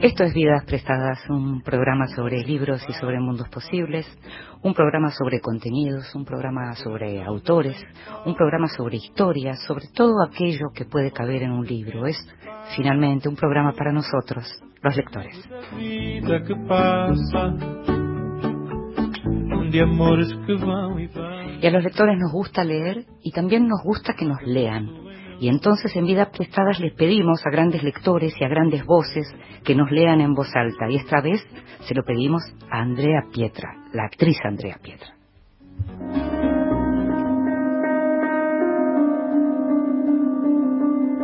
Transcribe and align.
Esto 0.00 0.24
es 0.24 0.32
Vidas 0.32 0.64
Prestadas, 0.64 1.18
un 1.28 1.60
programa 1.60 2.06
sobre 2.06 2.42
libros 2.42 2.82
y 2.88 2.94
sobre 2.94 3.20
mundos 3.20 3.46
posibles, 3.50 4.06
un 4.62 4.72
programa 4.72 5.10
sobre 5.10 5.40
contenidos, 5.40 6.14
un 6.14 6.24
programa 6.24 6.74
sobre 6.76 7.22
autores, 7.22 7.76
un 8.24 8.34
programa 8.34 8.68
sobre 8.68 8.96
historias, 8.96 9.62
sobre 9.66 9.88
todo 9.94 10.22
aquello 10.24 10.70
que 10.74 10.86
puede 10.86 11.10
caber 11.10 11.42
en 11.42 11.50
un 11.50 11.66
libro. 11.66 12.06
Es 12.06 12.16
finalmente 12.74 13.28
un 13.28 13.36
programa 13.36 13.72
para 13.72 13.92
nosotros, 13.92 14.50
los 14.80 14.96
lectores. 14.96 15.36
Y 21.60 21.66
a 21.66 21.70
los 21.70 21.84
lectores 21.84 22.18
nos 22.18 22.32
gusta 22.32 22.64
leer 22.64 23.04
y 23.22 23.32
también 23.32 23.68
nos 23.68 23.82
gusta 23.84 24.14
que 24.14 24.24
nos 24.24 24.40
lean. 24.46 25.11
Y 25.42 25.48
entonces 25.48 25.96
en 25.96 26.06
Vidas 26.06 26.28
Prestadas 26.28 26.78
les 26.78 26.94
pedimos 26.94 27.44
a 27.44 27.50
grandes 27.50 27.82
lectores 27.82 28.32
y 28.40 28.44
a 28.44 28.48
grandes 28.48 28.86
voces 28.86 29.26
que 29.64 29.74
nos 29.74 29.90
lean 29.90 30.20
en 30.20 30.34
voz 30.34 30.46
alta. 30.54 30.88
Y 30.88 30.94
esta 30.94 31.20
vez 31.20 31.44
se 31.80 31.96
lo 31.96 32.04
pedimos 32.04 32.44
a 32.70 32.82
Andrea 32.82 33.24
Pietra, 33.32 33.74
la 33.92 34.04
actriz 34.04 34.36
Andrea 34.44 34.78
Pietra. 34.80 35.08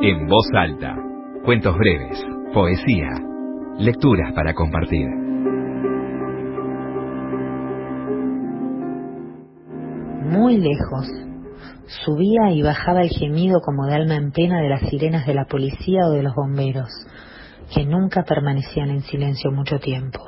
En 0.03 0.27
voz 0.27 0.49
alta, 0.53 0.97
cuentos 1.45 1.79
breves, 1.79 2.27
poesía, 2.53 3.11
lecturas 3.79 4.33
para 4.35 4.53
compartir. 4.53 5.07
Muy 10.25 10.57
lejos, 10.57 11.28
Subía 11.89 12.51
y 12.53 12.61
bajaba 12.61 13.01
el 13.01 13.09
gemido 13.09 13.61
como 13.61 13.87
de 13.87 13.95
alma 13.95 14.17
en 14.17 14.31
pena 14.31 14.61
de 14.61 14.69
las 14.69 14.83
sirenas 14.91 15.27
de 15.27 15.33
la 15.33 15.47
policía 15.47 16.07
o 16.07 16.11
de 16.11 16.23
los 16.23 16.35
bomberos, 16.35 16.91
que 17.75 17.87
nunca 17.87 18.25
permanecían 18.25 18.91
en 18.91 19.01
silencio 19.01 19.51
mucho 19.51 19.79
tiempo. 19.79 20.21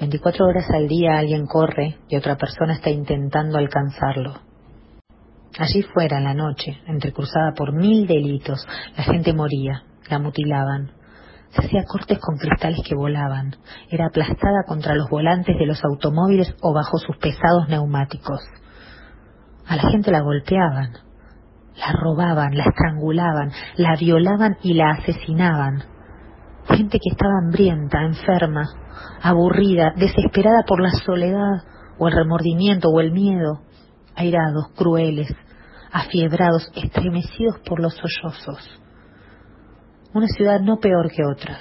Veinticuatro 0.00 0.46
horas 0.46 0.68
al 0.70 0.88
día 0.88 1.18
alguien 1.18 1.46
corre 1.46 1.98
y 2.08 2.16
otra 2.16 2.36
persona 2.36 2.74
está 2.74 2.90
intentando 2.90 3.56
alcanzarlo. 3.56 4.34
Allí 5.60 5.82
fuera, 5.82 6.18
en 6.18 6.24
la 6.24 6.34
noche, 6.34 6.80
entrecruzada 6.86 7.52
por 7.56 7.72
mil 7.72 8.08
delitos, 8.08 8.66
la 8.96 9.04
gente 9.04 9.32
moría, 9.32 9.84
la 10.10 10.18
mutilaban, 10.18 10.90
se 11.50 11.66
hacía 11.66 11.84
cortes 11.84 12.18
con 12.18 12.36
cristales 12.36 12.80
que 12.84 12.96
volaban, 12.96 13.56
era 13.90 14.06
aplastada 14.06 14.64
contra 14.66 14.94
los 14.94 15.08
volantes 15.08 15.56
de 15.56 15.66
los 15.66 15.84
automóviles 15.84 16.54
o 16.62 16.74
bajo 16.74 16.98
sus 16.98 17.16
pesados 17.16 17.68
neumáticos. 17.68 18.40
A 19.68 19.76
la 19.76 19.90
gente 19.90 20.10
la 20.10 20.22
golpeaban, 20.22 20.92
la 21.76 21.92
robaban, 21.92 22.56
la 22.56 22.64
estrangulaban, 22.64 23.52
la 23.76 23.96
violaban 23.96 24.56
y 24.62 24.72
la 24.72 24.92
asesinaban. 24.92 25.84
Gente 26.68 26.98
que 26.98 27.10
estaba 27.10 27.38
hambrienta, 27.42 28.02
enferma, 28.02 28.64
aburrida, 29.22 29.92
desesperada 29.94 30.62
por 30.66 30.80
la 30.80 30.90
soledad 30.90 31.64
o 31.98 32.08
el 32.08 32.14
remordimiento 32.14 32.88
o 32.88 33.00
el 33.00 33.12
miedo, 33.12 33.60
airados, 34.16 34.68
crueles, 34.74 35.28
afiebrados, 35.92 36.70
estremecidos 36.74 37.58
por 37.66 37.80
los 37.80 37.94
sollozos. 37.94 38.80
Una 40.14 40.26
ciudad 40.28 40.60
no 40.60 40.78
peor 40.78 41.10
que 41.10 41.26
otras, 41.26 41.60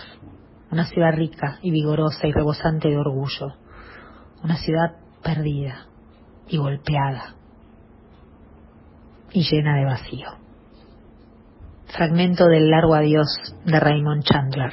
una 0.71 0.85
ciudad 0.85 1.11
rica 1.13 1.59
y 1.61 1.71
vigorosa 1.71 2.25
y 2.25 2.31
rebosante 2.31 2.87
de 2.87 2.97
orgullo, 2.97 3.53
una 4.43 4.55
ciudad 4.55 4.95
perdida 5.21 5.87
y 6.47 6.57
golpeada 6.57 7.36
y 9.33 9.43
llena 9.43 9.77
de 9.77 9.85
vacío. 9.85 10.27
Fragmento 11.87 12.47
del 12.47 12.69
largo 12.69 12.95
adiós 12.95 13.27
de 13.65 13.79
Raymond 13.79 14.23
Chandler. 14.23 14.71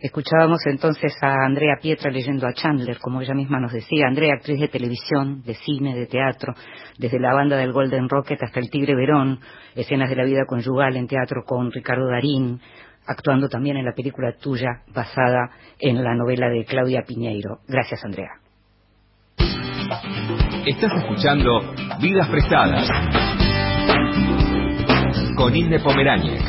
Escuchábamos 0.00 0.60
entonces 0.66 1.16
a 1.22 1.46
Andrea 1.46 1.78
Pietra 1.80 2.10
leyendo 2.10 2.46
a 2.46 2.52
Chandler, 2.52 2.98
como 2.98 3.22
ella 3.22 3.34
misma 3.34 3.58
nos 3.58 3.72
decía, 3.72 4.06
Andrea, 4.06 4.34
actriz 4.34 4.60
de 4.60 4.68
televisión, 4.68 5.42
de 5.42 5.54
cine, 5.54 5.94
de 5.94 6.06
teatro, 6.06 6.54
desde 6.98 7.18
la 7.18 7.32
banda 7.32 7.56
del 7.56 7.72
Golden 7.72 8.08
Rocket 8.08 8.42
hasta 8.42 8.60
el 8.60 8.70
Tigre 8.70 8.94
Verón, 8.94 9.40
escenas 9.74 10.10
de 10.10 10.16
la 10.16 10.24
vida 10.24 10.44
conyugal 10.46 10.96
en 10.96 11.06
teatro 11.06 11.44
con 11.44 11.72
Ricardo 11.72 12.08
Darín, 12.08 12.60
actuando 13.06 13.48
también 13.48 13.78
en 13.78 13.86
la 13.86 13.94
película 13.94 14.32
tuya 14.40 14.82
basada 14.94 15.50
en 15.78 16.04
la 16.04 16.14
novela 16.14 16.48
de 16.50 16.64
Claudia 16.64 17.02
Piñeiro. 17.06 17.60
Gracias, 17.66 18.04
Andrea. 18.04 18.32
Estás 20.66 20.92
escuchando 20.94 21.60
Vidas 22.00 22.28
Prestadas 22.28 23.25
con 25.36 25.54
Inde 25.54 25.78
Pomeráñez. 25.80 26.40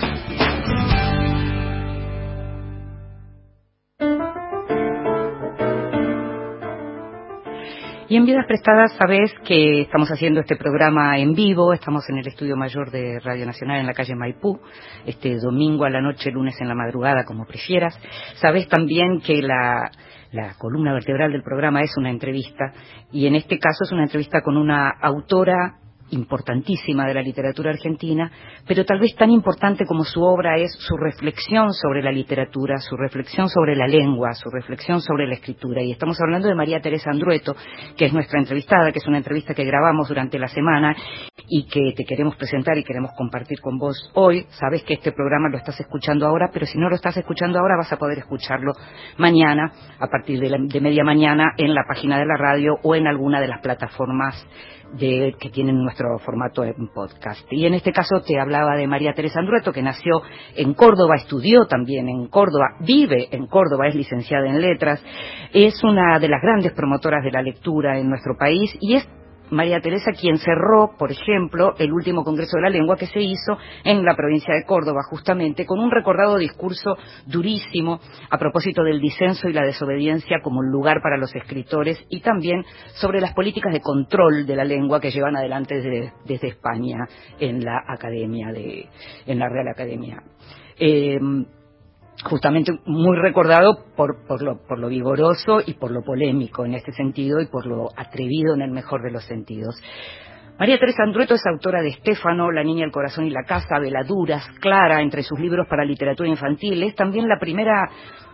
Y 8.10 8.16
en 8.16 8.26
Vidas 8.26 8.46
Prestadas 8.48 8.94
sabes 8.98 9.34
que 9.44 9.82
estamos 9.82 10.10
haciendo 10.10 10.40
este 10.40 10.56
programa 10.56 11.18
en 11.18 11.34
vivo, 11.34 11.74
estamos 11.74 12.08
en 12.10 12.20
el 12.20 12.28
estudio 12.28 12.56
mayor 12.56 12.90
de 12.90 13.20
Radio 13.20 13.46
Nacional 13.46 13.82
en 13.82 13.86
la 13.86 13.94
calle 13.94 14.16
Maipú, 14.16 14.62
este 15.06 15.36
domingo 15.36 15.84
a 15.84 15.90
la 15.90 16.00
noche, 16.00 16.32
lunes 16.32 16.56
en 16.62 16.70
la 16.70 16.76
madrugada, 16.76 17.26
como 17.26 17.46
prefieras. 17.46 18.00
Sabes 18.36 18.70
también 18.70 19.20
que 19.20 19.42
la, 19.42 19.92
la 20.32 20.54
columna 20.58 20.94
vertebral 20.94 21.34
del 21.34 21.44
programa 21.44 21.82
es 21.82 21.92
una 21.98 22.10
entrevista 22.10 22.72
y 23.12 23.28
en 23.28 23.36
este 23.36 23.60
caso 23.60 23.84
es 23.84 23.92
una 23.92 24.04
entrevista 24.04 24.42
con 24.42 24.56
una 24.56 24.90
autora 24.90 25.80
importantísima 26.12 27.06
de 27.06 27.14
la 27.14 27.22
literatura 27.22 27.72
argentina, 27.72 28.32
pero 28.68 28.86
tal 28.86 29.00
vez 29.00 29.16
tan 29.16 29.32
importante 29.32 29.86
como 29.86 30.04
su 30.04 30.22
obra 30.22 30.58
es 30.58 30.74
su 30.80 30.96
reflexión 30.98 31.74
sobre 31.74 32.02
la 32.02 32.12
literatura, 32.12 32.78
su 32.78 32.96
reflexión 32.96 33.50
sobre 33.50 33.76
la 33.76 33.88
lengua, 33.88 34.34
su 34.34 34.50
reflexión 34.50 35.02
sobre 35.02 35.28
la 35.28 35.36
escritura. 35.36 35.82
Y 35.82 35.92
estamos 35.92 36.18
hablando 36.22 36.48
de 36.48 36.56
María 36.56 36.80
Teresa 36.80 37.12
Andrueto, 37.12 37.56
que 37.98 38.06
es 38.06 38.14
nuestra 38.14 38.40
entrevistada, 38.40 38.92
que 38.92 39.00
es 39.00 39.08
una 39.08 39.18
entrevista 39.18 39.54
que 39.54 39.64
grabamos 39.64 40.08
durante 40.08 40.40
la 40.40 40.48
semana 40.48 40.96
y 41.48 41.66
que 41.68 41.94
te 41.96 42.04
queremos 42.04 42.36
presentar 42.36 42.78
y 42.78 42.84
queremos 42.84 43.12
compartir 43.18 43.60
con 43.62 43.78
vos 43.78 44.12
hoy. 44.14 44.46
Sabes 44.50 44.84
que 44.84 44.96
este 44.96 45.12
programa 45.12 45.50
lo 45.50 45.58
estás 45.58 45.80
escuchando 45.80 46.28
ahora, 46.28 46.50
pero 46.52 46.66
si 46.66 46.78
no 46.78 46.90
lo 46.90 46.96
estás 46.96 47.18
escuchando 47.18 47.60
ahora 47.60 47.76
vas 47.78 47.92
a 47.92 47.98
poder 47.98 48.20
escucharlo 48.20 48.74
mañana, 49.18 49.72
a 50.00 50.08
partir 50.08 50.40
de, 50.40 50.50
de 50.50 50.82
media 50.82 51.04
mañana, 51.04 51.54
en 51.58 51.74
la 51.74 51.84
página 51.88 52.18
de 52.18 52.26
la 52.26 52.38
radio 52.38 52.76
o 52.84 52.96
en 52.96 53.08
alguna 53.08 53.40
de 53.40 53.48
las 53.48 53.62
plataformas 53.62 54.48
de, 54.94 55.36
que 55.40 55.50
tienen 55.50 55.82
nuestro 55.84 56.18
formato 56.20 56.64
en 56.64 56.88
podcast. 56.94 57.42
Y 57.52 57.66
en 57.66 57.74
este 57.74 57.92
caso 57.92 58.22
te 58.26 58.40
hablaba 58.40 58.76
de 58.76 58.88
María 58.88 59.14
Teresa 59.14 59.40
Andrueto, 59.40 59.72
que 59.72 59.82
nació 59.82 60.22
en 60.56 60.74
Córdoba, 60.74 61.16
estudió 61.16 61.66
también 61.66 62.10
en 62.10 62.28
Córdoba, 62.28 62.76
vive 62.80 63.28
en 63.32 63.48
Córdoba, 63.48 63.88
es 63.88 63.96
licenciada 63.96 64.48
en 64.48 64.62
letras, 64.62 65.04
es 65.54 65.84
una 65.84 66.20
de 66.20 66.30
las 66.30 66.42
grandes 66.42 66.74
promotoras 66.74 67.24
de 67.24 67.32
la 67.32 67.42
lectura 67.42 68.00
en 68.00 68.10
nuestro 68.10 68.36
país 68.38 68.76
y 68.80 68.96
es 68.96 69.08
María 69.50 69.80
Teresa 69.80 70.12
quien 70.12 70.38
cerró, 70.38 70.96
por 70.98 71.12
ejemplo, 71.12 71.76
el 71.78 71.92
último 71.94 72.24
Congreso 72.24 72.58
de 72.58 72.64
la 72.64 72.70
Lengua 72.70 72.98
que 72.98 73.08
se 73.08 73.20
hizo 73.20 73.58
en 73.84 74.04
la 74.04 74.16
provincia 74.16 74.54
de 74.54 74.66
Córdoba, 74.66 75.02
justamente 75.10 75.66
con 75.66 75.80
un 75.80 75.92
recordado 75.92 76.38
discurso 76.38 76.98
durísimo 77.26 78.00
a 78.30 78.38
propósito 78.38 78.84
del 78.84 79.00
disenso 79.00 79.48
y 79.48 79.54
la 79.54 79.66
desobediencia 79.66 80.42
como 80.42 80.62
lugar 80.62 81.02
para 81.02 81.18
los 81.18 81.34
escritores 81.36 82.04
y 82.10 82.22
también 82.22 82.64
sobre 82.96 83.22
las 83.22 83.34
políticas 83.34 83.74
de 83.74 83.82
control 83.82 84.46
de 84.46 84.56
la 84.56 84.64
lengua 84.64 85.00
que 85.00 85.12
llevan 85.12 85.36
adelante 85.36 85.76
desde, 85.76 86.48
España 86.48 87.08
en 87.40 87.64
la 87.66 87.84
academia 87.88 88.52
de, 88.52 88.88
en 89.26 89.40
la 89.40 89.50
Real 89.50 89.68
Academia. 89.68 90.22
Eh, 90.80 91.20
justamente 92.24 92.72
muy 92.86 93.18
recordado 93.18 93.86
por, 93.96 94.26
por, 94.28 94.42
lo, 94.42 94.58
por 94.68 94.80
lo 94.80 94.88
vigoroso 94.88 95.60
y 95.66 95.74
por 95.76 95.92
lo 95.92 96.02
polémico 96.02 96.66
en 96.66 96.74
este 96.74 96.92
sentido 96.92 97.40
y 97.42 97.48
por 97.48 97.66
lo 97.66 97.90
atrevido 97.96 98.56
en 98.56 98.62
el 98.62 98.72
mejor 98.72 99.04
de 99.04 99.12
los 99.12 99.24
sentidos. 99.26 99.82
María 100.60 100.80
Teresa 100.80 101.04
Andrueto 101.04 101.36
es 101.36 101.46
autora 101.46 101.84
de 101.84 101.90
Estéfano, 101.90 102.52
La 102.52 102.64
niña, 102.64 102.84
el 102.84 102.92
corazón 102.92 103.28
y 103.28 103.30
la 103.30 103.44
casa, 103.44 103.78
Veladuras, 103.80 104.44
Clara, 104.60 105.02
entre 105.02 105.22
sus 105.22 105.40
libros 105.40 105.68
para 105.70 105.86
literatura 105.86 106.28
infantil. 106.28 106.82
Es 106.82 106.96
también 106.96 107.28
la 107.28 107.38
primera 107.38 107.88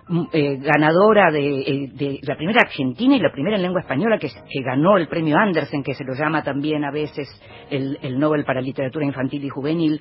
mm, 0.07 0.23
eh, 0.31 0.57
ganadora 0.61 1.31
eh, 1.33 1.89
de, 1.93 2.19
la 2.21 2.37
primera 2.37 2.61
argentina 2.61 3.17
y 3.17 3.19
la 3.19 3.33
primera 3.33 3.57
en 3.57 3.63
lengua 3.63 3.81
española 3.81 4.17
que, 4.17 4.29
ganó 4.63 4.95
el 4.95 5.09
premio 5.09 5.35
Andersen, 5.37 5.83
que 5.83 5.95
se 5.95 6.05
lo 6.05 6.13
llama 6.13 6.41
también 6.41 6.85
a 6.85 6.91
veces 6.91 7.27
el, 7.69 7.99
el 8.01 8.17
Nobel 8.17 8.45
para 8.45 8.61
literatura 8.61 9.05
infantil 9.05 9.43
y 9.43 9.49
juvenil. 9.49 9.99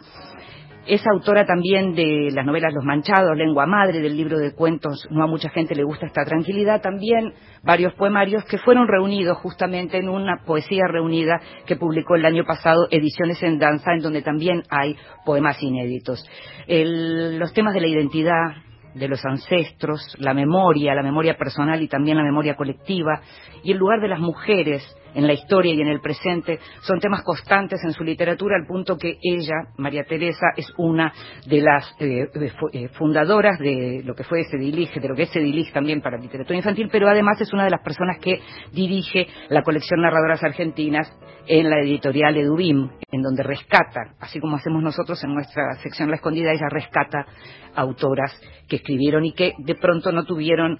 Es 0.87 1.00
autora 1.06 1.46
también 1.46 1.94
de 1.94 2.31
las 2.32 2.44
novelas 2.44 2.75
Los 2.75 2.84
Manchados, 2.84 3.37
Lengua 3.37 3.67
Madre, 3.67 4.00
del 4.00 4.17
libro 4.17 4.38
de 4.38 4.52
cuentos 4.52 5.06
No 5.11 5.23
a 5.23 5.29
mucha 5.29 5.49
gente 5.50 5.76
le 5.76 5.84
gusta 5.84 6.06
esta 6.06 6.25
tranquilidad, 6.25 6.81
también 6.81 7.34
varios 7.62 7.94
poemarios 7.94 8.44
que 8.46 8.58
fueron 8.58 8.88
reunidos 8.88 9.38
justamente 9.38 9.99
en 9.99 10.08
una 10.08 10.43
poesía 10.44 10.88
reunida 10.88 11.40
que 11.67 11.76
publicó 11.76 12.17
el 12.17 12.25
año 12.25 12.44
pasado 12.44 12.88
Ediciones 12.90 13.40
en 13.44 13.61
Danza, 13.61 13.93
en 13.93 14.00
donde 14.00 14.23
también 14.23 14.64
hay 14.70 14.96
poemas 15.25 15.62
inéditos. 15.62 16.29
los 16.67 17.52
temas 17.52 17.75
de 17.75 17.81
la 17.81 17.88
identidad, 17.88 18.56
de 18.94 19.08
los 19.08 19.25
ancestros, 19.25 20.17
la 20.19 20.34
memoria, 20.34 20.96
la 20.96 21.02
memoria 21.02 21.37
personal 21.37 21.81
y 21.81 21.87
también 21.87 22.17
la 22.17 22.25
memoria 22.25 22.56
colectiva, 22.56 23.20
y 23.62 23.70
el 23.70 23.79
lugar 23.79 24.00
de 24.00 24.08
las 24.08 24.19
mujeres 24.19 24.82
en 25.14 25.26
la 25.26 25.32
historia 25.32 25.74
y 25.74 25.80
en 25.80 25.88
el 25.88 26.00
presente, 26.00 26.58
son 26.82 27.00
temas 27.00 27.22
constantes 27.22 27.80
en 27.84 27.92
su 27.92 28.04
literatura, 28.04 28.56
al 28.56 28.66
punto 28.66 28.96
que 28.96 29.18
ella, 29.22 29.68
María 29.76 30.04
Teresa, 30.04 30.46
es 30.56 30.72
una 30.76 31.12
de 31.46 31.60
las 31.60 31.94
eh, 32.00 32.28
eh, 32.72 32.88
fundadoras 32.88 33.58
de 33.58 34.02
lo 34.04 34.14
que 34.14 34.24
fue 34.24 34.44
Sedilig, 34.44 34.92
de 34.94 35.08
lo 35.08 35.14
que 35.14 35.22
es 35.22 35.30
Sedilig 35.30 35.72
también 35.72 36.00
para 36.00 36.18
literatura 36.18 36.56
infantil, 36.56 36.88
pero 36.90 37.08
además 37.08 37.40
es 37.40 37.52
una 37.52 37.64
de 37.64 37.70
las 37.70 37.82
personas 37.82 38.18
que 38.20 38.40
dirige 38.72 39.26
la 39.48 39.62
colección 39.62 40.00
Narradoras 40.00 40.42
Argentinas 40.42 41.12
en 41.46 41.68
la 41.68 41.80
editorial 41.80 42.36
Edubim, 42.36 42.90
en 43.10 43.22
donde 43.22 43.42
rescata, 43.42 44.14
así 44.20 44.38
como 44.40 44.56
hacemos 44.56 44.82
nosotros 44.82 45.22
en 45.24 45.34
nuestra 45.34 45.74
sección 45.82 46.10
La 46.10 46.16
Escondida, 46.16 46.52
ella 46.52 46.68
rescata 46.70 47.26
autoras 47.74 48.32
que 48.68 48.76
escribieron 48.76 49.24
y 49.24 49.32
que 49.32 49.54
de 49.58 49.74
pronto 49.74 50.12
no 50.12 50.24
tuvieron 50.24 50.78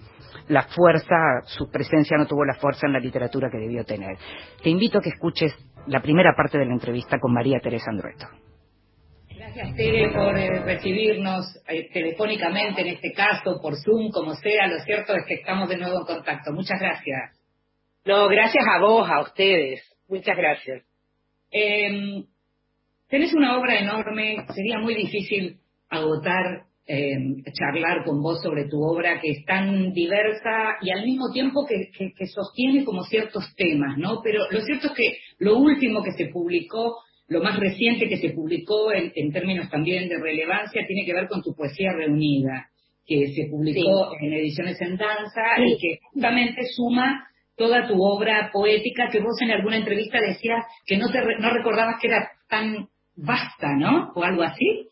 la 0.53 0.65
fuerza, 0.65 1.17
su 1.47 1.71
presencia 1.71 2.19
no 2.19 2.27
tuvo 2.27 2.45
la 2.45 2.55
fuerza 2.55 2.87
en 2.87 2.93
la 2.93 2.99
literatura 2.99 3.49
que 3.51 3.57
debió 3.57 3.85
tener. 3.85 4.19
Te 4.63 4.69
invito 4.69 4.99
a 4.99 5.01
que 5.01 5.09
escuches 5.09 5.53
la 5.87 6.03
primera 6.03 6.35
parte 6.37 6.59
de 6.59 6.67
la 6.67 6.75
entrevista 6.75 7.19
con 7.19 7.33
María 7.33 7.59
Teresa 7.59 7.91
Andrueto. 7.91 8.27
Gracias, 9.35 9.75
Tere, 9.75 10.11
por 10.11 10.37
eh, 10.37 10.63
recibirnos 10.63 11.47
eh, 11.67 11.89
telefónicamente, 11.91 12.83
en 12.83 12.89
este 12.89 13.13
caso, 13.13 13.61
por 13.63 13.77
Zoom, 13.83 14.11
como 14.11 14.35
sea. 14.35 14.67
Lo 14.67 14.79
cierto 14.81 15.15
es 15.15 15.25
que 15.27 15.35
estamos 15.35 15.71
de 15.71 15.79
nuevo 15.79 16.01
en 16.01 16.17
contacto. 16.17 16.53
Muchas 16.53 16.79
gracias. 16.79 17.41
No, 18.05 18.29
gracias 18.29 18.65
a 18.77 18.81
vos, 18.81 19.09
a 19.11 19.23
ustedes. 19.23 19.81
Muchas 20.07 20.37
gracias. 20.37 20.85
Eh, 21.51 22.25
tenés 23.09 23.33
una 23.33 23.59
obra 23.59 23.79
enorme. 23.79 24.45
Sería 24.55 24.79
muy 24.79 24.95
difícil 24.95 25.61
agotar 25.89 26.67
eh, 26.95 27.17
charlar 27.55 28.05
con 28.05 28.21
vos 28.21 28.43
sobre 28.43 28.69
tu 28.69 28.83
obra 28.83 29.19
que 29.19 29.31
es 29.31 29.47
tan 29.47 29.95
diversa 29.95 30.77
y 30.83 30.91
al 30.91 31.07
mismo 31.07 31.33
tiempo 31.33 31.67
que, 31.67 32.27
sostiene 32.27 32.85
como 32.85 33.03
ciertos 33.05 33.55
temas, 33.57 33.97
¿no? 33.97 34.21
Pero 34.23 34.43
lo 34.51 34.61
cierto 34.61 34.89
es 34.89 34.93
que 34.93 35.17
lo 35.39 35.57
último 35.57 36.03
que 36.03 36.13
se 36.13 36.27
publicó, 36.27 36.99
lo 37.29 37.43
más 37.43 37.59
reciente 37.59 38.11
que 38.11 38.19
se 38.19 38.35
publicó 38.35 38.93
en, 38.93 39.33
términos 39.33 39.71
también 39.71 40.07
de 40.11 40.19
relevancia, 40.19 40.87
tiene 40.87 41.07
que 41.07 41.15
ver 41.15 41.29
con 41.29 41.43
tu 41.43 41.55
poesía 41.55 41.95
reunida, 41.95 42.69
que 43.07 43.29
se 43.29 43.47
publicó 43.51 44.13
en 44.21 44.35
Ediciones 44.35 44.79
en 44.83 44.99
Danza 44.99 45.65
y 45.65 45.79
que 45.79 45.99
justamente 46.13 46.61
suma 46.77 47.27
toda 47.57 47.89
tu 47.89 47.95
obra 48.03 48.51
poética 48.53 49.09
que 49.11 49.21
vos 49.21 49.41
en 49.41 49.51
alguna 49.51 49.79
entrevista 49.79 50.21
decías 50.21 50.63
que 50.85 50.99
no, 50.99 51.11
te, 51.11 51.21
no 51.39 51.55
recordabas 51.55 51.99
que 52.03 52.09
era 52.09 52.33
tan 52.51 52.89
vasta, 53.17 53.77
¿no? 53.79 54.13
O 54.15 54.23
algo 54.23 54.43
así. 54.43 54.92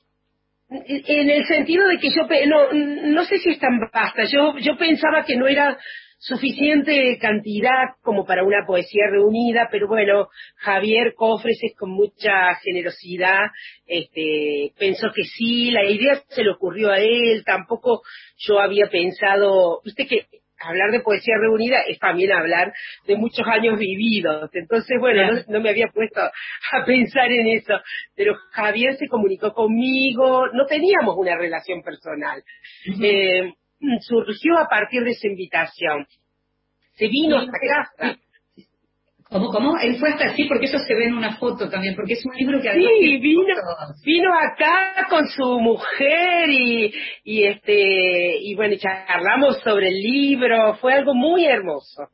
En 0.71 1.31
el 1.31 1.45
sentido 1.47 1.89
de 1.89 1.99
que 1.99 2.11
yo, 2.11 2.29
no, 2.47 2.73
no 2.73 3.25
sé 3.25 3.39
si 3.39 3.51
es 3.51 3.59
tan 3.59 3.81
basta, 3.93 4.23
yo, 4.25 4.57
yo 4.59 4.77
pensaba 4.77 5.25
que 5.25 5.37
no 5.37 5.49
era 5.49 5.77
suficiente 6.21 7.19
cantidad 7.19 7.97
como 8.03 8.25
para 8.25 8.45
una 8.45 8.67
poesía 8.67 9.07
reunida, 9.11 9.69
pero 9.71 9.89
bueno, 9.89 10.29
Javier 10.57 11.15
Cofres 11.17 11.59
con 11.77 11.91
mucha 11.91 12.55
generosidad, 12.63 13.47
este, 13.87 14.73
pensó 14.79 15.09
que 15.15 15.25
sí, 15.25 15.71
la 15.71 15.85
idea 15.85 16.23
se 16.29 16.45
le 16.45 16.51
ocurrió 16.51 16.91
a 16.91 16.99
él, 16.99 17.43
tampoco 17.45 18.03
yo 18.37 18.61
había 18.61 18.87
pensado, 18.89 19.81
usted 19.85 20.07
que 20.07 20.27
hablar 20.61 20.91
de 20.91 21.01
poesía 21.01 21.35
reunida 21.41 21.81
es 21.89 21.99
también 21.99 22.33
hablar 22.33 22.73
de 23.07 23.17
muchos 23.17 23.47
años 23.47 23.79
vividos. 23.79 24.51
Entonces, 24.53 24.97
bueno, 25.01 25.43
no, 25.49 25.61
me 25.61 25.71
había 25.71 25.89
puesto 25.89 26.21
a 26.21 26.85
pensar 26.85 27.31
en 27.31 27.49
eso. 27.49 27.75
Pero 28.15 28.37
Javier 28.53 28.97
se 28.97 29.09
comunicó 29.09 29.53
conmigo, 29.53 30.47
no 30.53 30.67
teníamos 30.67 31.17
una 31.17 31.37
relación 31.37 31.83
personal. 31.83 32.43
Eh, 33.03 33.53
surgió 34.01 34.59
a 34.59 34.69
partir 34.69 35.03
de 35.03 35.11
esa 35.11 35.27
invitación. 35.27 36.07
Se 36.95 37.09
vino 37.09 37.39
hasta 37.39 37.59
casa. 37.59 38.19
¿Cómo, 39.31 39.49
cómo? 39.51 39.79
Él 39.79 39.97
fue 40.01 40.11
hasta 40.11 40.27
así 40.27 40.45
porque 40.45 40.67
eso 40.67 40.79
se 40.81 40.93
ve 40.93 41.05
en 41.05 41.15
una 41.15 41.37
foto 41.37 41.71
también, 41.71 41.95
porque 41.95 42.15
es 42.15 42.27
un 42.27 42.35
libro 42.35 42.61
que 42.61 42.69
además 42.69 42.91
Sí, 43.01 43.19
vino, 43.19 43.55
vino 44.05 44.31
acá 44.35 45.07
con 45.09 45.29
su 45.29 45.61
mujer 45.61 46.51
y, 46.51 46.93
y 47.23 47.45
este, 47.45 48.39
y 48.41 48.57
bueno, 48.57 48.75
charlamos 48.77 49.61
sobre 49.61 49.87
el 49.87 50.03
libro, 50.03 50.75
fue 50.81 50.95
algo 50.95 51.15
muy 51.15 51.47
hermoso. 51.47 52.09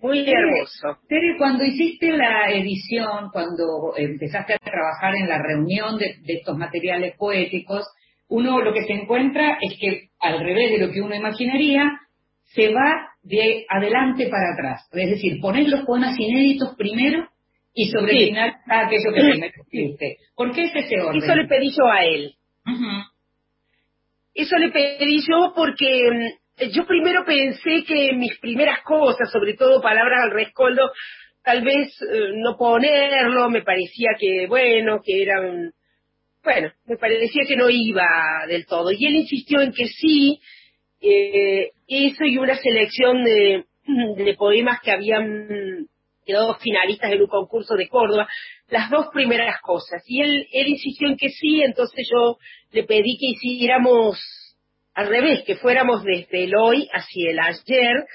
Muy 0.00 0.20
hermoso. 0.20 1.00
Tere, 1.08 1.36
cuando 1.36 1.64
hiciste 1.64 2.16
la 2.16 2.48
edición, 2.50 3.30
cuando 3.32 3.94
empezaste 3.96 4.54
a 4.54 4.58
trabajar 4.58 5.16
en 5.16 5.28
la 5.28 5.42
reunión 5.42 5.98
de, 5.98 6.14
de 6.22 6.34
estos 6.34 6.56
materiales 6.56 7.16
poéticos, 7.18 7.88
uno 8.28 8.60
lo 8.60 8.72
que 8.72 8.84
se 8.84 8.92
encuentra 8.92 9.58
es 9.60 9.76
que, 9.80 10.10
al 10.20 10.38
revés 10.38 10.70
de 10.70 10.86
lo 10.86 10.92
que 10.92 11.00
uno 11.00 11.14
imaginaría, 11.16 11.90
se 12.54 12.72
va 12.72 13.15
de 13.26 13.66
adelante 13.68 14.28
para 14.28 14.52
atrás. 14.54 14.88
Es 14.92 15.10
decir, 15.10 15.40
poner 15.40 15.68
los 15.68 15.84
poemas 15.84 16.18
inéditos 16.18 16.74
primero 16.76 17.28
y 17.74 17.90
sobre 17.90 18.12
el 18.12 18.28
final 18.28 18.54
aquello 18.66 19.12
que 19.12 19.20
primero 19.20 19.52
escribiste. 19.62 20.16
¿Por 20.34 20.54
qué 20.54 20.64
es 20.64 20.74
ese 20.74 21.00
orden? 21.00 21.22
Eso 21.22 21.34
le 21.34 21.46
pedí 21.46 21.70
yo 21.70 21.86
a 21.86 22.04
él. 22.04 22.34
Eso 24.32 24.56
le 24.58 24.70
pedí 24.70 25.20
yo 25.28 25.52
porque 25.56 26.08
mm, 26.10 26.70
yo 26.72 26.86
primero 26.86 27.24
pensé 27.24 27.84
que 27.84 28.12
mis 28.14 28.38
primeras 28.38 28.82
cosas, 28.82 29.30
sobre 29.32 29.54
todo 29.54 29.82
palabras 29.82 30.20
al 30.22 30.30
rescoldo, 30.30 30.90
tal 31.42 31.64
vez 31.64 31.88
eh, 32.02 32.30
no 32.36 32.56
ponerlo, 32.56 33.50
me 33.50 33.62
parecía 33.62 34.10
que, 34.18 34.46
bueno, 34.46 35.00
que 35.04 35.22
eran, 35.22 35.72
bueno, 36.44 36.70
me 36.86 36.96
parecía 36.96 37.42
que 37.48 37.56
no 37.56 37.68
iba 37.70 38.06
del 38.46 38.66
todo. 38.66 38.92
Y 38.92 39.04
él 39.04 39.16
insistió 39.16 39.60
en 39.60 39.72
que 39.72 39.88
sí, 39.88 40.40
eh, 41.00 41.70
eso 41.86 42.24
y 42.24 42.38
una 42.38 42.56
selección 42.56 43.22
de, 43.24 43.64
poemas 44.36 44.80
que 44.80 44.90
habían 44.90 45.86
quedado 46.24 46.56
finalistas 46.56 47.12
en 47.12 47.22
un 47.22 47.28
concurso 47.28 47.74
de 47.76 47.88
Córdoba, 47.88 48.28
las 48.68 48.90
dos 48.90 49.06
primeras 49.12 49.60
cosas. 49.60 50.02
Y 50.06 50.22
él, 50.22 50.46
él 50.52 50.68
insistió 50.68 51.08
en 51.08 51.16
que 51.16 51.28
sí, 51.28 51.62
entonces 51.62 52.08
yo 52.12 52.36
le 52.72 52.82
pedí 52.82 53.16
que 53.16 53.26
hiciéramos 53.26 54.18
al 54.94 55.08
revés, 55.08 55.44
que 55.46 55.56
fuéramos 55.56 56.02
desde 56.02 56.44
el 56.44 56.52
hoy 56.56 56.88
hacia 56.92 57.30
el 57.30 57.38
ayer, 57.38 58.06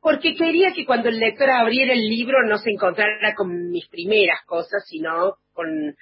porque 0.00 0.34
quería 0.34 0.72
que 0.72 0.86
cuando 0.86 1.10
el 1.10 1.20
lector 1.20 1.50
abriera 1.50 1.92
el 1.92 2.08
libro 2.08 2.38
no 2.46 2.58
se 2.58 2.70
encontrara 2.70 3.34
con 3.34 3.70
mis 3.70 3.86
primeras 3.88 4.40
cosas, 4.46 4.82
sino 4.88 5.34
con 5.52 5.94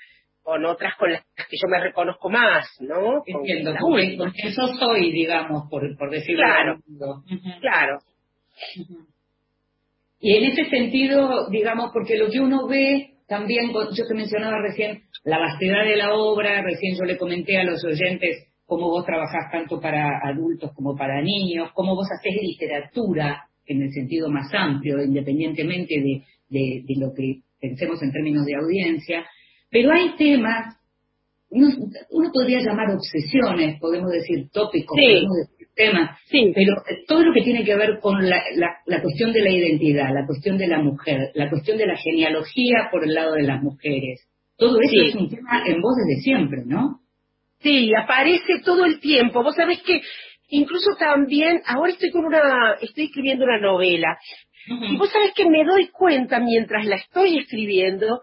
con 0.48 0.64
otras 0.64 0.94
con 0.96 1.12
las 1.12 1.22
que 1.36 1.58
yo 1.62 1.68
me 1.68 1.78
reconozco 1.78 2.30
más, 2.30 2.66
¿no? 2.80 3.22
Entiendo, 3.26 3.74
porque, 3.78 4.48
eso 4.48 4.66
soy, 4.78 5.12
digamos, 5.12 5.68
por, 5.68 5.94
por 5.98 6.10
decirlo 6.10 6.42
Claro, 6.42 6.82
claro. 7.60 7.98
Y 10.18 10.36
en 10.36 10.44
ese 10.44 10.70
sentido, 10.70 11.50
digamos, 11.50 11.90
porque 11.92 12.16
lo 12.16 12.30
que 12.30 12.40
uno 12.40 12.66
ve 12.66 13.18
también, 13.28 13.72
yo 13.72 14.06
te 14.08 14.14
mencionaba 14.14 14.56
recién 14.62 15.02
la 15.22 15.38
vastedad 15.38 15.84
de 15.84 15.96
la 15.96 16.14
obra, 16.14 16.62
recién 16.62 16.96
yo 16.96 17.04
le 17.04 17.18
comenté 17.18 17.58
a 17.58 17.64
los 17.64 17.84
oyentes 17.84 18.48
cómo 18.64 18.88
vos 18.88 19.04
trabajás 19.04 19.52
tanto 19.52 19.78
para 19.78 20.18
adultos 20.24 20.72
como 20.74 20.96
para 20.96 21.20
niños, 21.20 21.72
cómo 21.74 21.94
vos 21.94 22.08
haces 22.10 22.40
literatura 22.40 23.50
en 23.66 23.82
el 23.82 23.92
sentido 23.92 24.30
más 24.30 24.48
amplio, 24.54 25.02
independientemente 25.02 25.94
de, 26.00 26.22
de, 26.48 26.84
de 26.86 26.94
lo 26.98 27.12
que 27.12 27.42
pensemos 27.60 28.02
en 28.02 28.12
términos 28.12 28.46
de 28.46 28.54
audiencia, 28.56 29.26
pero 29.70 29.92
hay 29.92 30.16
temas, 30.16 30.76
uno, 31.50 32.30
podría 32.32 32.60
llamar 32.60 32.94
obsesiones, 32.94 33.80
podemos 33.80 34.10
decir 34.10 34.48
tópicos, 34.52 34.96
podemos 34.96 35.36
decir 35.36 35.68
temas, 35.74 36.18
pero 36.30 36.74
todo 37.06 37.22
lo 37.22 37.32
que 37.32 37.42
tiene 37.42 37.64
que 37.64 37.76
ver 37.76 38.00
con 38.00 38.28
la, 38.28 38.42
la, 38.86 39.02
cuestión 39.02 39.32
de 39.32 39.42
la 39.42 39.50
identidad, 39.50 40.12
la 40.12 40.26
cuestión 40.26 40.58
de 40.58 40.66
la 40.66 40.80
mujer, 40.80 41.30
la 41.34 41.48
cuestión 41.48 41.78
de 41.78 41.86
la 41.86 41.96
genealogía 41.96 42.88
por 42.90 43.04
el 43.04 43.14
lado 43.14 43.34
de 43.34 43.44
las 43.44 43.62
mujeres, 43.62 44.26
todo 44.56 44.80
eso 44.80 45.08
es 45.08 45.14
un 45.14 45.30
tema 45.30 45.62
en 45.66 45.80
voz 45.80 45.94
desde 45.96 46.22
siempre, 46.22 46.62
¿no? 46.66 47.00
Sí, 47.60 47.92
aparece 47.94 48.60
todo 48.64 48.84
el 48.84 49.00
tiempo. 49.00 49.42
Vos 49.42 49.54
sabés 49.54 49.80
que 49.82 50.00
incluso 50.48 50.90
también, 50.98 51.60
ahora 51.66 51.92
estoy 51.92 52.10
con 52.10 52.24
una, 52.24 52.74
estoy 52.80 53.04
escribiendo 53.04 53.44
una 53.44 53.60
novela, 53.60 54.18
y 54.66 54.96
vos 54.96 55.10
sabés 55.10 55.32
que 55.34 55.48
me 55.48 55.64
doy 55.64 55.88
cuenta 55.88 56.40
mientras 56.40 56.84
la 56.86 56.96
estoy 56.96 57.38
escribiendo, 57.38 58.20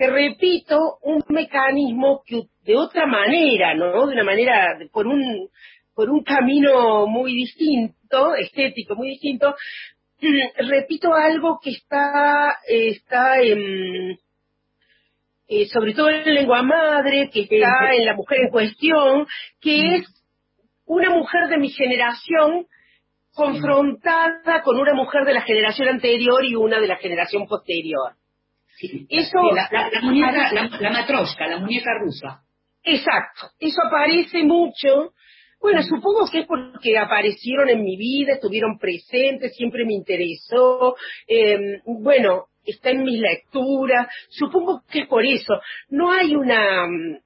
te 0.00 0.06
repito, 0.06 0.96
un 1.02 1.22
mecanismo 1.28 2.22
que 2.24 2.44
de 2.64 2.74
otra 2.74 3.04
manera, 3.04 3.74
¿no? 3.74 4.06
De 4.06 4.14
una 4.14 4.24
manera, 4.24 4.78
por 4.90 5.06
un, 5.06 5.50
por 5.94 6.08
un 6.08 6.24
camino 6.24 7.06
muy 7.06 7.34
distinto, 7.34 8.34
estético 8.34 8.94
muy 8.94 9.10
distinto, 9.10 9.54
repito 10.56 11.12
algo 11.12 11.60
que 11.62 11.72
está, 11.72 12.56
está 12.66 13.42
en, 13.42 14.18
eh, 15.48 15.66
sobre 15.70 15.92
todo 15.92 16.08
en 16.08 16.34
lengua 16.34 16.62
madre, 16.62 17.28
que 17.30 17.42
está 17.42 17.92
en 17.92 18.06
la 18.06 18.14
mujer 18.14 18.38
en 18.40 18.48
cuestión, 18.48 19.26
que 19.60 19.96
es 19.96 20.24
una 20.86 21.10
mujer 21.10 21.48
de 21.48 21.58
mi 21.58 21.68
generación 21.68 22.64
confrontada 23.34 24.62
con 24.64 24.78
una 24.78 24.94
mujer 24.94 25.26
de 25.26 25.34
la 25.34 25.42
generación 25.42 25.88
anterior 25.88 26.42
y 26.42 26.54
una 26.54 26.80
de 26.80 26.88
la 26.88 26.96
generación 26.96 27.46
posterior. 27.46 28.14
Eso, 29.08 29.38
la, 29.52 29.68
la, 29.70 30.00
muñeca, 30.02 30.52
la, 30.52 30.70
la 30.80 30.90
matrosca, 30.90 31.46
la 31.46 31.58
muñeca 31.58 31.90
rusa. 32.00 32.42
Exacto, 32.82 33.48
eso 33.58 33.80
aparece 33.86 34.42
mucho. 34.42 35.12
Bueno, 35.60 35.82
supongo 35.82 36.26
que 36.30 36.40
es 36.40 36.46
porque 36.46 36.96
aparecieron 36.96 37.68
en 37.68 37.82
mi 37.84 37.96
vida, 37.96 38.34
estuvieron 38.34 38.78
presentes, 38.78 39.54
siempre 39.54 39.84
me 39.84 39.92
interesó. 39.92 40.96
Em, 41.26 41.80
bueno, 41.84 42.46
está 42.64 42.90
en 42.90 43.02
mis 43.02 43.20
lecturas, 43.20 44.08
supongo 44.30 44.82
que 44.90 45.00
es 45.00 45.06
por 45.06 45.24
eso. 45.26 45.60
No 45.90 46.10
hay 46.12 46.34
una, 46.34 46.86
mm, 46.86 47.18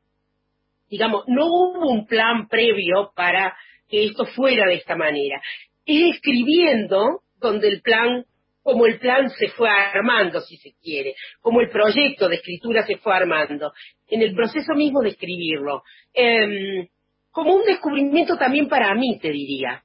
digamos, 0.90 1.25
no 1.28 1.46
hubo 1.46 1.90
un 1.90 2.06
plan 2.06 2.49
previo 2.49 3.12
para 3.14 3.56
que 3.88 4.06
esto 4.06 4.26
fuera 4.26 4.66
de 4.66 4.75
esta 4.75 4.96
manera. 4.96 5.40
Es 5.87 6.16
escribiendo 6.16 7.20
donde 7.40 7.68
el 7.68 7.82
plan, 7.82 8.25
como 8.64 8.87
el 8.87 8.99
plan 8.99 9.28
se 9.28 9.49
fue 9.49 9.68
armando, 9.68 10.40
si 10.40 10.56
se 10.56 10.73
quiere, 10.83 11.14
como 11.40 11.61
el 11.61 11.68
proyecto 11.68 12.28
de 12.28 12.37
escritura 12.37 12.85
se 12.85 12.97
fue 12.97 13.14
armando, 13.14 13.73
en 14.09 14.23
el 14.23 14.35
proceso 14.35 14.75
mismo 14.75 15.02
de 15.02 15.11
escribirlo. 15.11 15.83
Em, 16.14 16.88
como 17.30 17.54
un 17.54 17.64
descubrimiento 17.64 18.38
también 18.38 18.68
para 18.68 18.94
mí, 18.94 19.18
te 19.21 19.30
diría. 19.30 19.83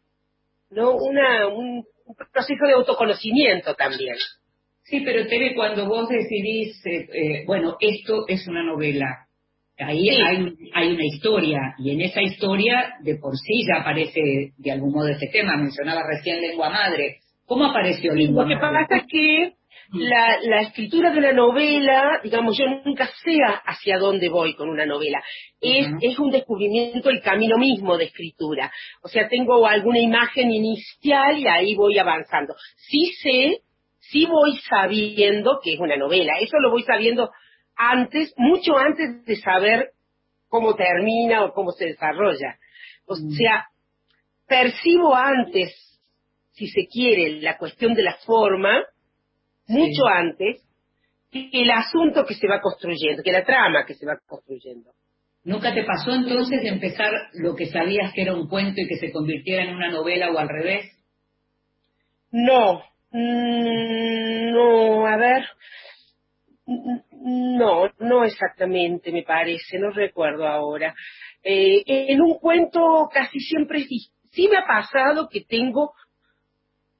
¿no? 0.69 0.95
Una, 0.95 1.47
un, 1.47 1.83
proceso 2.31 2.65
de 2.65 2.73
autoconocimiento 2.73 3.75
también. 3.75 4.15
Sí, 4.83 5.01
pero 5.01 5.27
Tere, 5.27 5.53
cuando 5.55 5.85
vos 5.85 6.07
decidís, 6.07 6.83
eh, 6.85 7.07
eh, 7.11 7.43
bueno, 7.45 7.75
esto 7.79 8.25
es 8.27 8.47
una 8.47 8.63
novela, 8.63 9.27
ahí 9.77 10.09
hay, 10.09 10.55
hay 10.73 10.91
una 10.93 11.05
historia, 11.05 11.75
y 11.77 11.91
en 11.91 12.01
esa 12.01 12.21
historia 12.21 12.95
de 13.01 13.17
por 13.17 13.35
sí 13.37 13.65
ya 13.67 13.81
aparece 13.81 14.53
de 14.57 14.71
algún 14.71 14.93
modo 14.93 15.09
ese 15.09 15.27
tema, 15.27 15.57
mencionaba 15.57 16.01
recién 16.07 16.41
lengua 16.41 16.69
madre. 16.69 17.19
¿Cómo 17.49 17.65
apareció 17.65 18.13
lengua 18.13 18.43
madre? 18.43 18.55
Lo 18.55 18.61
que 18.61 18.67
pasa 18.67 18.95
es 18.97 19.03
que 19.09 19.53
la, 19.93 20.37
la, 20.43 20.61
escritura 20.61 21.09
de 21.11 21.17
una 21.17 21.33
novela, 21.33 22.19
digamos, 22.23 22.55
yo 22.55 22.65
nunca 22.85 23.09
sé 23.23 23.37
hacia 23.65 23.97
dónde 23.97 24.29
voy 24.29 24.53
con 24.53 24.69
una 24.69 24.85
novela. 24.85 25.19
Es, 25.59 25.87
es 25.99 26.19
un 26.19 26.29
descubrimiento 26.29 27.09
el 27.09 27.21
camino 27.21 27.57
mismo 27.57 27.97
de 27.97 28.05
escritura. 28.05 28.71
O 29.01 29.07
sea, 29.07 29.27
tengo 29.27 29.65
alguna 29.65 29.97
imagen 29.97 30.51
inicial 30.51 31.39
y 31.39 31.47
ahí 31.47 31.73
voy 31.73 31.97
avanzando. 31.97 32.53
Sí 32.75 33.13
sé, 33.19 33.61
sí 33.97 34.27
voy 34.27 34.59
sabiendo 34.69 35.59
que 35.63 35.73
es 35.73 35.79
una 35.79 35.97
novela. 35.97 36.33
Eso 36.39 36.59
lo 36.59 36.69
voy 36.69 36.83
sabiendo 36.83 37.31
antes, 37.75 38.31
mucho 38.37 38.77
antes 38.77 39.25
de 39.25 39.35
saber 39.37 39.89
cómo 40.49 40.75
termina 40.75 41.45
o 41.45 41.53
cómo 41.53 41.71
se 41.71 41.85
desarrolla. 41.85 42.59
O 43.07 43.15
sea, 43.15 43.69
percibo 44.47 45.15
antes, 45.15 45.88
si 46.59 46.67
se 46.67 46.87
quiere, 46.87 47.39
la 47.41 47.57
cuestión 47.57 47.93
de 47.93 48.03
la 48.03 48.15
forma, 48.25 48.83
mucho 49.67 50.05
antes 50.13 50.61
que 51.31 51.49
el 51.53 51.71
asunto 51.71 52.25
que 52.25 52.33
se 52.33 52.47
va 52.47 52.59
construyendo, 52.59 53.23
que 53.23 53.31
la 53.31 53.45
trama 53.45 53.85
que 53.85 53.93
se 53.93 54.05
va 54.05 54.17
construyendo. 54.27 54.91
¿Nunca 55.45 55.73
te 55.73 55.83
pasó 55.83 56.13
entonces 56.13 56.61
de 56.61 56.67
empezar 56.67 57.13
lo 57.33 57.55
que 57.55 57.67
sabías 57.67 58.11
que 58.13 58.23
era 58.23 58.33
un 58.33 58.49
cuento 58.49 58.81
y 58.81 58.87
que 58.87 58.97
se 58.97 59.11
convirtiera 59.11 59.63
en 59.63 59.75
una 59.75 59.89
novela 59.89 60.31
o 60.31 60.37
al 60.37 60.49
revés? 60.49 60.91
No, 62.31 62.83
mm, 63.11 64.51
no, 64.51 65.07
a 65.07 65.17
ver, 65.17 65.45
no, 67.21 67.89
no 67.99 68.23
exactamente 68.25 69.11
me 69.13 69.23
parece, 69.23 69.79
no 69.79 69.91
recuerdo 69.91 70.45
ahora. 70.45 70.93
Eh, 71.41 71.83
en 71.85 72.21
un 72.21 72.37
cuento 72.37 73.07
casi 73.13 73.39
siempre 73.39 73.83
sí, 73.83 74.09
sí 74.31 74.49
me 74.49 74.57
ha 74.57 74.67
pasado 74.67 75.29
que 75.29 75.45
tengo 75.47 75.93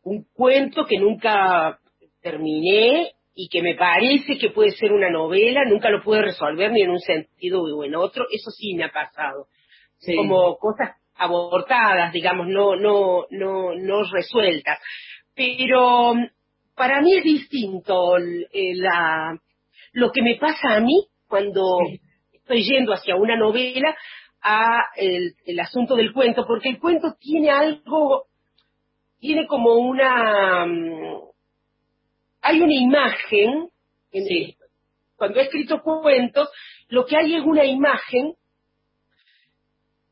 un 0.03 0.25
cuento 0.34 0.86
que 0.86 0.98
nunca 0.98 1.79
terminé 2.22 3.12
y 3.34 3.48
que 3.50 3.62
me 3.62 3.75
parece 3.75 4.38
que 4.38 4.50
puede 4.50 4.72
ser 4.72 4.91
una 4.91 5.10
novela, 5.10 5.63
nunca 5.65 5.89
lo 5.89 6.01
pude 6.01 6.22
resolver 6.22 6.72
ni 6.72 6.82
en 6.82 6.89
un 6.89 7.00
sentido 7.00 7.62
o 7.62 7.84
en 7.84 7.96
otro, 7.96 8.25
eso 8.32 8.51
sí 8.51 8.74
me 8.75 8.86
ha 8.86 8.91
pasado. 8.91 9.48
Como 10.15 10.58
cosas 10.58 10.91
abortadas, 11.15 12.13
digamos, 12.13 12.48
no, 12.48 12.75
no, 12.75 13.25
no, 13.29 13.75
no 13.75 14.03
resueltas. 14.12 14.79
Pero 15.36 16.15
mm, 16.15 16.27
para 16.75 17.01
mí 17.01 17.18
es 17.18 17.24
distinto 17.24 18.18
eh, 18.18 18.75
la, 18.75 19.38
lo 19.94 20.12
que 20.12 20.22
me 20.22 20.36
pasa 20.36 20.75
a 20.75 20.79
mí 20.79 21.08
cuando 21.27 21.79
estoy 22.32 22.63
yendo 22.63 22.94
hacia 22.94 23.15
una 23.15 23.36
novela 23.36 23.96
a 24.41 24.86
el, 24.96 25.36
el 25.46 25.60
asunto 25.60 25.96
del 25.96 26.13
cuento, 26.13 26.46
porque 26.48 26.70
el 26.70 26.79
cuento 26.79 27.15
tiene 27.20 27.50
algo, 27.50 28.27
tiene 29.20 29.46
como 29.48 29.76
una, 29.76 30.66
mm, 30.66 31.22
hay 32.42 32.62
una 32.62 32.74
imagen, 32.74 33.70
cuando 35.16 35.40
he 35.40 35.44
escrito 35.44 35.82
cuentos, 35.82 36.50
lo 36.88 37.06
que 37.06 37.18
hay 37.18 37.36
es 37.36 37.44
una 37.44 37.66
imagen 37.66 38.34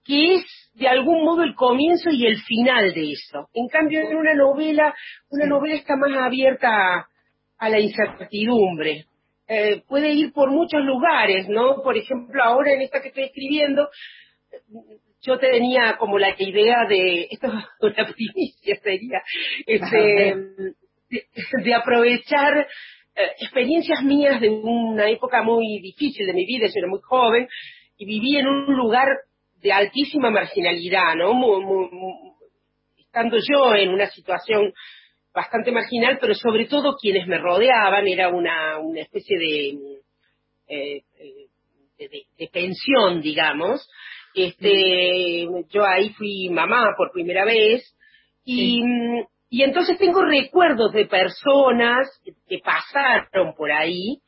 que 0.04 0.36
es 0.36 0.46
de 0.74 0.88
algún 0.88 1.24
modo 1.24 1.44
el 1.44 1.56
comienzo 1.56 2.10
y 2.12 2.26
el 2.26 2.38
final 2.42 2.94
de 2.94 3.12
eso. 3.12 3.50
En 3.54 3.68
cambio, 3.68 4.02
en 4.02 4.16
una 4.16 4.34
novela, 4.36 4.96
una 5.30 5.46
novela 5.46 5.76
está 5.76 5.96
más 5.98 6.12
abierta 6.18 7.08
a, 7.58 7.70
la 7.70 7.80
incertidumbre. 7.80 9.06
Eh, 9.48 9.82
puede 9.88 10.14
ir 10.14 10.32
por 10.32 10.52
muchos 10.52 10.82
lugares, 10.84 11.50
¿no? 11.50 11.82
Por 11.82 11.98
ejemplo, 11.98 12.42
ahora 12.44 12.74
en 12.74 12.82
esta 12.84 13.02
que 13.02 13.10
estoy 13.10 13.24
escribiendo, 13.24 13.90
yo 15.22 15.38
tenía 15.38 15.98
como 15.98 16.18
la 16.20 16.36
idea 16.38 16.86
de, 16.88 17.28
esto 17.32 17.48
es 17.48 17.66
una 17.82 18.14
primicia 18.14 18.76
sería, 18.82 19.22
este, 19.66 20.36
de, 21.64 21.74
aprovechar 21.74 22.68
eh, 23.16 23.32
experiencias 23.40 24.04
mías 24.04 24.40
de 24.42 24.50
una 24.50 25.10
época 25.10 25.42
muy 25.44 25.80
difícil 25.82 26.26
de 26.26 26.34
mi 26.34 26.46
vida, 26.46 26.68
yo 26.68 26.74
era 26.78 26.88
muy 26.88 27.02
joven 27.02 27.48
y 27.98 28.06
viví 28.06 28.38
en 28.38 28.48
un 28.48 28.76
lugar 28.76 29.08
de 29.62 29.72
altísima 29.72 30.30
marginalidad, 30.30 31.16
¿no? 31.16 31.34
estando 32.98 33.38
yo 33.38 33.74
en 33.74 33.90
una 33.90 34.06
situación 34.08 34.72
bastante 35.34 35.72
marginal, 35.72 36.18
pero 36.20 36.36
sobre 36.36 36.66
todo 36.66 36.98
quienes 36.98 37.28
me 37.28 37.38
rodeaban 37.38 38.08
era 38.08 38.30
una, 38.30 38.78
una 38.80 39.02
especie 39.02 39.38
de, 39.38 40.02
eh, 40.68 41.04
de, 41.98 42.48
pensión, 42.52 43.22
digamos. 43.22 43.88
Este, 44.38 45.48
yo 45.70 45.84
ahí 45.84 46.10
fui 46.14 46.50
mamá 46.50 46.94
por 46.96 47.12
primera 47.12 47.44
vez 47.44 47.84
y, 48.46 48.84
y 49.50 49.64
entonces 49.64 49.98
tengo 49.98 50.22
recuerdos 50.22 50.94
de 50.94 51.06
personas 51.08 52.08
que 52.48 52.60
pasaron 52.60 53.56
por 53.56 53.72
ahí, 53.72 54.22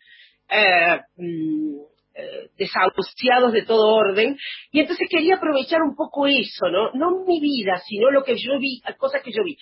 eh, 0.49 0.99
mm, 1.15 1.75
eh, 2.15 2.49
desahuciados 2.57 3.53
de 3.53 3.61
todo 3.61 3.95
orden, 3.95 4.35
y 4.71 4.79
entonces 4.79 5.07
quería 5.09 5.35
aprovechar 5.35 5.81
un 5.83 5.95
poco 5.95 6.25
eso, 6.25 6.69
¿no? 6.71 6.91
No 6.93 7.23
mi 7.25 7.39
vida, 7.39 7.79
sino 7.87 8.09
lo 8.09 8.23
que 8.23 8.35
yo 8.35 8.57
vi, 8.59 8.81
cosas 8.97 9.21
que 9.21 9.31
yo 9.31 9.43
vi. 9.43 9.57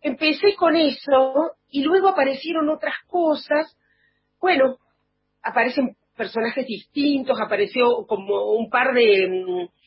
Empecé 0.00 0.56
con 0.56 0.74
eso 0.74 1.52
y 1.70 1.84
luego 1.84 2.08
aparecieron 2.08 2.68
otras 2.68 2.96
cosas. 3.06 3.78
Bueno, 4.40 4.78
aparecen 5.42 5.96
personajes 6.16 6.66
distintos, 6.66 7.40
apareció 7.40 8.04
como 8.08 8.52
un 8.52 8.68
par 8.68 8.94
de, 8.94 9.28
mm, 9.28 9.81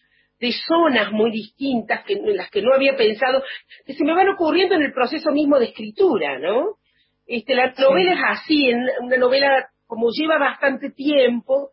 de 0.45 0.51
zonas 0.51 1.11
muy 1.11 1.31
distintas 1.31 2.03
que, 2.05 2.13
en 2.13 2.37
las 2.37 2.49
que 2.51 2.61
no 2.61 2.73
había 2.73 2.95
pensado, 2.95 3.43
que 3.85 3.93
se 3.93 4.03
me 4.03 4.13
van 4.13 4.29
ocurriendo 4.29 4.75
en 4.75 4.83
el 4.83 4.93
proceso 4.93 5.31
mismo 5.31 5.57
de 5.57 5.65
escritura, 5.65 6.37
¿no? 6.37 6.77
Este, 7.25 7.55
la 7.55 7.73
novela 7.77 8.13
es 8.13 8.19
así, 8.23 8.69
en 8.69 8.85
una 9.01 9.17
novela 9.17 9.67
como 9.87 10.09
lleva 10.11 10.37
bastante 10.37 10.91
tiempo, 10.91 11.71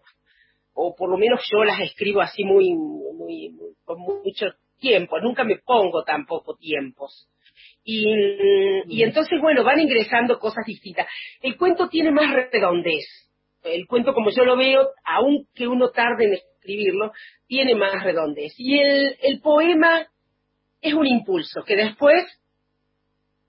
o 0.75 0.95
por 0.97 1.11
lo 1.11 1.19
menos 1.19 1.41
yo 1.50 1.64
las 1.64 1.81
escribo 1.81 2.23
así 2.23 2.45
muy, 2.45 2.75
muy, 2.75 3.55
con 3.85 4.00
mucho 4.00 4.47
tiempo, 4.79 5.21
nunca 5.21 5.45
me 5.45 5.59
pongo 5.59 6.02
tampoco 6.05 6.57
tiempos. 6.57 7.29
Y, 7.85 8.05
y 8.87 9.02
entonces, 9.02 9.41
bueno, 9.41 9.64
van 9.64 9.81
ingresando 9.81 10.38
cosas 10.38 10.64
distintas. 10.64 11.07
El 11.43 11.57
cuento 11.57 11.88
tiene 11.88 12.11
más 12.11 12.33
redondez. 12.33 13.05
El 13.62 13.87
cuento, 13.87 14.14
como 14.14 14.31
yo 14.31 14.45
lo 14.45 14.57
veo, 14.57 14.88
aunque 15.05 15.69
uno 15.69 15.91
tarde 15.91 16.25
en 16.25 16.33
escribirlo, 16.62 17.12
tiene 17.47 17.75
más 17.75 18.02
redondez. 18.04 18.54
Y 18.57 18.78
el, 18.78 19.16
el 19.21 19.40
poema 19.40 20.07
es 20.81 20.95
un 20.95 21.07
impulso 21.07 21.62
que 21.64 21.76
después 21.76 22.25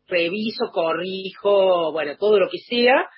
reviso, 0.08 0.72
corrijo, 0.72 1.92
bueno, 1.92 2.18
todo 2.18 2.40
lo 2.40 2.50
que 2.50 2.60
sea, 2.60 3.10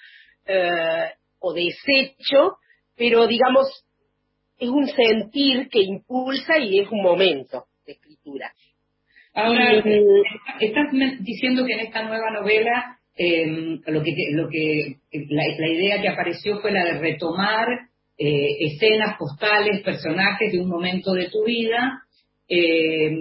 eh, 0.45 1.11
o 1.39 1.53
desecho, 1.53 2.57
pero 2.95 3.27
digamos, 3.27 3.85
es 4.57 4.69
un 4.69 4.87
sentir 4.87 5.67
que 5.69 5.81
impulsa 5.81 6.57
y 6.59 6.79
es 6.79 6.89
un 6.89 7.01
momento 7.01 7.65
de 7.85 7.93
escritura. 7.93 8.53
Ahora, 9.33 9.83
estás 10.61 10.87
diciendo 11.19 11.65
que 11.65 11.73
en 11.73 11.79
esta 11.81 12.03
nueva 12.03 12.31
novela 12.31 12.99
eh, 13.17 13.45
lo 13.85 14.01
que, 14.01 14.13
lo 14.31 14.47
que 14.49 14.97
la, 15.11 15.67
idea 15.67 16.01
que 16.01 16.09
apareció 16.09 16.59
fue 16.61 16.71
la 16.71 16.85
de 16.85 16.99
retomar 16.99 17.67
eh, 18.17 18.47
escenas 18.61 19.17
postales, 19.17 19.83
personajes 19.83 20.51
de 20.51 20.59
un 20.59 20.69
momento 20.69 21.13
de 21.13 21.29
tu 21.29 21.43
vida. 21.43 22.01
Eh, 22.47 23.11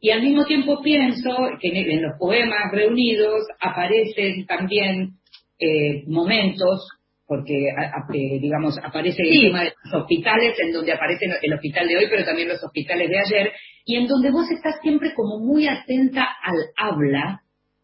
y 0.00 0.10
al 0.10 0.22
mismo 0.22 0.44
tiempo 0.44 0.82
pienso 0.82 1.30
que 1.60 1.68
en, 1.68 2.02
los 2.02 2.18
poemas 2.18 2.72
reunidos 2.72 3.46
aparecen 3.60 4.44
también 4.46 5.12
eh, 5.60 6.02
momentos, 6.08 6.88
porque 7.24 7.72
digamos 8.40 8.76
aparece 8.82 9.22
el 9.22 9.42
tema 9.42 9.62
de 9.62 9.72
los 9.84 10.02
hospitales, 10.02 10.58
en 10.58 10.72
donde 10.72 10.92
aparece 10.92 11.26
el 11.40 11.54
hospital 11.54 11.86
de 11.86 11.96
hoy, 11.98 12.06
pero 12.10 12.24
también 12.24 12.48
los 12.48 12.62
hospitales 12.64 13.08
de 13.08 13.18
ayer, 13.18 13.52
y 13.86 13.96
en 13.96 14.08
donde 14.08 14.32
vos 14.32 14.50
estás 14.50 14.74
siempre 14.82 15.14
como 15.14 15.38
muy 15.38 15.68
atenta 15.68 16.26
al 16.42 16.58
habla, 16.76 17.42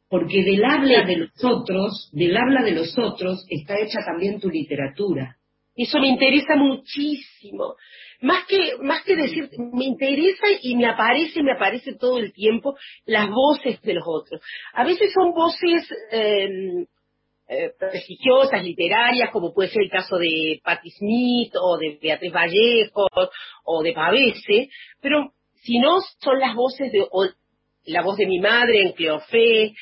porque 0.08 0.42
del 0.42 0.64
habla 0.64 1.04
de 1.04 1.16
los 1.18 1.44
otros, 1.44 2.10
del 2.12 2.36
habla 2.36 2.62
de 2.64 2.72
los 2.72 2.98
otros, 2.98 3.46
está 3.48 3.78
hecha 3.78 4.00
también 4.04 4.40
tu 4.40 4.50
literatura. 4.50 5.37
Eso 5.78 6.00
me 6.00 6.08
interesa 6.08 6.56
muchísimo. 6.56 7.76
Más 8.20 8.44
que, 8.46 8.76
más 8.80 9.04
que 9.04 9.14
decir, 9.14 9.48
me 9.72 9.84
interesa 9.84 10.46
y 10.60 10.74
me 10.74 10.86
aparece, 10.86 11.40
me 11.40 11.52
aparece 11.52 11.94
todo 11.94 12.18
el 12.18 12.32
tiempo 12.32 12.76
las 13.06 13.30
voces 13.30 13.80
de 13.82 13.94
los 13.94 14.02
otros. 14.04 14.40
A 14.72 14.82
veces 14.84 15.12
son 15.12 15.32
voces 15.32 15.88
em, 16.10 16.84
eh, 17.48 17.70
prestigiosas, 17.78 18.64
literarias, 18.64 19.30
como 19.30 19.54
puede 19.54 19.70
ser 19.70 19.84
el 19.84 19.90
caso 19.90 20.18
de 20.18 20.60
Patti 20.64 20.90
Smith 20.90 21.54
o 21.54 21.78
de 21.78 21.96
Beatriz 22.02 22.32
Vallejo 22.32 23.06
o 23.64 23.82
de 23.84 23.92
Pavese, 23.92 24.70
pero 25.00 25.32
si 25.62 25.78
no 25.78 26.00
son 26.18 26.40
las 26.40 26.56
voces 26.56 26.90
de, 26.90 27.06
la 27.84 28.02
voz 28.02 28.16
de 28.16 28.26
mi 28.26 28.40
madre 28.40 28.82
en 28.82 28.92
Cleofé, 28.94 29.74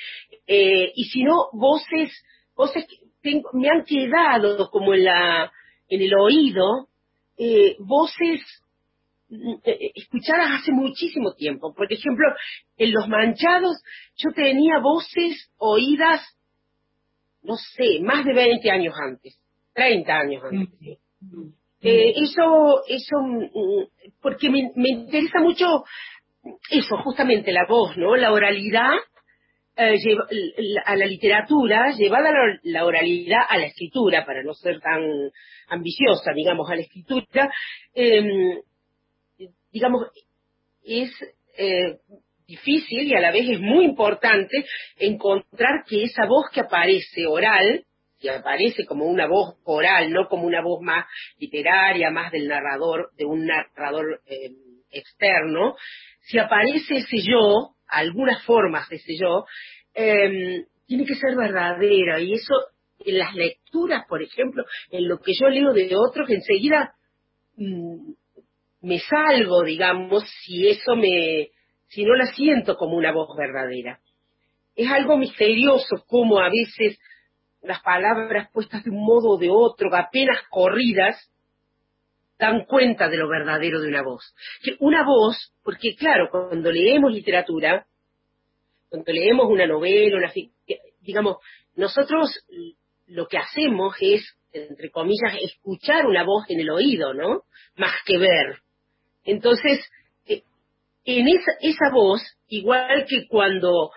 eh, 0.46 0.92
y 0.94 1.04
si 1.04 1.22
no, 1.22 1.48
voces, 1.54 2.12
voces 2.54 2.86
que 2.86 3.40
me 3.54 3.70
han 3.70 3.84
quedado 3.86 4.68
como 4.70 4.92
en 4.92 5.04
la, 5.04 5.50
en 5.88 6.02
el 6.02 6.14
oído, 6.14 6.88
eh, 7.38 7.76
voces 7.78 8.40
mm, 9.28 9.54
eh, 9.64 9.92
escuchadas 9.94 10.60
hace 10.60 10.72
muchísimo 10.72 11.34
tiempo. 11.34 11.74
Por 11.74 11.92
ejemplo, 11.92 12.26
en 12.76 12.92
Los 12.92 13.08
Manchados 13.08 13.76
yo 14.16 14.30
tenía 14.32 14.78
voces 14.80 15.50
oídas, 15.58 16.22
no 17.42 17.54
sé, 17.56 18.00
más 18.02 18.24
de 18.24 18.32
20 18.34 18.70
años 18.70 18.94
antes, 19.00 19.38
30 19.74 20.12
años 20.12 20.42
antes. 20.44 20.98
eso, 21.80 22.82
eso, 22.88 23.16
mm, 23.20 24.10
porque 24.20 24.50
me, 24.50 24.72
me 24.74 24.88
interesa 24.90 25.40
mucho 25.40 25.84
eso, 26.70 26.96
justamente 26.98 27.52
la 27.52 27.66
voz, 27.68 27.96
¿no? 27.96 28.16
La 28.16 28.32
oralidad 28.32 28.94
eh, 29.76 29.98
a 30.84 30.96
la 30.96 31.06
literatura, 31.06 31.92
llevada 31.96 32.30
la, 32.62 32.84
oralidad 32.84 33.42
a 33.48 33.58
la 33.58 33.66
escritura, 33.66 34.24
para 34.24 34.42
no 34.42 34.54
ser 34.54 34.80
tan 34.80 35.02
ambiciosa, 35.68 36.32
digamos, 36.34 36.70
a 36.70 36.76
la 36.76 36.80
escritura, 36.80 37.52
em, 37.94 38.60
digamos, 39.70 40.06
es 40.82 41.10
eh, 41.58 41.98
difícil 42.46 43.02
y 43.02 43.14
a 43.14 43.20
la 43.20 43.32
vez 43.32 43.48
es 43.50 43.60
muy 43.60 43.84
importante 43.84 44.64
encontrar 44.98 45.84
que 45.86 46.04
esa 46.04 46.24
voz 46.26 46.46
que 46.52 46.60
aparece 46.60 47.26
oral, 47.26 47.84
que 48.18 48.30
aparece 48.30 48.86
como 48.86 49.04
una 49.04 49.26
voz 49.26 49.56
oral, 49.64 50.10
no 50.10 50.28
como 50.28 50.46
una 50.46 50.62
voz 50.62 50.80
más 50.80 51.04
literaria, 51.38 52.10
más 52.10 52.32
del 52.32 52.48
narrador, 52.48 53.10
de 53.16 53.26
un 53.26 53.44
narrador 53.44 54.22
em, 54.26 54.54
externo, 54.90 55.76
si 56.22 56.38
aparece 56.38 56.96
ese 56.96 57.18
yo, 57.18 57.75
algunas 57.88 58.42
formas 58.44 58.88
de 58.88 58.96
ese 58.96 59.16
yo, 59.16 59.44
em, 59.94 60.64
tiene 60.86 61.04
que 61.04 61.14
ser 61.14 61.36
verdadera. 61.36 62.20
Y 62.20 62.34
eso, 62.34 62.54
en 63.00 63.18
las 63.18 63.34
lecturas, 63.34 64.04
por 64.08 64.22
ejemplo, 64.22 64.64
en 64.90 65.08
lo 65.08 65.18
que 65.20 65.32
yo 65.38 65.48
leo 65.48 65.72
de 65.72 65.90
otros, 65.96 66.28
enseguida 66.30 66.94
mm, 67.56 68.12
me 68.82 68.98
salgo, 69.00 69.62
digamos, 69.64 70.24
si 70.44 70.68
eso 70.68 70.94
me, 70.96 71.48
si 71.88 72.04
no 72.04 72.14
la 72.14 72.26
siento 72.26 72.76
como 72.76 72.96
una 72.96 73.12
voz 73.12 73.36
verdadera. 73.36 74.00
Es 74.74 74.90
algo 74.90 75.16
misterioso 75.16 76.04
como 76.06 76.38
a 76.38 76.50
veces 76.50 76.98
las 77.62 77.82
palabras 77.82 78.50
puestas 78.52 78.84
de 78.84 78.90
un 78.90 79.04
modo 79.04 79.30
o 79.30 79.38
de 79.38 79.48
otro, 79.50 79.94
apenas 79.94 80.40
corridas, 80.50 81.16
dan 82.38 82.64
cuenta 82.64 83.08
de 83.08 83.16
lo 83.16 83.28
verdadero 83.28 83.80
de 83.80 83.88
una 83.88 84.02
voz. 84.02 84.34
Que 84.62 84.76
una 84.80 85.04
voz, 85.04 85.52
porque 85.62 85.94
claro, 85.96 86.28
cuando 86.30 86.70
leemos 86.70 87.12
literatura, 87.12 87.86
cuando 88.88 89.12
leemos 89.12 89.46
una 89.48 89.66
novela, 89.66 90.18
una 90.18 90.32
digamos, 91.00 91.36
nosotros 91.74 92.30
lo 93.06 93.26
que 93.26 93.38
hacemos 93.38 93.94
es, 94.00 94.36
entre 94.52 94.90
comillas, 94.90 95.36
escuchar 95.40 96.06
una 96.06 96.24
voz 96.24 96.44
en 96.48 96.60
el 96.60 96.70
oído, 96.70 97.14
¿no? 97.14 97.42
Más 97.76 97.94
que 98.04 98.18
ver. 98.18 98.58
Entonces, 99.24 99.84
eh, 100.26 100.42
en 101.04 101.28
esa, 101.28 101.52
esa 101.60 101.90
voz, 101.92 102.22
igual 102.48 103.06
que 103.08 103.26
cuando 103.28 103.90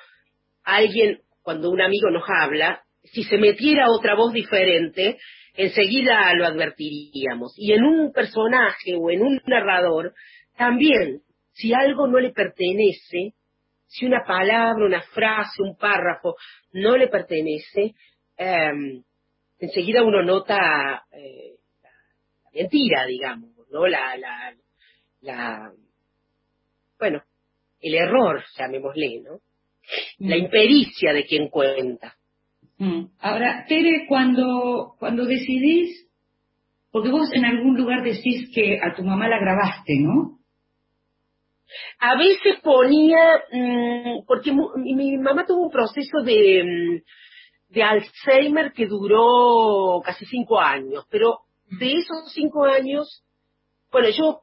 alguien, 0.63 1.21
cuando 1.41 1.69
un 1.69 1.81
amigo 1.81 2.09
nos 2.11 2.23
habla, 2.27 2.83
si 3.03 3.23
se 3.23 3.38
metiera 3.38 3.89
otra 3.89 4.15
voz 4.15 4.33
diferente, 4.33 5.17
enseguida 5.55 6.33
lo 6.35 6.45
advertiríamos. 6.45 7.53
Y 7.57 7.73
en 7.73 7.83
un 7.83 8.12
personaje 8.12 8.95
o 8.97 9.09
en 9.09 9.21
un 9.21 9.41
narrador, 9.45 10.13
también, 10.57 11.21
si 11.53 11.73
algo 11.73 12.07
no 12.07 12.19
le 12.19 12.31
pertenece, 12.31 13.33
si 13.88 14.05
una 14.05 14.23
palabra, 14.23 14.85
una 14.85 15.01
frase, 15.01 15.62
un 15.63 15.75
párrafo 15.75 16.35
no 16.73 16.95
le 16.95 17.07
pertenece, 17.07 17.95
em, 18.38 19.03
enseguida 19.59 20.03
uno 20.03 20.21
nota 20.21 21.03
eh, 21.12 21.55
la 21.83 21.91
mentira, 22.53 23.05
digamos, 23.05 23.51
¿no? 23.71 23.88
La, 23.88 24.15
la, 24.17 24.55
la, 25.21 25.73
bueno, 26.99 27.23
el 27.81 27.95
error, 27.95 28.43
llamémosle, 28.57 29.21
¿no? 29.21 29.39
La 30.19 30.35
mm. 30.35 30.39
impericia 30.39 31.13
de 31.13 31.25
quien 31.25 31.49
cuenta. 31.49 32.15
Mm. 32.79 33.07
Ahora, 33.19 33.65
Tere, 33.67 34.05
cuando, 34.07 34.95
cuando 34.99 35.25
decidís, 35.25 36.07
porque 36.91 37.09
vos 37.09 37.29
en 37.33 37.45
algún 37.45 37.77
lugar 37.77 38.03
decís 38.03 38.49
que 38.55 38.79
a 38.81 38.95
tu 38.95 39.03
mamá 39.03 39.27
la 39.27 39.39
grabaste, 39.39 39.99
¿no? 39.99 40.39
A 41.99 42.17
veces 42.17 42.55
ponía, 42.63 43.43
mm, 43.51 44.25
porque 44.25 44.51
mi, 44.77 45.17
mamá 45.17 45.45
tuvo 45.45 45.63
un 45.63 45.71
proceso 45.71 46.23
de, 46.23 46.63
mm, 46.63 47.73
de 47.73 47.83
Alzheimer 47.83 48.71
que 48.71 48.87
duró 48.87 50.01
casi 50.03 50.25
cinco 50.25 50.59
años, 50.59 51.05
pero 51.11 51.39
de 51.79 51.91
esos 51.93 52.31
cinco 52.33 52.63
años, 52.63 53.23
bueno, 53.91 54.07
yo 54.09 54.39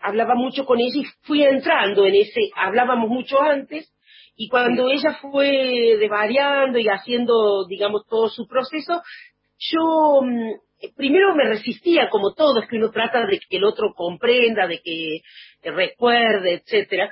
hablaba 0.00 0.34
mucho 0.34 0.64
con 0.64 0.80
ella 0.80 1.00
y 1.00 1.04
fui 1.22 1.42
entrando 1.42 2.06
en 2.06 2.14
ese, 2.14 2.50
hablábamos 2.56 3.10
mucho 3.10 3.40
antes, 3.40 3.92
y 4.40 4.48
cuando 4.48 4.88
ella 4.88 5.18
fue 5.20 5.96
devariando 5.98 6.78
y 6.78 6.86
haciendo, 6.86 7.66
digamos, 7.66 8.06
todo 8.08 8.28
su 8.28 8.46
proceso, 8.46 9.02
yo 9.58 10.20
mm, 10.22 10.92
primero 10.96 11.34
me 11.34 11.48
resistía, 11.48 12.08
como 12.08 12.32
todo, 12.34 12.62
es 12.62 12.68
que 12.68 12.76
uno 12.76 12.92
trata 12.92 13.26
de 13.26 13.40
que 13.40 13.56
el 13.56 13.64
otro 13.64 13.92
comprenda, 13.96 14.68
de 14.68 14.80
que 14.80 15.22
recuerde, 15.68 16.54
etcétera, 16.54 17.10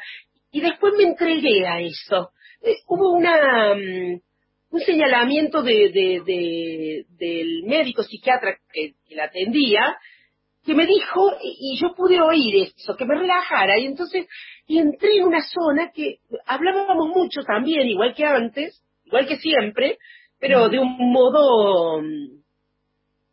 y 0.53 0.61
después 0.61 0.95
me 0.97 1.03
entregué 1.03 1.67
a 1.67 1.81
eso. 1.81 2.31
Eh, 2.63 2.77
hubo 2.87 3.11
una 3.11 3.75
mm, 3.75 4.21
un 4.71 4.81
señalamiento 4.81 5.65
de, 5.65 5.91
de, 5.93 7.05
del 7.19 7.65
médico 7.65 8.05
psiquiatra 8.05 8.57
que, 8.73 8.93
que 9.09 9.17
la 9.17 9.25
atendía, 9.25 9.97
que 10.65 10.75
me 10.75 10.87
dijo, 10.87 11.33
y 11.43 11.77
yo 11.81 11.93
pude 11.97 12.21
oír 12.21 12.71
eso, 12.77 12.97
que 12.97 13.05
me 13.05 13.17
relajara, 13.17 13.79
y 13.81 13.87
entonces 13.87 14.27
entré 14.69 15.17
en 15.17 15.25
una 15.25 15.43
zona 15.43 15.91
que 15.93 16.19
hablábamos 16.47 17.09
mucho 17.09 17.43
también, 17.43 17.89
igual 17.89 18.15
que 18.15 18.25
antes, 18.25 18.83
igual 19.05 19.27
que 19.27 19.37
siempre, 19.37 19.99
pero 20.39 20.69
de 20.69 20.79
un 20.79 20.97
modo 21.13 22.03
mm, 22.03 22.41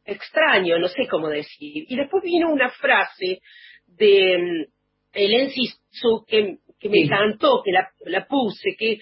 extraño, 0.06 0.80
no 0.80 0.88
sé 0.88 1.08
cómo 1.10 1.30
decir. 1.30 1.86
Y 1.88 1.96
después 1.96 2.24
vino 2.24 2.52
una 2.52 2.70
frase 2.70 3.40
de 3.88 4.38
mm, 4.38 4.72
Helen 5.14 5.50
Sisu 5.50 6.26
que, 6.28 6.58
que 6.80 6.90
me 6.90 7.02
encantó, 7.02 7.62
que 7.64 7.72
la, 7.72 8.28
puse, 8.28 8.76
que, 8.78 9.00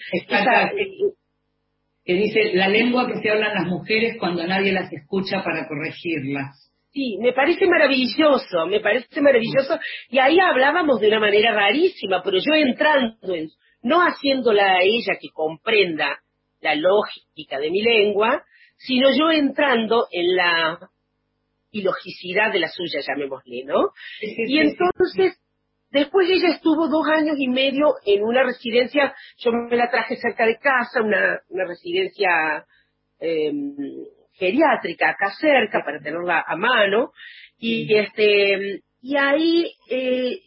que 2.04 2.14
dice, 2.14 2.54
la 2.54 2.68
lengua 2.68 3.06
que 3.06 3.20
se 3.20 3.30
hablan 3.30 3.54
las 3.54 3.66
mujeres 3.66 4.16
cuando 4.18 4.46
nadie 4.46 4.72
las 4.72 4.92
escucha 4.92 5.42
para 5.44 5.68
corregirlas. 5.68 6.71
Sí, 6.92 7.16
me 7.20 7.32
parece 7.32 7.66
maravilloso, 7.66 8.66
me 8.66 8.80
parece 8.80 9.20
maravilloso. 9.22 9.78
Y 10.10 10.18
ahí 10.18 10.38
hablábamos 10.38 11.00
de 11.00 11.08
una 11.08 11.20
manera 11.20 11.54
rarísima, 11.54 12.22
pero 12.22 12.36
yo 12.36 12.54
entrando 12.54 13.34
en, 13.34 13.48
no 13.82 14.00
haciéndola 14.00 14.74
a 14.74 14.82
ella 14.82 15.14
que 15.18 15.30
comprenda 15.32 16.20
la 16.60 16.74
lógica 16.74 17.58
de 17.58 17.70
mi 17.70 17.82
lengua, 17.82 18.42
sino 18.76 19.08
yo 19.18 19.30
entrando 19.30 20.06
en 20.12 20.36
la 20.36 20.78
ilogicidad 21.70 22.52
de 22.52 22.60
la 22.60 22.68
suya, 22.68 23.00
llamémosle, 23.00 23.64
¿no? 23.64 23.88
Y 24.20 24.58
entonces, 24.58 25.40
después 25.90 26.28
ella 26.28 26.54
estuvo 26.54 26.88
dos 26.88 27.06
años 27.08 27.36
y 27.38 27.48
medio 27.48 27.94
en 28.04 28.22
una 28.22 28.42
residencia, 28.42 29.14
yo 29.38 29.50
me 29.50 29.76
la 29.76 29.90
traje 29.90 30.16
cerca 30.16 30.44
de 30.44 30.58
casa, 30.58 31.00
una, 31.02 31.40
una 31.48 31.64
residencia 31.64 32.66
eh, 33.18 33.50
geriátrica 34.34 35.10
acá 35.10 35.32
cerca 35.38 35.82
para 35.84 36.00
tenerla 36.00 36.44
a 36.46 36.56
mano. 36.56 37.12
Y 37.58 37.94
este 37.94 38.82
y 39.00 39.16
ahí 39.16 39.72
eh, 39.88 40.40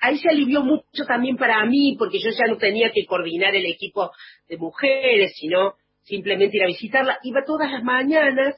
ahí 0.00 0.18
se 0.18 0.28
alivió 0.28 0.62
mucho 0.62 1.04
también 1.06 1.36
para 1.36 1.64
mí 1.64 1.96
porque 1.98 2.18
yo 2.18 2.30
ya 2.30 2.46
no 2.46 2.56
tenía 2.56 2.90
que 2.92 3.06
coordinar 3.06 3.54
el 3.54 3.66
equipo 3.66 4.10
de 4.48 4.56
mujeres 4.56 5.32
sino 5.36 5.74
simplemente 6.02 6.56
ir 6.56 6.64
a 6.64 6.68
visitarla. 6.68 7.18
Iba 7.22 7.44
todas 7.44 7.70
las 7.70 7.82
mañanas. 7.82 8.56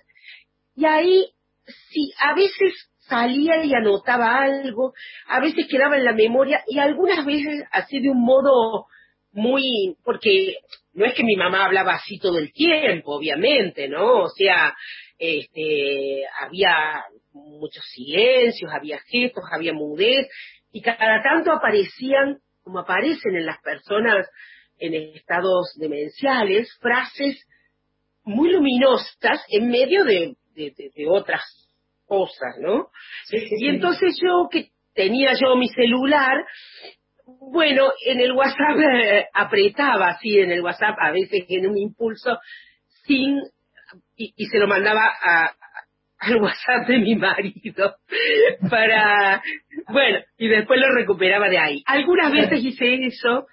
Y 0.76 0.84
ahí 0.84 1.26
sí 1.90 2.12
a 2.20 2.34
veces 2.34 2.90
salía 3.10 3.64
y 3.64 3.74
anotaba 3.74 4.42
algo 4.42 4.94
a 5.26 5.40
veces 5.40 5.66
quedaba 5.68 5.96
en 5.96 6.04
la 6.04 6.12
memoria 6.12 6.62
y 6.68 6.78
algunas 6.78 7.26
veces 7.26 7.64
así 7.72 7.98
de 7.98 8.08
un 8.08 8.22
modo 8.22 8.86
muy 9.32 9.96
porque 10.04 10.54
no 11.00 11.06
es 11.06 11.14
que 11.14 11.24
mi 11.24 11.34
mamá 11.34 11.64
hablaba 11.64 11.94
así 11.94 12.18
todo 12.18 12.38
el 12.38 12.52
tiempo, 12.52 13.16
obviamente, 13.16 13.88
¿no? 13.88 14.24
O 14.24 14.28
sea, 14.28 14.74
este, 15.18 16.24
había 16.42 17.04
muchos 17.32 17.82
silencios, 17.94 18.70
había 18.70 18.98
gestos, 19.06 19.42
había 19.50 19.72
mudez, 19.72 20.28
y 20.72 20.82
cada 20.82 21.22
tanto 21.22 21.52
aparecían, 21.52 22.40
como 22.62 22.80
aparecen 22.80 23.34
en 23.34 23.46
las 23.46 23.62
personas 23.62 24.28
en 24.78 24.92
estados 24.92 25.72
demenciales, 25.76 26.70
frases 26.82 27.46
muy 28.22 28.52
luminosas 28.52 29.42
en 29.48 29.70
medio 29.70 30.04
de, 30.04 30.36
otras 31.08 31.42
cosas, 32.04 32.56
¿no? 32.60 32.90
y 33.30 33.68
entonces 33.68 34.18
yo 34.22 34.48
que 34.50 34.72
tenía 34.94 35.32
yo 35.32 35.56
mi 35.56 35.68
celular, 35.68 36.44
bueno, 37.38 37.90
en 38.06 38.20
el 38.20 38.32
WhatsApp 38.32 38.78
eh, 38.78 39.26
apretaba 39.32 40.10
así, 40.10 40.38
en 40.38 40.50
el 40.50 40.62
WhatsApp 40.62 40.96
a 41.00 41.10
veces 41.10 41.44
en 41.48 41.68
un 41.68 41.78
impulso, 41.78 42.38
sin, 43.04 43.40
y, 44.16 44.46
se 44.46 44.58
lo 44.58 44.66
mandaba 44.66 45.02
a, 45.22 45.52
al 46.18 46.36
WhatsApp 46.36 46.86
de 46.86 46.98
mi 46.98 47.16
marido 47.16 47.96
para, 48.70 49.42
bueno, 49.88 50.18
y 50.38 50.48
después 50.48 50.80
lo 50.80 50.94
recuperaba 50.94 51.48
de 51.48 51.58
ahí. 51.58 51.82
Algunas 51.86 52.32
veces 52.32 52.64
hice 52.64 53.06
eso, 53.06 53.46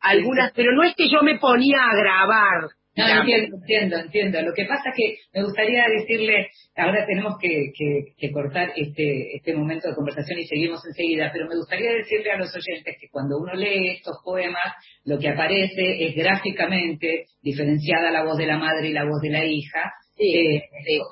algunas, 0.00 0.52
pero 0.52 0.72
no 0.72 0.82
es 0.82 0.94
que 0.96 1.08
yo 1.08 1.22
me 1.22 1.38
ponía 1.38 1.84
a 1.84 1.96
grabar, 1.96 2.70
no, 3.00 3.20
entiendo, 3.20 3.56
entiendo, 3.56 3.96
entiendo. 3.96 4.42
Lo 4.42 4.52
que 4.54 4.64
pasa 4.64 4.90
es 4.90 4.96
que 4.96 5.16
me 5.32 5.42
gustaría 5.42 5.84
decirle, 5.88 6.48
ahora 6.76 7.06
tenemos 7.06 7.34
que, 7.40 7.72
que, 8.16 8.30
cortar 8.32 8.72
este, 8.76 9.36
este 9.36 9.54
momento 9.54 9.88
de 9.88 9.94
conversación 9.94 10.38
y 10.38 10.46
seguimos 10.46 10.84
enseguida, 10.86 11.30
pero 11.32 11.48
me 11.48 11.56
gustaría 11.56 11.92
decirle 11.92 12.30
a 12.30 12.38
los 12.38 12.54
oyentes 12.54 12.96
que 13.00 13.08
cuando 13.10 13.38
uno 13.38 13.54
lee 13.54 13.96
estos 13.96 14.18
poemas, 14.24 14.74
lo 15.04 15.18
que 15.18 15.28
aparece 15.28 16.04
es 16.04 16.14
gráficamente 16.14 17.26
diferenciada 17.42 18.10
la 18.10 18.24
voz 18.24 18.36
de 18.36 18.46
la 18.46 18.58
madre 18.58 18.88
y 18.88 18.92
la 18.92 19.04
voz 19.04 19.20
de 19.20 19.30
la 19.30 19.44
hija, 19.44 19.92
eh, 20.22 20.62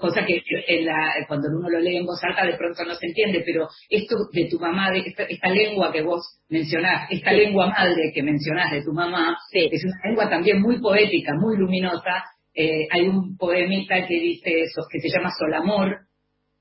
cosa 0.01 0.27
que 0.27 0.43
en 0.67 0.85
la, 0.85 1.15
cuando 1.27 1.49
uno 1.49 1.71
lo 1.71 1.81
lee 1.81 1.97
en 1.97 2.05
voz 2.05 2.23
alta 2.23 2.45
de 2.45 2.59
pronto 2.59 2.85
no 2.85 2.95
se 2.95 3.07
entiende, 3.07 3.43
pero 3.45 3.67
esto 3.89 4.17
de 4.33 4.49
tu 4.51 4.59
mamá, 4.59 4.91
de 4.91 5.03
esta, 5.29 5.49
lengua 5.49 5.91
que 5.91 6.03
vos 6.03 6.21
mencionás, 6.51 7.11
esta 7.11 7.33
lengua 7.33 7.69
madre 7.69 8.13
que 8.15 8.23
mencionás 8.23 8.71
de 8.71 8.83
tu 8.83 8.93
mamá, 8.93 9.35
es 9.51 9.85
una 9.85 10.09
lengua 10.09 10.29
también 10.29 10.61
muy 10.61 10.79
poética, 10.81 11.33
muy 11.35 11.57
luminosa. 11.57 12.25
Eh, 12.55 12.87
hay 12.91 13.09
un 13.09 13.37
poemita 13.39 14.07
que 14.07 14.21
dice 14.21 14.63
eso, 14.63 14.83
que 14.91 15.01
se 15.01 15.09
llama 15.09 15.31
Solamor, 15.39 16.01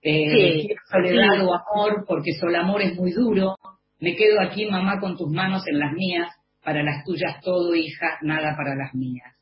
eh, 0.02 0.68
soledad 0.90 1.46
o 1.46 1.54
amor, 1.54 2.06
porque 2.08 2.32
Solamor 2.40 2.82
es 2.82 2.96
muy 2.96 3.12
duro. 3.12 3.56
Me 4.00 4.16
quedo 4.16 4.40
aquí, 4.40 4.68
mamá, 4.68 5.02
con 5.02 5.18
tus 5.18 5.30
manos 5.30 5.64
en 5.68 5.80
las 5.80 5.92
mías, 5.92 6.30
para 6.64 6.82
las 6.82 7.04
tuyas 7.04 7.42
todo, 7.42 7.76
hija, 7.76 8.20
nada 8.22 8.56
para 8.56 8.76
las 8.76 8.94
mías. 8.94 9.36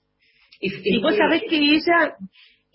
Y, 0.59 0.71
y 0.83 1.01
vos 1.01 1.15
sabés 1.15 1.43
que 1.47 1.57
ella 1.57 2.15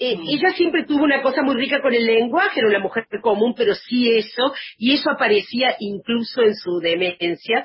eh, 0.02 0.16
mm. 0.16 0.22
ella 0.30 0.48
siempre 0.56 0.84
tuvo 0.86 1.04
una 1.04 1.20
cosa 1.20 1.42
muy 1.42 1.56
rica 1.56 1.82
con 1.82 1.92
el 1.92 2.06
lenguaje, 2.06 2.60
era 2.60 2.68
una 2.70 2.78
mujer 2.78 3.06
común, 3.20 3.52
pero 3.54 3.74
sí 3.74 4.10
eso, 4.16 4.54
y 4.78 4.94
eso 4.94 5.10
aparecía 5.10 5.76
incluso 5.78 6.40
en 6.40 6.54
su 6.54 6.80
demencia. 6.80 7.64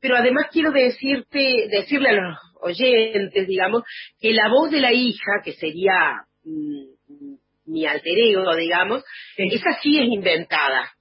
Pero 0.00 0.16
además 0.16 0.46
quiero 0.52 0.70
decirte, 0.70 1.66
decirle 1.68 2.10
a 2.10 2.12
los 2.12 2.38
oyentes, 2.60 3.48
digamos, 3.48 3.82
que 4.20 4.32
la 4.32 4.48
voz 4.48 4.70
de 4.70 4.80
la 4.80 4.92
hija, 4.92 5.42
que 5.44 5.54
sería 5.54 6.24
mm, 6.44 7.34
mi 7.66 7.84
alter 7.84 8.16
ego, 8.16 8.54
digamos, 8.54 9.02
esa 9.36 9.72
sí 9.82 9.98
es 9.98 10.06
inventada. 10.06 10.92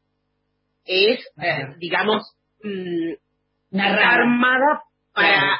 Es, 0.83 1.23
digamos, 1.77 2.23
mm, 2.63 3.13
armada 3.79 4.81
para, 5.13 5.59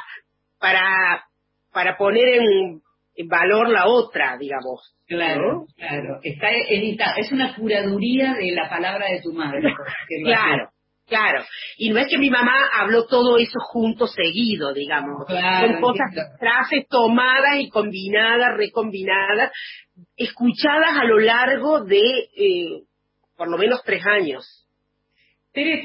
para, 0.58 1.24
para 1.72 1.96
poner 1.96 2.40
en 2.40 2.81
valor 3.26 3.68
la 3.68 3.86
otra, 3.86 4.36
digamos. 4.38 4.94
Claro, 5.06 5.66
claro. 5.76 6.20
Está 6.22 6.50
editado. 6.50 7.12
Es 7.18 7.30
una 7.32 7.54
curaduría 7.54 8.34
de 8.34 8.52
la 8.52 8.68
palabra 8.68 9.06
de 9.08 9.20
tu 9.20 9.32
madre. 9.32 9.74
claro, 10.24 10.70
claro. 11.06 11.44
Y 11.76 11.90
no 11.90 11.98
es 11.98 12.08
que 12.08 12.18
mi 12.18 12.30
mamá 12.30 12.68
habló 12.72 13.06
todo 13.06 13.38
eso 13.38 13.58
junto, 13.60 14.06
seguido, 14.06 14.72
digamos. 14.72 15.26
Son 15.26 15.80
cosas, 15.80 16.38
frases 16.38 16.88
tomadas 16.88 17.58
y 17.58 17.68
combinadas, 17.68 18.56
recombinadas, 18.56 19.52
escuchadas 20.16 20.96
a 20.98 21.04
lo 21.04 21.18
largo 21.18 21.84
de 21.84 22.00
eh, 22.00 22.82
por 23.36 23.50
lo 23.50 23.58
menos 23.58 23.82
tres 23.84 24.04
años. 24.06 24.68
Tere, 25.52 25.82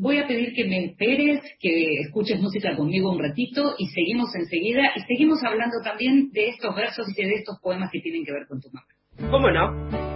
voy 0.00 0.18
a 0.18 0.26
pedir 0.26 0.52
que 0.54 0.64
me 0.64 0.86
esperes, 0.86 1.40
que 1.60 2.00
escuches 2.00 2.40
música 2.40 2.76
conmigo 2.76 3.12
un 3.12 3.22
ratito 3.22 3.74
y 3.78 3.86
seguimos 3.88 4.34
enseguida 4.34 4.92
y 4.96 5.00
seguimos 5.00 5.42
hablando 5.44 5.76
también 5.84 6.30
de 6.32 6.48
estos 6.48 6.74
versos 6.74 7.06
y 7.16 7.22
de 7.22 7.34
estos 7.34 7.58
poemas 7.60 7.90
que 7.92 8.00
tienen 8.00 8.24
que 8.24 8.32
ver 8.32 8.46
con 8.48 8.60
tu 8.60 8.68
mamá. 8.70 8.86
¿Cómo 9.30 9.50
no? 9.50 10.09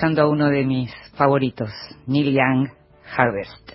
Escuchando 0.00 0.22
a 0.22 0.28
uno 0.30 0.48
de 0.48 0.64
mis 0.64 0.90
favoritos, 1.14 1.70
Neil 2.06 2.32
Young, 2.32 2.70
Harvest. 3.14 3.72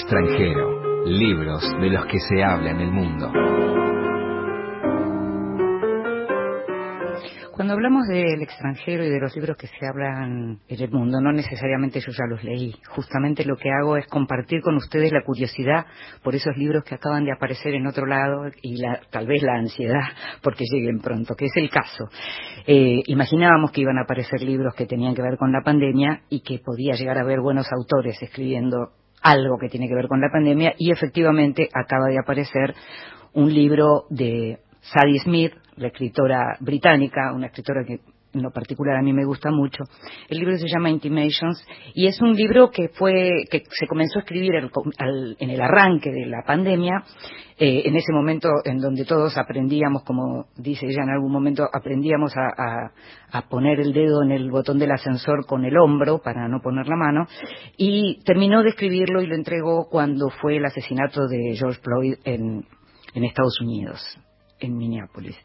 Extranjero, 0.00 1.04
libros 1.06 1.60
de 1.80 1.90
los 1.90 2.06
que 2.06 2.20
se 2.20 2.40
habla 2.40 2.70
en 2.70 2.80
el 2.80 2.92
mundo. 2.92 3.32
Cuando 7.50 7.74
hablamos 7.74 8.06
del 8.06 8.40
extranjero 8.40 9.04
y 9.04 9.10
de 9.10 9.18
los 9.18 9.34
libros 9.34 9.56
que 9.56 9.66
se 9.66 9.84
hablan 9.84 10.60
en 10.68 10.80
el 10.80 10.90
mundo, 10.92 11.20
no 11.20 11.32
necesariamente 11.32 11.98
yo 11.98 12.12
ya 12.12 12.24
los 12.30 12.44
leí. 12.44 12.72
Justamente 12.90 13.44
lo 13.44 13.56
que 13.56 13.70
hago 13.70 13.96
es 13.96 14.06
compartir 14.06 14.60
con 14.62 14.76
ustedes 14.76 15.10
la 15.10 15.24
curiosidad 15.24 15.86
por 16.22 16.36
esos 16.36 16.56
libros 16.56 16.84
que 16.84 16.94
acaban 16.94 17.24
de 17.24 17.32
aparecer 17.32 17.74
en 17.74 17.88
otro 17.88 18.06
lado 18.06 18.44
y 18.62 18.80
tal 19.10 19.26
vez 19.26 19.42
la 19.42 19.58
ansiedad 19.58 20.04
porque 20.44 20.62
lleguen 20.72 21.00
pronto, 21.00 21.34
que 21.34 21.46
es 21.46 21.56
el 21.56 21.70
caso. 21.70 22.04
Eh, 22.68 23.00
imaginábamos 23.06 23.72
que 23.72 23.80
iban 23.80 23.98
a 23.98 24.02
aparecer 24.02 24.42
libros 24.42 24.76
que 24.76 24.86
tenían 24.86 25.16
que 25.16 25.22
ver 25.22 25.36
con 25.36 25.50
la 25.50 25.62
pandemia 25.64 26.22
y 26.28 26.42
que 26.42 26.60
podía 26.60 26.94
llegar 26.94 27.18
a 27.18 27.22
haber 27.22 27.40
buenos 27.40 27.66
autores 27.72 28.16
escribiendo 28.22 28.92
algo 29.30 29.58
que 29.58 29.68
tiene 29.68 29.88
que 29.88 29.94
ver 29.94 30.08
con 30.08 30.20
la 30.20 30.30
pandemia 30.30 30.74
y 30.78 30.90
efectivamente 30.90 31.68
acaba 31.72 32.06
de 32.06 32.18
aparecer 32.18 32.74
un 33.34 33.52
libro 33.52 34.04
de 34.08 34.58
Sadie 34.80 35.20
Smith, 35.20 35.52
la 35.76 35.88
escritora 35.88 36.56
británica, 36.60 37.32
una 37.32 37.46
escritora 37.46 37.84
que 37.84 38.00
en 38.34 38.42
lo 38.42 38.50
particular 38.50 38.96
a 38.96 39.02
mí 39.02 39.12
me 39.12 39.24
gusta 39.24 39.50
mucho. 39.50 39.84
El 40.28 40.38
libro 40.38 40.56
se 40.56 40.68
llama 40.68 40.90
Intimations 40.90 41.64
y 41.94 42.06
es 42.06 42.20
un 42.20 42.34
libro 42.34 42.70
que 42.70 42.88
fue 42.88 43.44
que 43.50 43.62
se 43.70 43.86
comenzó 43.86 44.18
a 44.18 44.22
escribir 44.22 44.52
en 44.54 45.50
el 45.50 45.60
arranque 45.60 46.10
de 46.10 46.26
la 46.26 46.42
pandemia, 46.46 47.04
eh, 47.58 47.82
en 47.86 47.96
ese 47.96 48.12
momento 48.12 48.48
en 48.64 48.78
donde 48.78 49.04
todos 49.04 49.36
aprendíamos, 49.36 50.04
como 50.04 50.46
dice 50.56 50.86
ella 50.86 51.02
en 51.02 51.10
algún 51.10 51.32
momento, 51.32 51.68
aprendíamos 51.72 52.32
a, 52.36 52.92
a, 53.32 53.48
poner 53.48 53.80
el 53.80 53.92
dedo 53.92 54.22
en 54.22 54.32
el 54.32 54.50
botón 54.50 54.78
del 54.78 54.92
ascensor 54.92 55.46
con 55.46 55.64
el 55.64 55.76
hombro 55.76 56.18
para 56.18 56.48
no 56.48 56.60
poner 56.60 56.86
la 56.86 56.96
mano 56.96 57.26
y 57.76 58.20
terminó 58.24 58.62
de 58.62 58.70
escribirlo 58.70 59.22
y 59.22 59.26
lo 59.26 59.34
entregó 59.34 59.88
cuando 59.90 60.28
fue 60.28 60.58
el 60.58 60.64
asesinato 60.66 61.26
de 61.26 61.56
George 61.56 61.80
Floyd 61.82 62.14
en, 62.24 62.64
en 63.14 63.24
Estados 63.24 63.60
Unidos 63.60 64.18
en 64.60 64.76
Minneapolis. 64.76 65.36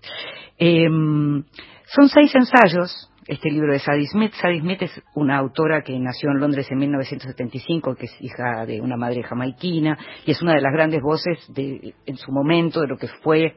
Em, 0.57 1.43
son 1.85 2.09
seis 2.09 2.33
ensayos, 2.35 3.11
este 3.27 3.49
libro 3.49 3.71
de 3.71 3.79
Sadie 3.79 4.07
Smith. 4.07 4.33
Sadie 4.33 4.61
Smith 4.61 4.81
es 4.81 5.01
una 5.15 5.37
autora 5.37 5.81
que 5.81 5.97
nació 5.99 6.31
en 6.31 6.39
Londres 6.39 6.67
en 6.69 6.77
1975, 6.77 7.95
que 7.95 8.05
es 8.05 8.15
hija 8.21 8.65
de 8.65 8.81
una 8.81 8.97
madre 8.97 9.23
jamaiquina 9.23 9.97
y 10.25 10.31
es 10.31 10.41
una 10.41 10.53
de 10.53 10.61
las 10.61 10.73
grandes 10.73 11.01
voces 11.01 11.39
de, 11.53 11.93
en 12.05 12.17
su 12.17 12.31
momento 12.31 12.81
de 12.81 12.87
lo 12.87 12.97
que 12.97 13.07
fue 13.07 13.55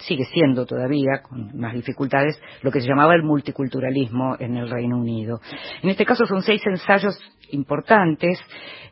sigue 0.00 0.24
siendo 0.24 0.66
todavía, 0.66 1.22
con 1.22 1.56
más 1.58 1.74
dificultades, 1.74 2.40
lo 2.62 2.70
que 2.70 2.80
se 2.80 2.88
llamaba 2.88 3.14
el 3.14 3.22
multiculturalismo 3.22 4.36
en 4.38 4.56
el 4.56 4.70
Reino 4.70 4.98
Unido. 4.98 5.40
En 5.82 5.90
este 5.90 6.04
caso 6.04 6.26
son 6.26 6.42
seis 6.42 6.62
ensayos 6.66 7.18
importantes. 7.52 8.38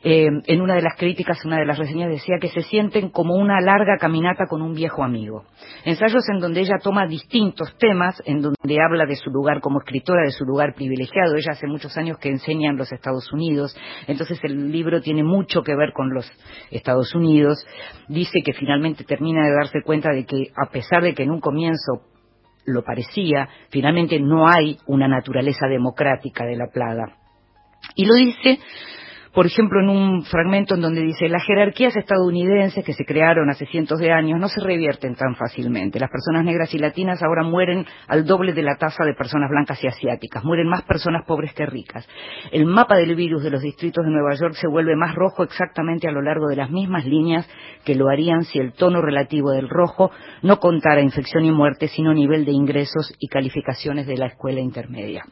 Eh, 0.05 0.29
en 0.47 0.61
una 0.61 0.77
de 0.77 0.83
las 0.83 0.97
críticas, 0.97 1.45
una 1.45 1.59
de 1.59 1.67
las 1.67 1.77
reseñas 1.77 2.09
decía 2.09 2.37
que 2.41 2.49
se 2.49 2.63
sienten 2.63 3.11
como 3.11 3.35
una 3.35 3.61
larga 3.61 3.97
caminata 3.99 4.45
con 4.49 4.63
un 4.63 4.73
viejo 4.73 5.03
amigo. 5.03 5.45
Ensayos 5.85 6.23
en 6.33 6.39
donde 6.39 6.61
ella 6.61 6.77
toma 6.81 7.07
distintos 7.07 7.77
temas, 7.79 8.23
en 8.25 8.41
donde 8.41 8.79
habla 8.81 9.07
de 9.07 9.17
su 9.17 9.31
lugar 9.31 9.61
como 9.61 9.81
escritora, 9.81 10.23
de 10.23 10.31
su 10.31 10.45
lugar 10.45 10.75
privilegiado. 10.75 11.35
Ella 11.35 11.51
hace 11.53 11.67
muchos 11.67 11.97
años 11.97 12.19
que 12.19 12.29
enseña 12.29 12.71
en 12.71 12.77
los 12.77 12.93
Estados 12.93 13.33
Unidos, 13.33 13.77
entonces 14.07 14.39
el 14.45 14.71
libro 14.71 15.01
tiene 15.01 15.25
mucho 15.25 15.63
que 15.63 15.75
ver 15.75 15.93
con 15.93 16.15
los 16.15 16.31
Estados 16.71 17.13
Unidos. 17.15 17.59
Dice 18.07 18.41
que 18.45 18.53
finalmente 18.53 19.03
termina 19.03 19.45
de 19.47 19.53
darse 19.53 19.83
cuenta 19.83 20.11
de 20.11 20.25
que 20.27 20.53
a 20.57 20.71
pesar 20.71 20.98
de 21.03 21.15
que 21.15 21.23
en 21.23 21.31
un 21.31 21.41
comienzo 21.41 22.03
lo 22.65 22.83
parecía, 22.83 23.49
finalmente 23.71 24.21
no 24.21 24.47
hay 24.49 24.79
una 24.87 25.09
naturaleza 25.09 25.67
democrática 25.67 26.45
de 26.45 26.57
la 26.57 26.67
plaga. 26.73 27.17
Y 27.95 28.05
lo 28.05 28.15
dice 28.15 28.59
por 29.39 29.47
ejemplo, 29.47 29.79
en 29.81 29.89
un 29.89 30.25
fragmento 30.25 30.75
en 30.75 30.81
donde 30.81 31.01
dice, 31.01 31.29
las 31.29 31.45
jerarquías 31.45 31.97
estadounidenses 31.97 32.85
que 32.85 32.93
se 32.93 33.05
crearon 33.05 33.49
hace 33.49 33.67
cientos 33.67 34.01
de 34.01 34.11
años 34.11 34.41
no 34.41 34.49
se 34.49 34.61
revierten 34.61 35.15
tan 35.15 35.37
fácilmente. 35.37 36.01
Las 36.01 36.11
personas 36.11 36.45
negras 36.45 36.75
y 36.75 36.79
latinas 36.79 37.23
ahora 37.23 37.45
mueren 37.45 37.87
al 38.09 38.27
doble 38.27 38.53
de 38.53 38.65
la 38.65 38.75
tasa 38.75 39.05
de 39.05 39.15
personas 39.15 39.49
blancas 39.49 39.79
y 39.85 39.87
asiáticas. 39.87 40.43
Mueren 40.43 40.67
más 40.67 40.83
personas 40.83 41.25
pobres 41.25 41.55
que 41.55 41.67
ricas. 41.67 42.05
El 42.51 42.67
mapa 42.67 42.97
del 42.97 43.15
virus 43.15 43.45
de 43.45 43.51
los 43.51 43.63
distritos 43.63 44.05
de 44.05 44.11
Nueva 44.11 44.35
York 44.35 44.55
se 44.55 44.67
vuelve 44.67 44.97
más 44.97 45.15
rojo 45.15 45.45
exactamente 45.45 46.09
a 46.09 46.11
lo 46.11 46.21
largo 46.21 46.49
de 46.49 46.57
las 46.57 46.73
mismas 46.73 47.05
líneas 47.05 47.49
que 47.85 47.95
lo 47.95 48.09
harían 48.09 48.43
si 48.43 48.59
el 48.59 48.73
tono 48.73 49.03
relativo 49.03 49.53
del 49.53 49.69
rojo 49.69 50.11
no 50.43 50.59
contara 50.59 51.01
infección 51.01 51.45
y 51.45 51.53
muerte, 51.53 51.87
sino 51.87 52.13
nivel 52.13 52.45
de 52.45 52.51
ingresos 52.51 53.15
y 53.21 53.29
calificaciones 53.29 54.09
de 54.09 54.17
la 54.17 54.27
escuela 54.27 54.59
intermedia 54.59 55.23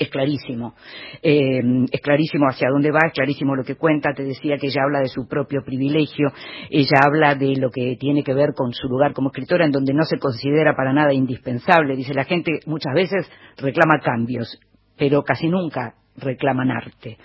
es 0.00 0.08
clarísimo. 0.08 0.74
Eh, 1.22 1.60
es 1.92 2.00
clarísimo 2.00 2.46
hacia 2.48 2.70
dónde 2.70 2.90
va, 2.90 3.00
es 3.06 3.12
clarísimo 3.12 3.54
lo 3.54 3.62
que 3.62 3.76
cuenta. 3.76 4.14
Te 4.14 4.24
decía 4.24 4.56
que 4.56 4.68
ella 4.68 4.82
habla 4.84 5.00
de 5.00 5.08
su 5.08 5.28
propio 5.28 5.62
privilegio, 5.62 6.32
ella 6.70 7.00
habla 7.04 7.34
de 7.34 7.56
lo 7.56 7.70
que 7.70 7.96
tiene 8.00 8.24
que 8.24 8.32
ver 8.32 8.54
con 8.56 8.72
su 8.72 8.88
lugar 8.88 9.12
como 9.12 9.28
escritora, 9.28 9.66
en 9.66 9.72
donde 9.72 9.92
no 9.92 10.04
se 10.04 10.18
considera 10.18 10.74
para 10.74 10.94
nada 10.94 11.12
indispensable. 11.12 11.96
Dice, 11.96 12.14
la 12.14 12.24
gente 12.24 12.60
muchas 12.64 12.94
veces 12.94 13.30
reclama 13.58 14.00
cambios, 14.00 14.58
pero 14.96 15.22
casi 15.22 15.48
nunca 15.48 15.94
reclaman 16.16 16.70
arte. 16.70 17.18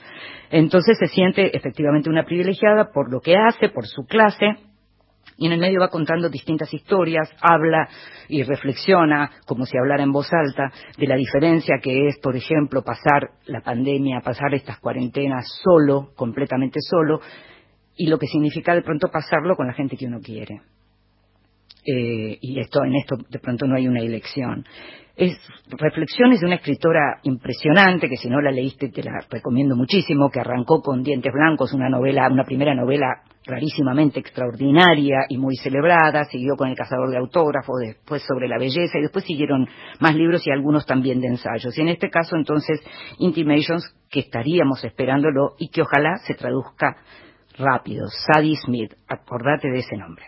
Entonces 0.51 0.97
se 0.99 1.07
siente 1.07 1.55
efectivamente 1.55 2.09
una 2.09 2.25
privilegiada 2.25 2.91
por 2.93 3.11
lo 3.11 3.21
que 3.21 3.35
hace, 3.37 3.69
por 3.69 3.87
su 3.87 4.05
clase, 4.05 4.57
y 5.37 5.47
en 5.47 5.51
el 5.51 5.59
medio 5.59 5.79
va 5.79 5.89
contando 5.89 6.29
distintas 6.29 6.73
historias, 6.73 7.29
habla 7.41 7.89
y 8.29 8.43
reflexiona, 8.43 9.31
como 9.45 9.65
si 9.65 9.77
hablara 9.77 10.03
en 10.03 10.11
voz 10.11 10.29
alta, 10.31 10.71
de 10.97 11.07
la 11.07 11.15
diferencia 11.15 11.79
que 11.81 12.07
es, 12.07 12.17
por 12.19 12.35
ejemplo, 12.35 12.83
pasar 12.83 13.31
la 13.45 13.61
pandemia, 13.61 14.21
pasar 14.21 14.53
estas 14.53 14.79
cuarentenas 14.79 15.45
solo, 15.63 16.11
completamente 16.15 16.79
solo, 16.81 17.19
y 17.97 18.07
lo 18.07 18.17
que 18.17 18.27
significa 18.27 18.73
de 18.73 18.81
pronto 18.81 19.09
pasarlo 19.09 19.55
con 19.55 19.67
la 19.67 19.73
gente 19.73 19.97
que 19.97 20.07
uno 20.07 20.19
quiere. 20.19 20.61
Eh, 21.85 22.37
y 22.41 22.59
esto 22.59 22.83
en 22.83 22.95
esto 22.95 23.15
de 23.29 23.39
pronto 23.39 23.67
no 23.67 23.75
hay 23.75 23.87
una 23.87 23.99
elección. 23.99 24.65
Es 25.15 25.37
reflexiones 25.69 26.41
de 26.41 26.45
una 26.45 26.55
escritora 26.55 27.19
impresionante 27.23 28.09
que 28.09 28.17
si 28.17 28.29
no 28.29 28.41
la 28.41 28.51
leíste 28.51 28.89
te 28.89 29.01
la 29.01 29.21
recomiendo 29.29 29.73
muchísimo, 29.73 30.29
que 30.29 30.41
arrancó 30.41 30.81
con 30.81 31.03
Dientes 31.03 31.31
Blancos, 31.31 31.71
una 31.71 31.87
novela, 31.87 32.27
una 32.29 32.43
primera 32.43 32.75
novela 32.75 33.23
rarísimamente 33.45 34.19
extraordinaria 34.19 35.19
y 35.29 35.37
muy 35.37 35.55
celebrada, 35.55 36.25
siguió 36.25 36.55
con 36.57 36.67
El 36.67 36.75
cazador 36.75 37.11
de 37.11 37.17
autógrafos, 37.17 37.79
después 37.79 38.23
sobre 38.23 38.49
la 38.49 38.57
belleza 38.57 38.97
y 38.97 39.03
después 39.03 39.23
siguieron 39.23 39.69
más 40.01 40.15
libros 40.15 40.45
y 40.47 40.51
algunos 40.51 40.85
también 40.85 41.21
de 41.21 41.27
ensayos. 41.27 41.77
Y 41.77 41.81
en 41.81 41.89
este 41.89 42.09
caso 42.09 42.35
entonces 42.35 42.81
Intimations, 43.19 43.95
que 44.09 44.19
estaríamos 44.19 44.83
esperándolo 44.83 45.53
y 45.57 45.69
que 45.69 45.83
ojalá 45.83 46.17
se 46.27 46.33
traduzca 46.33 46.97
rápido. 47.57 48.07
Sadie 48.09 48.57
Smith, 48.57 48.93
acordate 49.07 49.69
de 49.69 49.79
ese 49.79 49.95
nombre. 49.95 50.25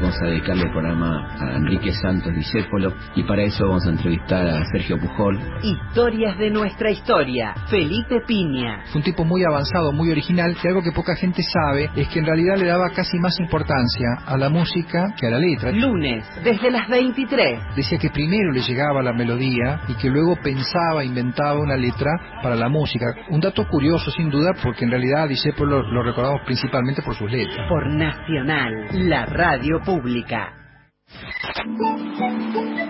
Vamos 0.00 0.16
a 0.22 0.26
dedicarle 0.26 0.62
el 0.62 0.70
programa 0.70 1.26
a 1.40 1.56
Enrique 1.56 1.90
Santos 1.90 2.32
Discépolo 2.32 2.94
y 3.16 3.24
para 3.24 3.42
eso 3.42 3.66
vamos 3.66 3.84
a 3.84 3.90
entrevistar 3.90 4.46
a 4.46 4.64
Sergio 4.70 4.96
Pujol. 4.96 5.40
Historias 5.60 6.38
de 6.38 6.50
nuestra 6.50 6.90
historia. 6.90 7.52
Felipe 7.68 8.20
Piña. 8.24 8.84
Fue 8.92 9.00
un 9.00 9.02
tipo 9.02 9.24
muy 9.24 9.42
avanzado, 9.42 9.90
muy 9.90 10.12
original, 10.12 10.56
y 10.62 10.68
algo 10.68 10.82
que 10.82 10.92
poca 10.92 11.16
gente 11.16 11.42
sabe 11.42 11.90
es 11.96 12.06
que 12.08 12.20
en 12.20 12.26
realidad 12.26 12.56
le 12.58 12.66
daba 12.66 12.90
casi 12.90 13.18
más 13.18 13.40
importancia 13.40 14.06
a 14.24 14.36
la 14.36 14.48
música 14.48 15.14
que 15.18 15.26
a 15.26 15.30
la 15.30 15.40
letra. 15.40 15.72
Lunes, 15.72 16.24
desde 16.44 16.70
las 16.70 16.88
23. 16.88 17.74
Decía 17.74 17.98
que 17.98 18.10
primero 18.10 18.52
le 18.52 18.60
llegaba 18.60 19.02
la 19.02 19.12
melodía 19.12 19.80
y 19.88 19.94
que 19.94 20.10
luego 20.10 20.36
pensaba, 20.36 21.04
inventaba 21.04 21.58
una 21.58 21.76
letra 21.76 22.12
para 22.40 22.54
la 22.54 22.68
música. 22.68 23.06
Un 23.30 23.40
dato 23.40 23.66
curioso, 23.66 24.12
sin 24.12 24.30
duda, 24.30 24.52
porque 24.62 24.84
en 24.84 24.92
realidad 24.92 25.22
a 25.22 25.26
Discépolo 25.26 25.82
lo 25.82 26.04
recordamos 26.04 26.42
principalmente 26.46 27.02
por 27.02 27.16
sus 27.16 27.30
letras. 27.30 27.68
Por 27.68 27.92
Nacional, 27.92 28.86
la 28.92 29.26
radio 29.26 29.80
pública. 29.88 30.52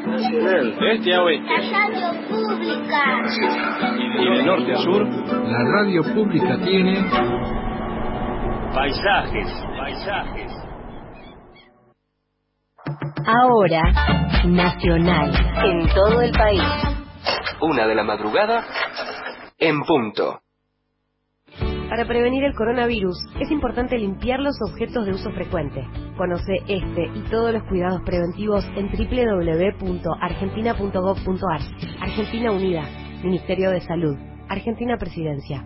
Nacional. 0.04 0.78
Este 0.90 1.14
a 1.14 1.22
oeste. 1.22 1.46
La 1.46 1.78
radio 1.78 2.10
pública. 2.28 3.02
Y 4.18 4.36
de 4.36 4.42
norte 4.42 4.72
a 4.72 4.76
sur. 4.78 5.06
La 5.06 5.62
radio 5.76 6.02
pública 6.12 6.58
tiene... 6.64 7.08
Paisajes. 8.74 9.46
Paisajes. 9.78 10.52
Ahora, 13.24 13.82
Nacional. 14.44 15.32
En 15.64 15.88
todo 15.94 16.20
el 16.20 16.32
país. 16.32 16.62
Una 17.60 17.86
de 17.86 17.94
la 17.94 18.02
madrugada 18.02 18.64
en 19.56 19.82
punto. 19.82 20.40
Para 21.88 22.04
prevenir 22.04 22.44
el 22.44 22.54
coronavirus 22.54 23.16
es 23.40 23.50
importante 23.50 23.96
limpiar 23.96 24.40
los 24.40 24.60
objetos 24.60 25.06
de 25.06 25.12
uso 25.12 25.30
frecuente. 25.30 25.88
Conoce 26.18 26.58
este 26.68 27.10
y 27.14 27.20
todos 27.30 27.54
los 27.54 27.62
cuidados 27.64 28.02
preventivos 28.04 28.62
en 28.76 28.90
www.argentina.gov.ar. 28.90 31.60
Argentina 32.00 32.52
Unida, 32.52 32.84
Ministerio 33.24 33.70
de 33.70 33.80
Salud, 33.80 34.18
Argentina 34.50 34.98
Presidencia. 34.98 35.64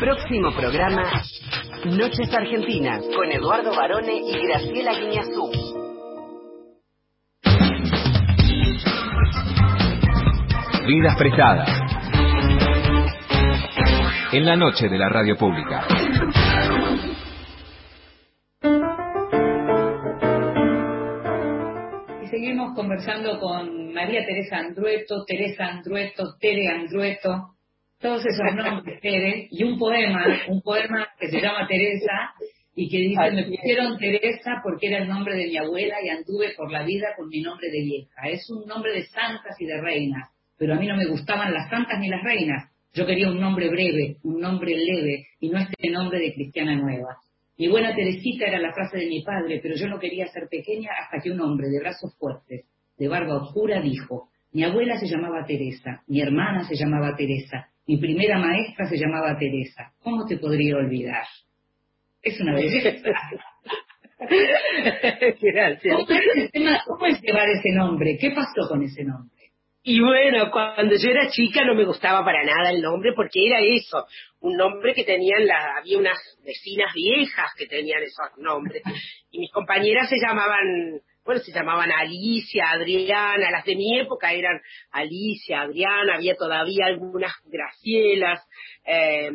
Próximo 0.00 0.52
programa, 0.56 1.02
Noches 1.84 2.32
Argentinas, 2.32 3.04
con 3.14 3.30
Eduardo 3.30 3.76
Barone 3.76 4.16
y 4.16 4.46
Graciela 4.46 4.98
Guiñazú. 4.98 5.50
Vidas 10.86 11.14
prestadas. 11.18 11.87
En 14.30 14.44
la 14.44 14.56
noche 14.56 14.88
de 14.90 14.98
la 14.98 15.08
radio 15.08 15.36
pública. 15.36 15.86
Y 22.22 22.26
seguimos 22.26 22.74
conversando 22.74 23.40
con 23.40 23.94
María 23.94 24.26
Teresa 24.26 24.58
Andrueto, 24.58 25.24
Teresa 25.24 25.68
Andrueto, 25.68 26.36
Tere 26.38 26.68
Andrueto, 26.68 27.54
todos 27.98 28.22
esos 28.26 28.54
nombres, 28.54 29.00
Tere, 29.00 29.48
y 29.50 29.64
un 29.64 29.78
poema, 29.78 30.26
un 30.48 30.60
poema 30.60 31.08
que 31.18 31.28
se 31.28 31.40
llama 31.40 31.66
Teresa 31.66 32.34
y 32.74 32.90
que 32.90 32.98
dice, 32.98 33.30
me 33.30 33.44
pusieron 33.44 33.96
Teresa 33.96 34.60
porque 34.62 34.88
era 34.88 34.98
el 34.98 35.08
nombre 35.08 35.36
de 35.36 35.46
mi 35.46 35.56
abuela 35.56 35.96
y 36.04 36.10
anduve 36.10 36.52
por 36.54 36.70
la 36.70 36.82
vida 36.82 37.14
con 37.16 37.28
mi 37.28 37.40
nombre 37.40 37.70
de 37.70 37.80
vieja. 37.82 38.28
Es 38.28 38.50
un 38.50 38.66
nombre 38.66 38.92
de 38.92 39.04
santas 39.04 39.58
y 39.58 39.64
de 39.64 39.80
reinas, 39.80 40.28
pero 40.58 40.74
a 40.74 40.76
mí 40.76 40.86
no 40.86 40.96
me 40.96 41.06
gustaban 41.06 41.54
las 41.54 41.70
santas 41.70 41.98
ni 41.98 42.08
las 42.08 42.22
reinas. 42.22 42.70
Yo 42.94 43.06
quería 43.06 43.28
un 43.30 43.40
nombre 43.40 43.68
breve, 43.68 44.16
un 44.24 44.40
nombre 44.40 44.74
leve, 44.76 45.26
y 45.40 45.50
no 45.50 45.58
este 45.58 45.90
nombre 45.90 46.18
de 46.18 46.34
cristiana 46.34 46.74
nueva. 46.74 47.16
Mi 47.58 47.68
buena 47.68 47.94
Teresita 47.94 48.46
era 48.46 48.58
la 48.58 48.72
frase 48.72 48.98
de 48.98 49.06
mi 49.06 49.22
padre, 49.22 49.60
pero 49.62 49.74
yo 49.76 49.88
no 49.88 49.98
quería 49.98 50.26
ser 50.28 50.48
pequeña 50.48 50.90
hasta 51.02 51.22
que 51.22 51.30
un 51.30 51.40
hombre 51.40 51.68
de 51.68 51.80
brazos 51.80 52.14
fuertes, 52.18 52.64
de 52.96 53.08
barba 53.08 53.36
oscura, 53.42 53.80
dijo, 53.80 54.28
mi 54.52 54.64
abuela 54.64 54.98
se 54.98 55.06
llamaba 55.06 55.44
Teresa, 55.46 56.02
mi 56.06 56.20
hermana 56.20 56.64
se 56.66 56.74
llamaba 56.76 57.14
Teresa, 57.16 57.68
mi 57.86 57.96
primera 57.98 58.38
maestra 58.38 58.86
se 58.88 58.96
llamaba 58.96 59.36
Teresa. 59.38 59.92
¿Cómo 60.02 60.24
te 60.26 60.36
podría 60.38 60.76
olvidar? 60.76 61.24
Es 62.22 62.40
una 62.40 62.54
belleza. 62.56 63.10
Gracias. 65.40 65.96
¿Cómo 65.96 66.10
es, 66.10 66.36
el 66.36 66.50
tema- 66.50 66.80
cómo 66.86 67.06
es 67.06 67.20
llevar 67.22 67.48
ese 67.48 67.70
nombre? 67.74 68.16
¿Qué 68.20 68.30
pasó 68.30 68.68
con 68.68 68.82
ese 68.82 69.04
nombre? 69.04 69.37
Y 69.82 70.00
bueno, 70.00 70.50
cuando 70.50 70.96
yo 70.96 71.10
era 71.10 71.30
chica 71.30 71.64
no 71.64 71.74
me 71.74 71.84
gustaba 71.84 72.24
para 72.24 72.44
nada 72.44 72.70
el 72.70 72.82
nombre 72.82 73.12
porque 73.14 73.46
era 73.46 73.60
eso, 73.60 74.06
un 74.40 74.56
nombre 74.56 74.92
que 74.92 75.04
tenían, 75.04 75.46
la, 75.46 75.78
había 75.78 75.98
unas 75.98 76.18
vecinas 76.44 76.92
viejas 76.94 77.52
que 77.56 77.66
tenían 77.66 78.02
esos 78.02 78.36
nombres. 78.38 78.82
Y 79.30 79.38
mis 79.38 79.52
compañeras 79.52 80.08
se 80.08 80.16
llamaban, 80.18 81.00
bueno, 81.24 81.40
se 81.40 81.52
llamaban 81.52 81.90
Alicia, 81.92 82.70
Adriana, 82.70 83.50
las 83.50 83.64
de 83.64 83.76
mi 83.76 83.98
época 83.98 84.32
eran 84.32 84.60
Alicia, 84.90 85.62
Adriana, 85.62 86.16
había 86.16 86.34
todavía 86.34 86.86
algunas 86.86 87.32
Gracielas, 87.46 88.46
eh, 88.84 89.30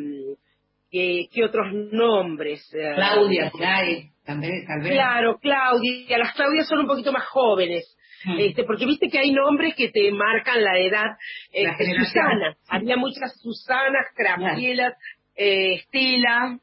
¿qué, 0.90 1.26
qué 1.32 1.44
otros 1.44 1.72
nombres? 1.72 2.72
Eh, 2.74 2.92
Claudia, 2.94 3.50
ahí, 3.60 4.10
también, 4.24 4.64
tal 4.66 4.80
vez. 4.82 4.92
Claro, 4.92 5.38
Claudia, 5.40 6.18
las 6.18 6.34
Claudias 6.34 6.68
son 6.68 6.80
un 6.80 6.86
poquito 6.86 7.12
más 7.12 7.24
jóvenes. 7.26 7.93
Este, 8.38 8.64
porque 8.64 8.86
viste 8.86 9.08
que 9.08 9.18
hay 9.18 9.32
nombres 9.32 9.74
que 9.74 9.90
te 9.90 10.10
marcan 10.12 10.62
la 10.62 10.78
edad. 10.78 11.16
Este. 11.52 11.94
Susana, 11.94 12.56
había 12.68 12.96
muchas 12.96 13.38
Susanas, 13.40 14.06
Gracielas, 14.16 14.94
eh, 15.36 15.74
Estela, 15.74 16.58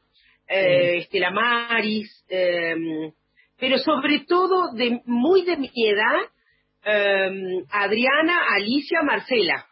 eh, 0.48 0.98
Estela 0.98 1.30
Maris, 1.30 2.24
eh, 2.28 2.74
pero 3.58 3.78
sobre 3.78 4.20
todo 4.26 4.72
de 4.74 5.00
muy 5.06 5.44
de 5.44 5.56
mi 5.56 5.70
edad, 5.74 6.20
eh, 6.84 7.64
Adriana, 7.70 8.40
Alicia, 8.56 9.02
Marcela. 9.02 9.66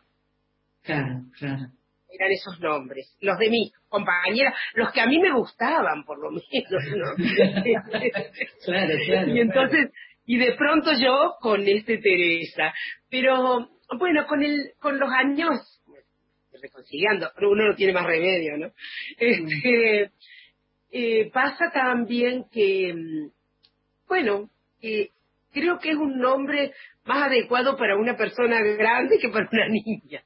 Claro, 0.83 1.25
claro. 1.39 1.67
Eran 2.13 2.33
esos 2.33 2.61
nombres, 2.61 3.17
los 3.21 3.39
de 3.39 3.51
mis 3.51 3.73
compañeras, 3.89 4.55
los 4.75 4.93
que 4.93 5.01
a 5.01 5.07
mí 5.07 5.19
me 5.19 5.33
gustaban, 5.33 6.05
por 6.05 6.19
lo 6.19 6.31
menos. 6.31 6.45
¿no? 6.97 7.17
Claro, 8.65 8.95
claro. 9.07 9.35
y 9.35 9.41
entonces, 9.41 9.91
y 10.31 10.39
de 10.39 10.53
pronto 10.53 10.93
yo 10.93 11.35
con 11.41 11.67
este 11.67 11.99
Teresa. 11.99 12.73
Pero 13.11 13.69
bueno, 13.99 14.29
con 14.29 14.45
el, 14.45 14.75
con 14.79 14.97
los 15.01 15.11
años, 15.11 15.83
reconciliando, 16.63 17.33
pero 17.35 17.51
uno 17.51 17.67
no 17.67 17.75
tiene 17.75 17.93
más 17.93 18.07
remedio, 18.07 18.57
¿no? 18.57 18.71
Este, 19.19 20.13
eh, 20.93 21.31
pasa 21.33 21.73
también 21.73 22.45
que, 22.49 22.95
mm, 22.95 23.31
bueno, 24.07 24.49
eh, 24.81 25.09
creo 25.53 25.81
que 25.81 25.91
es 25.91 25.97
un 25.97 26.21
nombre 26.21 26.75
más 27.07 27.25
adecuado 27.27 27.77
para 27.77 27.97
una 27.97 28.17
persona 28.17 28.61
grande 28.63 29.19
que 29.21 29.31
para 29.31 29.49
una 29.51 29.69
niña. 29.85 30.23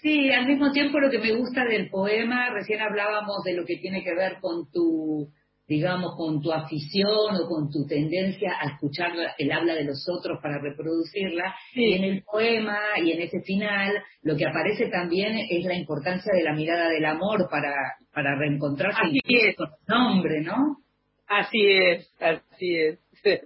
Sí, 0.00 0.30
al 0.30 0.46
mismo 0.46 0.70
tiempo 0.70 1.00
lo 1.00 1.10
que 1.10 1.18
me 1.18 1.32
gusta 1.32 1.64
del 1.64 1.90
poema, 1.90 2.50
recién 2.50 2.80
hablábamos 2.80 3.42
de 3.44 3.54
lo 3.54 3.64
que 3.64 3.78
tiene 3.78 4.04
que 4.04 4.14
ver 4.14 4.38
con 4.40 4.70
tu, 4.70 5.28
digamos, 5.66 6.14
con 6.16 6.40
tu 6.40 6.52
afición 6.52 7.36
o 7.42 7.48
con 7.48 7.70
tu 7.70 7.86
tendencia 7.86 8.52
a 8.60 8.70
escuchar 8.72 9.12
el 9.38 9.52
habla 9.52 9.74
de 9.74 9.84
los 9.84 10.06
otros 10.08 10.38
para 10.42 10.58
reproducirla. 10.60 11.54
Sí. 11.72 11.84
Y 11.84 11.92
en 11.94 12.04
el 12.04 12.22
poema 12.22 12.78
y 13.02 13.12
en 13.12 13.22
ese 13.22 13.40
final, 13.42 13.92
lo 14.22 14.36
que 14.36 14.46
aparece 14.46 14.86
también 14.88 15.36
es 15.50 15.64
la 15.64 15.74
importancia 15.74 16.32
de 16.34 16.42
la 16.42 16.52
mirada 16.52 16.88
del 16.88 17.04
amor 17.04 17.48
para, 17.50 17.72
para 18.12 18.36
reencontrarse 18.38 19.00
Así 19.02 19.20
es. 19.26 19.56
con 19.56 19.68
el 19.68 19.74
nombre, 19.86 20.40
¿no? 20.42 20.78
Así 21.26 21.66
es, 21.66 22.12
así 22.20 22.76
es. 22.76 22.98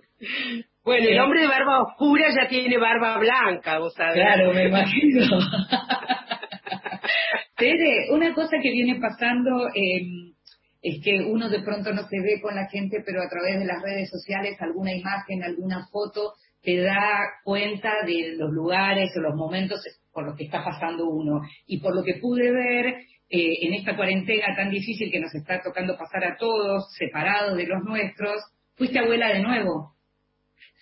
Bueno, 0.85 1.07
el 1.07 1.21
hombre 1.21 1.43
de 1.43 1.49
barba 1.49 1.83
oscura 1.83 2.29
ya 2.35 2.49
tiene 2.49 2.79
barba 2.79 3.19
blanca, 3.19 3.79
vos 3.79 3.93
sabés. 3.93 4.15
Claro, 4.15 4.55
me 4.55 4.69
imagino. 4.69 5.21
Tere, 7.59 8.07
una 8.11 8.33
cosa 8.33 8.57
que 8.63 8.71
viene 8.71 8.99
pasando 8.99 9.69
eh, 9.75 10.01
es 10.83 11.03
que 11.03 11.21
uno 11.25 11.49
de 11.49 11.63
pronto 11.63 11.93
no 11.93 12.03
se 12.09 12.21
ve 12.21 12.41
con 12.41 12.55
la 12.55 12.69
gente, 12.69 13.03
pero 13.05 13.23
a 13.23 13.29
través 13.29 13.59
de 13.59 13.67
las 13.67 13.83
redes 13.83 14.11
sociales, 14.11 14.57
alguna 14.61 14.95
imagen, 14.95 15.43
alguna 15.43 15.87
foto, 15.91 16.35
te 16.63 16.77
da 16.81 17.21
cuenta 17.45 17.93
de 18.05 18.37
los 18.37 18.51
lugares 18.51 19.11
o 19.17 19.21
los 19.21 19.35
momentos 19.35 19.81
por 20.13 20.27
los 20.27 20.37
que 20.37 20.45
está 20.45 20.65
pasando 20.65 21.09
uno. 21.09 21.41
Y 21.67 21.81
por 21.81 21.95
lo 21.95 22.03
que 22.03 22.21
pude 22.21 22.51
ver, 22.51 22.87
eh, 23.31 23.67
en 23.67 23.75
esta 23.75 23.97
cuarentena 23.97 24.57
tan 24.57 24.71
difícil 24.71 25.11
que 25.11 25.21
nos 25.21 25.35
está 25.35 25.61
tocando 25.63 25.97
pasar 25.97 26.25
a 26.25 26.37
todos, 26.37 26.93
separados 26.97 27.57
de 27.57 27.67
los 27.67 27.83
nuestros, 27.85 28.37
fuiste 28.77 28.99
abuela 28.99 29.29
de 29.29 29.43
nuevo. 29.43 29.95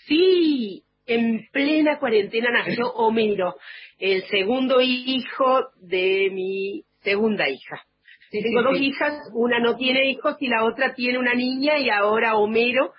Sí, 0.06 0.84
en 1.06 1.48
plena 1.52 1.98
cuarentena 1.98 2.50
nació 2.50 2.92
Homero, 2.94 3.56
el 3.98 4.24
segundo 4.26 4.80
hijo 4.80 5.70
de 5.80 6.30
mi 6.32 6.84
segunda 7.02 7.48
hija. 7.48 7.82
Sí, 8.30 8.42
Tengo 8.42 8.60
sí, 8.60 8.64
dos 8.64 8.78
sí. 8.78 8.84
hijas, 8.86 9.14
una 9.32 9.58
no 9.60 9.76
tiene 9.76 10.10
hijos 10.10 10.36
y 10.40 10.48
la 10.48 10.64
otra 10.64 10.94
tiene 10.94 11.18
una 11.18 11.34
niña 11.34 11.78
y 11.78 11.90
ahora 11.90 12.36
Homero. 12.36 12.92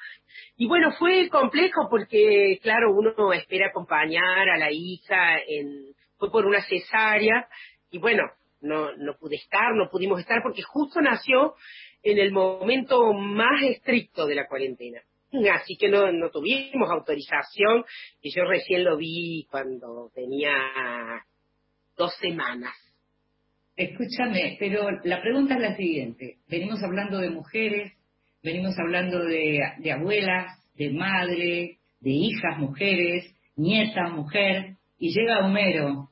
Y 0.55 0.67
bueno, 0.67 0.91
fue 0.97 1.29
complejo 1.29 1.87
porque, 1.89 2.59
claro, 2.61 2.93
uno 2.93 3.33
espera 3.33 3.67
acompañar 3.67 4.49
a 4.49 4.57
la 4.57 4.71
hija, 4.71 5.37
en, 5.47 5.93
fue 6.17 6.31
por 6.31 6.45
una 6.45 6.63
cesárea 6.63 7.47
y 7.91 7.99
bueno, 7.99 8.23
no, 8.61 8.95
no 8.97 9.17
pude 9.17 9.35
estar, 9.35 9.73
no 9.75 9.89
pudimos 9.89 10.19
estar 10.19 10.41
porque 10.41 10.63
justo 10.63 11.01
nació 11.01 11.55
en 12.03 12.17
el 12.17 12.31
momento 12.31 13.13
más 13.13 13.61
estricto 13.63 14.25
de 14.25 14.35
la 14.35 14.47
cuarentena. 14.47 15.01
Así 15.53 15.75
que 15.77 15.89
no, 15.89 16.11
no 16.11 16.29
tuvimos 16.29 16.89
autorización 16.89 17.85
y 18.21 18.31
yo 18.33 18.45
recién 18.45 18.83
lo 18.83 18.97
vi 18.97 19.45
cuando 19.51 20.09
tenía 20.15 20.55
dos 21.97 22.15
semanas. 22.19 22.73
Escúchame, 23.77 24.57
pero 24.59 24.89
la 25.03 25.21
pregunta 25.21 25.53
es 25.53 25.61
la 25.61 25.75
siguiente. 25.75 26.37
Venimos 26.49 26.83
hablando 26.83 27.19
de 27.19 27.29
mujeres, 27.29 27.93
venimos 28.43 28.77
hablando 28.79 29.23
de, 29.23 29.61
de 29.77 29.91
abuelas, 29.91 30.47
de 30.75 30.89
madre, 30.89 31.77
de 31.99 32.09
hijas 32.09 32.57
mujeres, 32.57 33.35
nieta 33.55 34.09
mujer, 34.09 34.77
y 34.97 35.13
llega 35.13 35.45
Homero. 35.45 36.09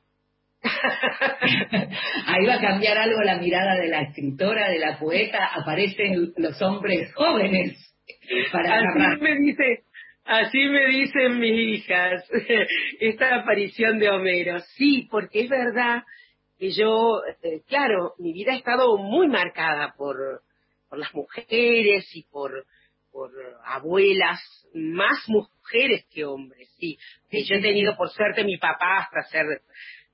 Ahí 2.26 2.46
va 2.46 2.54
a 2.54 2.60
cambiar 2.60 2.98
algo 2.98 3.20
la 3.22 3.38
mirada 3.38 3.74
de 3.76 3.88
la 3.88 4.02
escritora, 4.02 4.70
de 4.70 4.78
la 4.78 4.98
poeta, 4.98 5.46
aparecen 5.46 6.32
los 6.36 6.62
hombres 6.62 7.12
jóvenes 7.14 7.76
para 8.52 8.76
Así 8.76 8.86
agarrar. 8.86 9.20
me 9.20 9.36
dice, 9.38 9.82
Así 10.24 10.58
me 10.58 10.86
dicen 10.88 11.38
mis 11.38 11.78
hijas, 11.80 12.24
esta 13.00 13.36
aparición 13.36 13.98
de 13.98 14.08
Homero. 14.10 14.58
Sí, 14.76 15.06
porque 15.10 15.42
es 15.42 15.48
verdad 15.48 16.02
que 16.58 16.72
yo, 16.72 17.22
eh, 17.42 17.62
claro, 17.66 18.14
mi 18.18 18.32
vida 18.32 18.52
ha 18.52 18.56
estado 18.56 18.96
muy 18.96 19.28
marcada 19.28 19.94
por, 19.96 20.42
por 20.88 20.98
las 20.98 21.14
mujeres 21.14 22.08
y 22.14 22.22
por, 22.24 22.66
por 23.12 23.30
abuelas, 23.64 24.40
más 24.74 25.18
mujeres 25.28 26.04
que 26.12 26.24
hombres, 26.24 26.68
sí. 26.78 26.98
Que 27.30 27.44
yo 27.44 27.56
he 27.56 27.60
tenido 27.60 27.96
por 27.96 28.10
suerte 28.10 28.44
mi 28.44 28.56
papá 28.56 28.98
hasta 28.98 29.22
ser, 29.30 29.46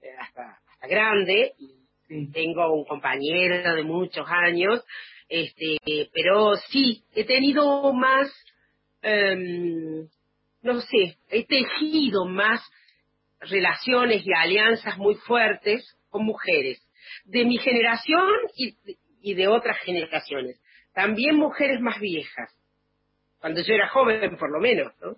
eh, 0.03 0.09
hasta, 0.20 0.59
hasta 0.72 0.86
grande, 0.86 1.53
y 1.59 2.26
tengo 2.32 2.72
un 2.72 2.84
compañero 2.84 3.74
de 3.74 3.82
muchos 3.84 4.26
años, 4.28 4.84
este, 5.28 5.78
pero 6.12 6.57
sí, 6.57 7.05
he 7.14 7.24
tenido 7.24 7.93
más, 7.93 8.30
em, 9.01 10.09
no 10.62 10.80
sé, 10.80 11.16
he 11.30 11.45
tejido 11.45 12.26
más 12.26 12.61
relaciones 13.40 14.26
y 14.26 14.32
alianzas 14.32 14.99
muy 14.99 15.14
fuertes 15.14 15.97
con 16.12 16.24
mujeres 16.24 16.80
de 17.24 17.44
mi 17.44 17.58
generación 17.58 18.28
y, 18.56 18.76
y 19.22 19.34
de 19.34 19.48
otras 19.48 19.78
generaciones. 19.78 20.60
También 20.94 21.36
mujeres 21.36 21.80
más 21.80 21.98
viejas, 21.98 22.50
cuando 23.40 23.62
yo 23.62 23.74
era 23.74 23.88
joven 23.88 24.36
por 24.36 24.52
lo 24.52 24.60
menos, 24.60 24.92
¿no? 25.00 25.16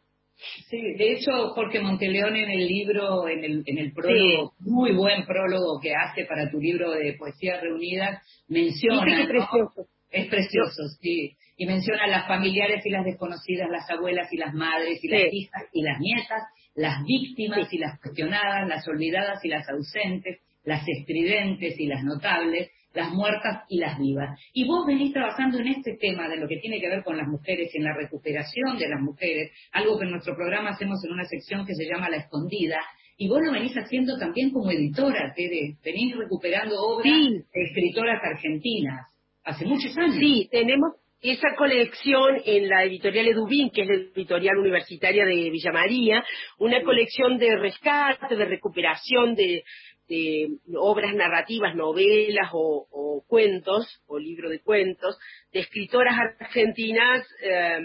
Sí, 0.69 0.95
de 0.97 1.13
hecho 1.13 1.51
Jorge 1.51 1.81
Monteleón 1.81 2.37
en 2.37 2.51
el 2.51 2.67
libro, 2.67 3.29
en 3.29 3.45
el, 3.45 3.63
en 3.67 3.79
el 3.79 3.93
prólogo, 3.93 4.55
muy 4.61 4.93
buen 4.93 5.25
prólogo 5.25 5.81
que 5.81 5.93
hace 5.95 6.25
para 6.25 6.51
tu 6.51 6.59
libro 6.59 6.91
de 6.93 7.15
poesías 7.15 7.61
reunidas, 7.61 8.21
menciona... 8.49 9.21
es 9.21 9.29
precioso. 9.29 9.87
Es 10.11 10.27
precioso, 10.29 10.83
sí. 11.01 11.37
Y 11.57 11.67
menciona 11.67 12.07
las 12.07 12.27
familiares 12.27 12.85
y 12.85 12.91
las 12.91 13.05
desconocidas, 13.05 13.69
las 13.71 13.89
abuelas 13.91 14.33
y 14.33 14.37
las 14.37 14.55
madres 14.55 15.03
y 15.03 15.09
las 15.09 15.33
hijas 15.33 15.63
y 15.73 15.83
las 15.83 16.01
nietas, 16.01 16.43
las 16.75 17.05
víctimas 17.05 17.73
y 17.73 17.79
las 17.79 18.01
cuestionadas, 18.01 18.69
las 18.69 18.87
olvidadas 18.89 19.45
y 19.45 19.49
las 19.49 19.69
ausentes, 19.69 20.41
las 20.65 20.87
estridentes 20.87 21.79
y 21.79 21.87
las 21.87 22.03
notables, 22.03 22.71
las 22.95 23.11
muertas 23.13 23.65
y 23.69 23.79
las 23.79 23.99
vivas. 23.99 24.39
Y 24.53 24.67
vos 24.67 24.87
venís 24.87 25.13
trabajando 25.13 25.59
en 25.59 25.69
este 25.69 25.97
tema 25.97 26.29
de 26.29 26.37
lo 26.37 26.49
que 26.49 26.59
tiene 26.59 26.81
que 26.81 26.89
ver 26.89 27.03
con 27.03 27.17
las 27.17 27.29
mujeres 27.29 27.71
y 27.75 27.79
en 27.79 27.85
la 27.85 27.95
recuperación 27.95 28.79
de 28.79 28.89
las 28.89 29.01
mujeres, 29.01 29.51
algo 29.73 29.99
que 29.99 30.05
en 30.05 30.13
nuestro 30.13 30.35
programa 30.37 30.71
hacemos 30.71 31.05
en 31.05 31.13
una 31.13 31.25
sección 31.25 31.67
que 31.67 31.75
se 31.75 31.87
llama 31.87 32.09
La 32.09 32.19
Escondida, 32.19 32.81
y 33.17 33.29
vos 33.29 33.41
lo 33.45 33.53
venís 33.53 33.75
haciendo 33.75 34.19
también 34.19 34.51
como 34.51 34.71
editora, 34.71 35.33
Tere, 35.37 35.77
venís 35.85 36.17
recuperando 36.17 36.75
obras 36.81 37.13
de 37.13 37.63
escritoras 37.63 38.21
argentinas, 38.23 39.07
hace 39.45 39.65
muchos 39.67 39.97
años. 39.97 40.17
Sí, 40.19 40.49
tenemos 40.51 40.95
esa 41.21 41.55
colección 41.57 42.43
en 42.45 42.69
la 42.69 42.85
editorial 42.85 43.29
Edubín, 43.29 43.71
que 43.71 43.83
es 43.83 43.89
la 43.89 43.95
editorial 43.95 44.59
universitaria 44.59 45.25
de 45.25 45.49
Villa 45.49 45.73
María, 45.73 46.25
una 46.59 46.83
colección 46.83 47.39
de 47.39 47.57
rescate, 47.57 48.37
de 48.37 48.45
recuperación 48.45 49.35
de, 49.35 49.63
de 50.09 50.49
obras 50.77 51.15
narrativas, 51.15 51.75
novelas 51.75 52.51
o, 52.53 53.25
cuentos, 53.27 54.03
o 54.07 54.19
libros 54.19 54.51
de 54.51 54.61
cuentos, 54.61 55.19
de 55.53 55.61
escritoras 55.61 56.15
argentinas, 56.41 57.27
eh, 57.43 57.79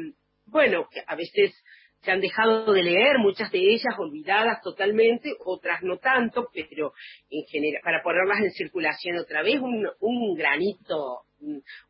bueno, 0.46 0.88
que 0.92 1.02
a 1.06 1.16
veces 1.16 1.54
se 2.02 2.12
han 2.12 2.22
dejado 2.22 2.74
de 2.74 2.84
leer, 2.84 3.18
muchas 3.20 3.52
de 3.52 3.60
ellas 3.60 3.96
olvidadas 3.98 4.62
totalmente, 4.62 5.34
otras 5.46 5.82
no 5.82 5.98
tanto, 5.98 6.50
pero 6.54 6.94
en 7.30 7.46
general, 7.48 7.82
para 7.84 8.04
ponerlas 8.04 8.40
en 8.40 8.52
circulación 8.52 9.18
otra 9.18 9.44
vez, 9.44 9.60
un 9.62 10.36
granito 10.36 11.26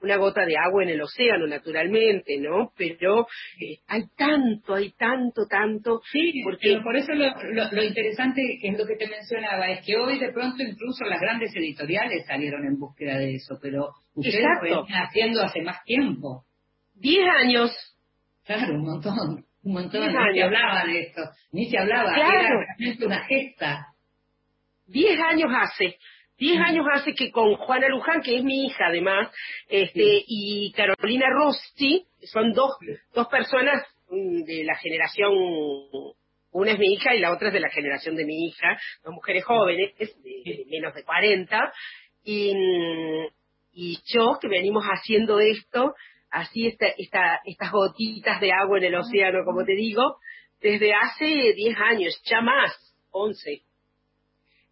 una 0.02 0.18
gota 0.18 0.46
de 0.46 0.56
agua 0.58 0.84
en 0.84 0.90
el 0.90 1.02
océano, 1.02 1.48
naturalmente, 1.48 2.38
¿no? 2.40 2.72
Pero 2.78 3.28
eh, 3.60 3.80
hay 3.88 4.04
tanto, 4.16 4.76
hay 4.76 4.92
tanto, 4.92 5.46
tanto. 5.50 6.02
Sí, 6.12 6.42
porque 6.44 6.80
por 6.84 6.96
eso 6.96 7.14
lo, 7.14 7.26
lo, 7.72 7.84
interesante, 7.84 8.42
que 8.62 8.70
es 8.70 8.78
lo 8.78 8.86
que 8.86 8.96
te 8.96 9.08
mencionaba, 9.08 9.70
es 9.70 9.86
que 9.86 9.98
hoy 9.98 10.20
de 10.20 10.32
pronto 10.32 10.64
incluso 10.64 11.06
las 11.06 11.20
grandes 11.20 11.52
editoriales 11.56 12.26
salieron 12.26 12.66
en 12.66 12.78
búsqueda 12.78 13.18
de 13.18 13.36
eso, 13.36 13.58
pero 13.62 13.90
ustedes 14.14 14.46
lo 14.64 14.84
están 14.84 15.04
haciendo 15.04 15.44
hace 15.44 15.62
más 15.62 15.84
tiempo. 15.84 16.46
Diez 16.96 17.28
años. 17.42 17.72
Claro, 18.46 18.76
un 18.76 18.84
montón, 18.84 19.46
un 19.64 19.74
montón. 19.74 20.08
Ni 20.08 20.34
se 20.34 20.44
hablaba 20.44 20.86
de 20.86 21.02
esto, 21.02 21.22
ni 21.52 21.70
se 21.70 21.78
hablaba, 21.78 22.16
era 22.16 22.50
realmente 22.50 23.06
una 23.06 23.24
gesta. 23.26 23.86
Diez 24.88 25.20
años 25.20 25.52
hace. 25.56 25.98
Diez 26.40 26.58
años 26.62 26.86
hace 26.90 27.14
que 27.14 27.32
con 27.32 27.56
Juana 27.56 27.90
Luján, 27.90 28.22
que 28.22 28.38
es 28.38 28.44
mi 28.44 28.66
hija 28.66 28.88
además, 28.88 29.30
este, 29.68 30.24
y 30.26 30.72
Carolina 30.72 31.28
Rossi, 31.30 32.06
son 32.32 32.54
dos, 32.54 32.72
dos 33.14 33.28
personas 33.28 33.84
mm, 34.10 34.44
de 34.44 34.64
la 34.64 34.76
generación, 34.76 35.34
una 36.52 36.72
es 36.72 36.80
mi 36.80 36.94
hija 36.94 37.14
y 37.14 37.20
la 37.20 37.34
otra 37.34 37.50
es 37.50 37.54
de 37.54 37.60
la 37.60 37.70
generación 37.70 38.16
de 38.16 38.24
mi 38.24 38.48
hija, 38.48 38.80
dos 39.04 39.14
mujeres 39.14 39.44
jóvenes, 39.44 39.94
de, 39.98 40.66
menos 40.70 40.96
de 40.96 41.04
40, 41.04 41.74
y, 42.24 42.54
y 43.74 43.98
yo 44.06 44.38
que 44.42 44.48
venimos 44.48 44.86
haciendo 44.86 45.42
esto, 45.42 45.94
así 46.32 46.68
esta, 46.68 46.88
esta, 46.98 47.42
estas 47.44 47.70
gotitas 47.70 48.40
de 48.40 48.54
agua 48.54 48.78
en 48.78 48.86
el 48.86 48.96
océano, 48.96 49.44
como 49.44 49.66
te 49.66 49.74
digo, 49.74 50.16
desde 50.62 50.94
hace 50.94 51.54
diez 51.54 51.78
años, 51.78 52.22
ya 52.24 52.40
más, 52.40 52.72
once. 53.12 53.64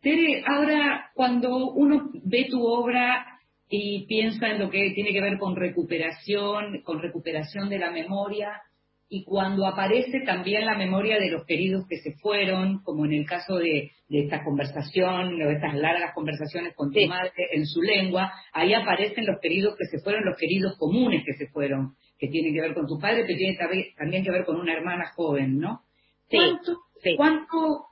Tere, 0.01 0.43
ahora 0.45 1.11
cuando 1.13 1.71
uno 1.71 2.11
ve 2.23 2.47
tu 2.49 2.63
obra 2.65 3.25
y 3.69 4.05
piensa 4.05 4.47
en 4.47 4.59
lo 4.59 4.69
que 4.69 4.91
tiene 4.91 5.11
que 5.11 5.21
ver 5.21 5.37
con 5.37 5.55
recuperación, 5.55 6.81
con 6.83 7.01
recuperación 7.01 7.69
de 7.69 7.79
la 7.79 7.91
memoria, 7.91 8.61
y 9.09 9.23
cuando 9.23 9.65
aparece 9.65 10.21
también 10.25 10.65
la 10.65 10.77
memoria 10.77 11.17
de 11.17 11.31
los 11.31 11.45
queridos 11.45 11.85
que 11.87 11.97
se 11.97 12.13
fueron, 12.17 12.83
como 12.83 13.05
en 13.05 13.13
el 13.13 13.25
caso 13.25 13.55
de, 13.55 13.91
esta 14.09 14.43
conversación, 14.43 15.37
de 15.37 15.53
estas 15.53 15.75
largas 15.75 16.13
conversaciones 16.13 16.75
con 16.75 16.91
tu 16.91 16.99
madre 17.07 17.31
en 17.53 17.65
su 17.65 17.81
lengua, 17.81 18.33
ahí 18.53 18.73
aparecen 18.73 19.25
los 19.25 19.39
queridos 19.41 19.75
que 19.77 19.85
se 19.85 19.99
fueron, 19.99 20.25
los 20.25 20.37
queridos 20.37 20.77
comunes 20.77 21.23
que 21.25 21.33
se 21.33 21.47
fueron, 21.47 21.95
que 22.19 22.27
tienen 22.27 22.53
que 22.53 22.61
ver 22.61 22.73
con 22.73 22.85
tu 22.85 22.99
padre, 22.99 23.23
pero 23.25 23.37
tienen 23.37 23.57
también 23.95 24.23
que 24.23 24.31
ver 24.31 24.45
con 24.45 24.59
una 24.59 24.73
hermana 24.73 25.11
joven, 25.15 25.57
¿no? 25.57 25.81
¿Cuánto, 26.29 26.77
cuánto 27.15 27.85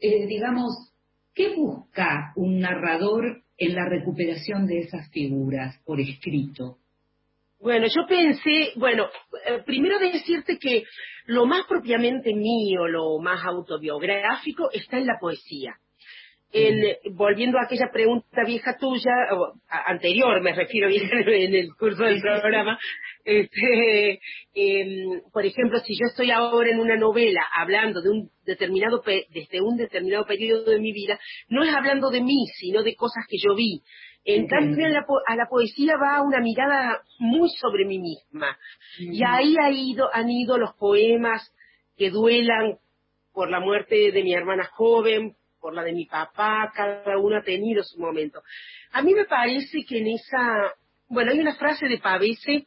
eh, 0.00 0.26
digamos, 0.26 0.91
¿Qué 1.34 1.54
busca 1.54 2.32
un 2.36 2.60
narrador 2.60 3.42
en 3.56 3.74
la 3.74 3.88
recuperación 3.88 4.66
de 4.66 4.80
esas 4.80 5.10
figuras 5.10 5.78
por 5.84 6.00
escrito? 6.00 6.78
Bueno, 7.58 7.86
yo 7.86 8.06
pensé, 8.08 8.72
bueno, 8.76 9.06
eh, 9.46 9.62
primero 9.64 9.98
decirte 9.98 10.58
que 10.58 10.82
lo 11.26 11.46
más 11.46 11.64
propiamente 11.66 12.34
mío, 12.34 12.88
lo 12.88 13.18
más 13.20 13.44
autobiográfico, 13.44 14.68
está 14.72 14.98
en 14.98 15.06
la 15.06 15.18
poesía. 15.20 15.76
En, 16.52 17.14
volviendo 17.14 17.58
a 17.58 17.64
aquella 17.64 17.90
pregunta 17.90 18.44
vieja 18.44 18.76
tuya, 18.78 19.10
o, 19.32 19.54
anterior 19.68 20.42
me 20.42 20.52
refiero 20.52 20.88
bien 20.88 21.08
en 21.26 21.54
el 21.54 21.74
curso 21.78 22.04
del 22.04 22.20
programa, 22.20 22.78
este, 23.24 24.20
em, 24.54 25.22
por 25.32 25.46
ejemplo, 25.46 25.78
si 25.80 25.94
yo 25.94 26.06
estoy 26.10 26.30
ahora 26.30 26.70
en 26.70 26.80
una 26.80 26.96
novela 26.96 27.42
hablando 27.54 28.02
de 28.02 28.10
un 28.10 28.30
determinado 28.44 29.02
desde 29.30 29.62
un 29.62 29.76
determinado 29.76 30.26
periodo 30.26 30.70
de 30.70 30.78
mi 30.78 30.92
vida, 30.92 31.18
no 31.48 31.62
es 31.62 31.72
hablando 31.74 32.10
de 32.10 32.20
mí, 32.20 32.46
sino 32.58 32.82
de 32.82 32.96
cosas 32.96 33.24
que 33.28 33.38
yo 33.38 33.54
vi. 33.54 33.82
En 34.24 34.46
cambio, 34.46 34.86
a 35.26 35.36
la 35.36 35.46
poesía 35.46 35.94
va 35.96 36.22
una 36.22 36.40
mirada 36.40 37.02
muy 37.18 37.48
sobre 37.60 37.84
mí 37.84 37.98
misma. 37.98 38.56
Y 38.98 39.22
ahí 39.24 39.56
ha 39.60 39.70
ido, 39.70 40.08
han 40.12 40.30
ido 40.30 40.58
los 40.58 40.74
poemas 40.74 41.52
que 41.96 42.10
duelan 42.10 42.78
por 43.32 43.50
la 43.50 43.60
muerte 43.60 44.12
de 44.12 44.22
mi 44.22 44.32
hermana 44.32 44.68
joven, 44.72 45.34
por 45.62 45.74
la 45.74 45.84
de 45.84 45.92
mi 45.92 46.06
papá, 46.06 46.72
cada 46.74 47.16
uno 47.16 47.36
ha 47.38 47.42
tenido 47.42 47.84
su 47.84 48.00
momento. 48.00 48.42
A 48.90 49.00
mí 49.00 49.14
me 49.14 49.24
parece 49.24 49.84
que 49.88 49.98
en 49.98 50.08
esa, 50.08 50.74
bueno, 51.08 51.30
hay 51.30 51.38
una 51.38 51.54
frase 51.54 51.86
de 51.86 51.98
Pavese 51.98 52.66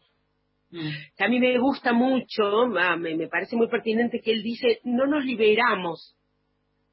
mm. 0.71 0.89
que 1.17 1.23
a 1.23 1.27
mí 1.27 1.39
me 1.39 1.59
gusta 1.59 1.91
mucho, 1.91 2.67
me, 2.67 3.27
parece 3.27 3.57
muy 3.57 3.67
pertinente, 3.67 4.21
que 4.21 4.31
él 4.31 4.41
dice, 4.41 4.79
no 4.85 5.05
nos 5.05 5.25
liberamos 5.25 6.15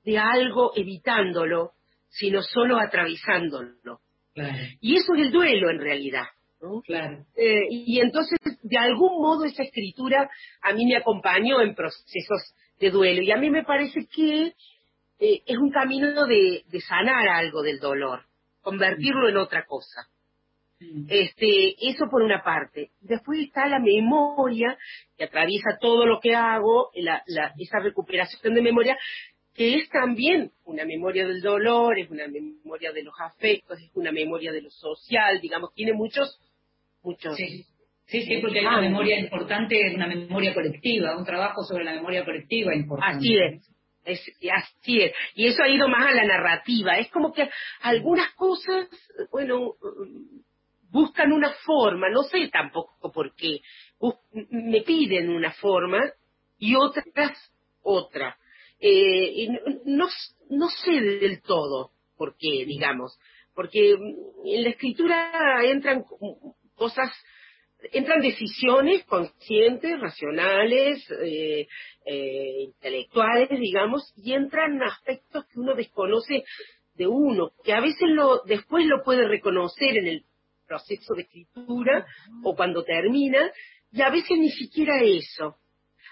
de 0.04 0.18
algo 0.18 0.72
evitándolo, 0.74 1.70
sino 2.08 2.42
solo 2.42 2.78
atravesándolo. 2.78 4.00
Y 4.80 4.96
eso 4.96 5.14
es 5.14 5.26
el 5.26 5.30
duelo 5.30 5.70
en 5.70 5.78
realidad. 5.78 6.24
Claro. 6.84 7.24
Eh, 7.36 7.66
y 7.70 8.00
entonces, 8.00 8.38
de 8.62 8.78
algún 8.78 9.20
modo, 9.20 9.44
esa 9.44 9.62
escritura 9.62 10.30
a 10.62 10.72
mí 10.72 10.84
me 10.86 10.96
acompañó 10.96 11.60
en 11.60 11.74
procesos 11.74 12.54
de 12.78 12.90
duelo. 12.90 13.22
Y 13.22 13.30
a 13.30 13.36
mí 13.36 13.50
me 13.50 13.64
parece 13.64 14.06
que 14.06 14.52
eh, 15.18 15.42
es 15.46 15.58
un 15.58 15.70
camino 15.70 16.26
de, 16.26 16.64
sanar 16.86 17.28
algo 17.28 17.62
del 17.62 17.78
dolor, 17.78 18.24
convertirlo 18.60 19.28
en 19.28 19.36
otra 19.36 19.64
cosa. 19.66 20.08
Este, 21.08 21.76
eso 21.88 22.06
por 22.10 22.22
una 22.22 22.42
parte. 22.42 22.90
Después 23.00 23.38
está 23.38 23.68
la 23.68 23.78
memoria 23.78 24.76
que 25.16 25.24
atraviesa 25.24 25.78
todo 25.80 26.06
lo 26.06 26.18
que 26.18 26.34
hago, 26.34 26.90
esa 27.56 27.78
recuperación 27.78 28.52
de 28.52 28.62
memoria, 28.62 28.98
que 29.54 29.76
es 29.76 29.88
también 29.90 30.50
una 30.64 30.84
memoria 30.84 31.24
del 31.24 31.40
dolor, 31.40 31.98
es 32.00 32.10
una 32.10 32.26
memoria 32.26 32.90
de 32.90 33.04
los 33.04 33.14
afectos, 33.20 33.78
es 33.78 33.90
una 33.94 34.10
memoria 34.10 34.50
de 34.50 34.62
lo 34.62 34.70
social, 34.70 35.40
digamos, 35.40 35.72
tiene 35.72 35.92
muchos, 35.92 36.40
muchos, 37.02 37.36
Sí, 38.12 38.22
sí, 38.26 38.38
porque 38.42 38.58
hay 38.58 38.66
una 38.66 38.80
memoria 38.82 39.18
importante, 39.18 39.94
una 39.94 40.06
memoria 40.06 40.52
colectiva, 40.52 41.16
un 41.16 41.24
trabajo 41.24 41.62
sobre 41.62 41.82
la 41.82 41.94
memoria 41.94 42.24
colectiva 42.24 42.74
importante. 42.74 43.16
Así 43.16 43.36
es. 43.38 43.71
Es, 44.04 44.20
así 44.52 45.00
es. 45.02 45.12
Y 45.34 45.46
eso 45.46 45.62
ha 45.62 45.68
ido 45.68 45.88
más 45.88 46.06
a 46.06 46.14
la 46.14 46.24
narrativa. 46.24 46.98
Es 46.98 47.10
como 47.10 47.32
que 47.32 47.48
algunas 47.80 48.32
cosas, 48.34 48.88
bueno, 49.30 49.74
buscan 50.90 51.32
una 51.32 51.50
forma, 51.64 52.08
no 52.10 52.22
sé 52.24 52.48
tampoco 52.48 53.10
por 53.12 53.34
qué, 53.34 53.60
me 54.50 54.82
piden 54.82 55.30
una 55.30 55.52
forma 55.52 56.00
y 56.58 56.74
otras 56.74 57.52
otra. 57.82 58.36
Eh, 58.78 59.48
no, 59.84 60.08
no 60.50 60.68
sé 60.68 60.90
del 60.90 61.40
todo 61.42 61.92
por 62.16 62.36
qué, 62.36 62.64
digamos, 62.66 63.18
porque 63.54 63.92
en 63.92 64.62
la 64.62 64.70
escritura 64.70 65.64
entran 65.64 66.04
cosas 66.74 67.10
entran 67.92 68.20
decisiones 68.20 69.04
conscientes, 69.04 70.00
racionales, 70.00 71.04
eh, 71.22 71.66
eh, 72.06 72.54
intelectuales, 72.60 73.58
digamos, 73.58 74.12
y 74.16 74.32
entran 74.32 74.82
aspectos 74.82 75.46
que 75.46 75.58
uno 75.58 75.74
desconoce 75.74 76.44
de 76.94 77.06
uno, 77.06 77.52
que 77.64 77.72
a 77.72 77.80
veces 77.80 78.08
lo, 78.08 78.42
después 78.44 78.86
lo 78.86 79.02
puede 79.02 79.26
reconocer 79.26 79.96
en 79.96 80.06
el 80.06 80.24
proceso 80.66 81.14
de 81.14 81.22
escritura 81.22 82.06
o 82.44 82.54
cuando 82.54 82.84
termina, 82.84 83.50
y 83.90 84.00
a 84.00 84.10
veces 84.10 84.38
ni 84.38 84.50
siquiera 84.50 85.02
eso. 85.02 85.56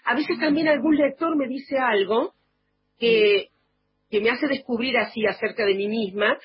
A 0.05 0.15
veces 0.15 0.39
también 0.39 0.69
algún 0.69 0.97
lector 0.97 1.37
me 1.37 1.47
dice 1.47 1.79
algo 1.79 2.35
que, 2.99 3.49
que 4.11 4.21
me 4.21 4.31
hace 4.31 4.47
descubrir 4.49 4.97
así 4.99 5.25
acerca 5.27 5.65
de 5.65 5.75
mí 5.75 5.89
misma, 5.89 6.39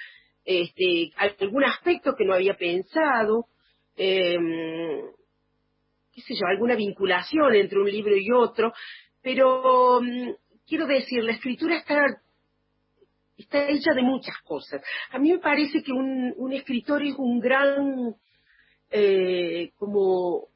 este, 0.46 1.12
algún 1.40 1.64
aspecto 1.64 2.14
que 2.16 2.26
no 2.26 2.34
había 2.34 2.56
pensado, 2.56 3.48
eh, 3.96 4.38
qué 6.14 6.22
sé 6.22 6.34
yo, 6.36 6.48
alguna 6.48 6.76
vinculación 6.76 7.56
entre 7.56 7.80
un 7.80 7.90
libro 7.90 8.16
y 8.16 8.32
otro, 8.32 8.74
pero 9.22 10.02
mm, 10.02 10.32
quiero 10.68 10.88
decir, 10.88 11.24
la 11.24 11.34
escritura 11.34 11.78
está 11.78 13.70
hecha 13.70 13.94
de 13.94 14.02
muchas 14.02 14.38
cosas. 14.44 14.82
A 15.12 15.20
mí 15.20 15.32
me 15.32 15.40
parece 15.40 15.84
que 15.84 15.92
un, 15.92 16.34
un 16.38 16.54
escritor 16.54 17.04
es 17.04 17.16
un 17.18 17.40
gran 17.40 18.16
eh, 18.92 19.72
como 19.78 20.48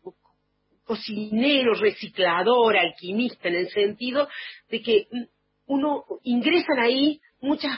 cocinero, 0.86 1.74
reciclador, 1.74 2.78
alquimista, 2.78 3.48
en 3.50 3.56
el 3.56 3.70
sentido 3.70 4.28
de 4.70 4.82
que 4.82 5.08
mm, 5.12 5.24
uno 5.68 6.06
ingresan 6.24 6.80
ahí 6.80 7.20
muchas 7.42 7.78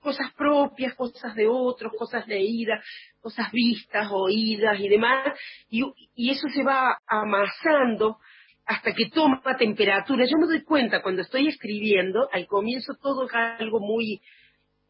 cosas 0.00 0.32
propias, 0.34 0.94
cosas 0.94 1.34
de 1.34 1.46
otros, 1.46 1.92
cosas 1.98 2.26
leídas, 2.26 2.84
cosas 3.20 3.50
vistas, 3.52 4.08
oídas 4.12 4.78
y 4.78 4.88
demás, 4.88 5.38
y, 5.68 5.82
eso 6.30 6.48
se 6.48 6.62
va 6.62 6.98
amasando 7.06 8.18
hasta 8.66 8.92
que 8.92 9.10
toma 9.10 9.42
temperatura. 9.58 10.24
Yo 10.24 10.38
me 10.38 10.46
doy 10.46 10.62
cuenta 10.62 11.02
cuando 11.02 11.22
estoy 11.22 11.48
escribiendo, 11.48 12.28
al 12.32 12.46
comienzo 12.46 12.94
todo 13.02 13.26
es 13.26 13.34
algo 13.34 13.80
muy, 13.80 14.20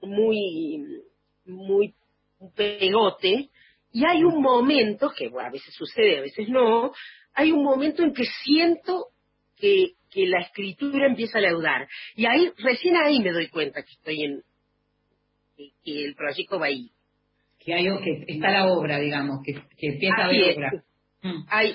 muy, 0.00 1.02
muy 1.46 1.94
pegote, 2.54 3.50
y 3.90 4.04
hay 4.04 4.24
un 4.24 4.42
momento, 4.42 5.12
que 5.16 5.30
a 5.40 5.50
veces 5.50 5.72
sucede, 5.72 6.18
a 6.18 6.22
veces 6.22 6.48
no, 6.48 6.92
hay 7.32 7.52
un 7.52 7.62
momento 7.62 8.02
en 8.02 8.12
que 8.12 8.24
siento 8.24 9.08
que, 9.56 9.94
la 10.16 10.42
escritura 10.42 11.08
empieza 11.08 11.38
a 11.38 11.40
leudar. 11.40 11.88
Y 12.14 12.26
ahí, 12.26 12.52
recién 12.58 12.94
ahí 12.96 13.18
me 13.18 13.32
doy 13.32 13.48
cuenta 13.48 13.82
que 13.82 13.90
estoy 13.90 14.22
en, 14.22 14.44
que, 15.56 16.04
el 16.04 16.14
proyecto 16.14 16.58
va 16.58 16.66
ahí. 16.66 16.90
Que, 17.58 17.74
hay, 17.74 17.84
que 18.02 18.24
está 18.28 18.50
la 18.50 18.66
obra, 18.66 18.98
digamos, 18.98 19.40
que, 19.44 19.54
que 19.76 19.88
empieza 19.88 20.16
a 20.18 20.24
haber 20.26 20.56
obra. 20.56 20.72
Mm. 21.22 21.44
Hay, 21.48 21.74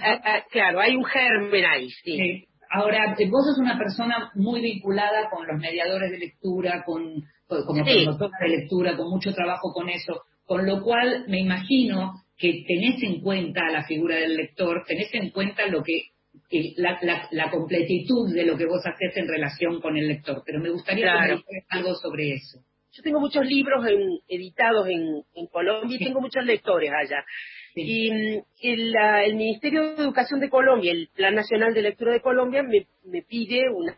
claro, 0.51 0.79
hay 0.79 0.95
un 0.95 1.05
germen 1.05 1.65
ahí, 1.65 1.89
sí. 1.89 2.45
Ahora, 2.71 3.15
eh, 3.17 3.29
vos 3.29 3.45
sos 3.45 3.57
una 3.57 3.77
persona 3.79 4.31
muy 4.35 4.61
vinculada 4.61 5.29
con 5.31 5.47
los 5.47 5.59
mediadores 5.59 6.11
de 6.11 6.19
lectura, 6.19 6.83
con, 6.85 7.23
como 7.47 7.83
promotora 7.83 8.37
de 8.41 8.49
lectura, 8.49 8.95
con 8.95 9.09
mucho 9.09 9.33
trabajo 9.33 9.73
con 9.73 9.89
eso, 9.89 10.21
con 10.45 10.67
lo 10.67 10.83
cual 10.83 11.25
me 11.27 11.39
imagino 11.39 12.13
que 12.37 12.63
tenés 12.67 13.01
en 13.01 13.21
cuenta 13.21 13.69
la 13.71 13.83
figura 13.85 14.17
del 14.17 14.35
lector, 14.35 14.83
tenés 14.87 15.13
en 15.13 15.31
cuenta 15.31 15.65
lo 15.67 15.83
que 15.83 16.11
la, 16.77 17.27
la, 17.31 17.51
completitud 17.51 18.33
de 18.33 18.45
lo 18.45 18.55
que 18.57 18.65
vos 18.65 18.81
haces 18.85 19.17
en 19.17 19.27
relación 19.27 19.81
con 19.81 19.97
el 19.97 20.07
lector. 20.07 20.41
Pero 20.45 20.59
me 20.59 20.69
gustaría 20.69 21.11
que 21.27 21.35
me 21.35 21.63
algo 21.69 21.95
sobre 21.95 22.33
eso. 22.33 22.59
Yo 22.91 23.03
tengo 23.03 23.19
muchos 23.19 23.45
libros 23.45 23.85
editados 24.27 24.87
en, 24.89 25.47
Colombia 25.47 25.97
y 25.99 26.03
tengo 26.03 26.21
muchos 26.21 26.43
lectores 26.43 26.91
allá. 26.91 27.23
Y 27.75 28.11
mm, 28.11 28.43
el, 28.61 29.35
Ministerio 29.35 29.95
de 29.95 30.03
Educación 30.03 30.39
de 30.39 30.49
Colombia, 30.49 30.91
el 30.91 31.09
Plan 31.13 31.35
Nacional 31.35 31.73
de 31.73 31.83
Lectura 31.83 32.13
de 32.13 32.21
Colombia, 32.21 32.63
me, 32.63 33.21
pide 33.21 33.69
una, 33.69 33.95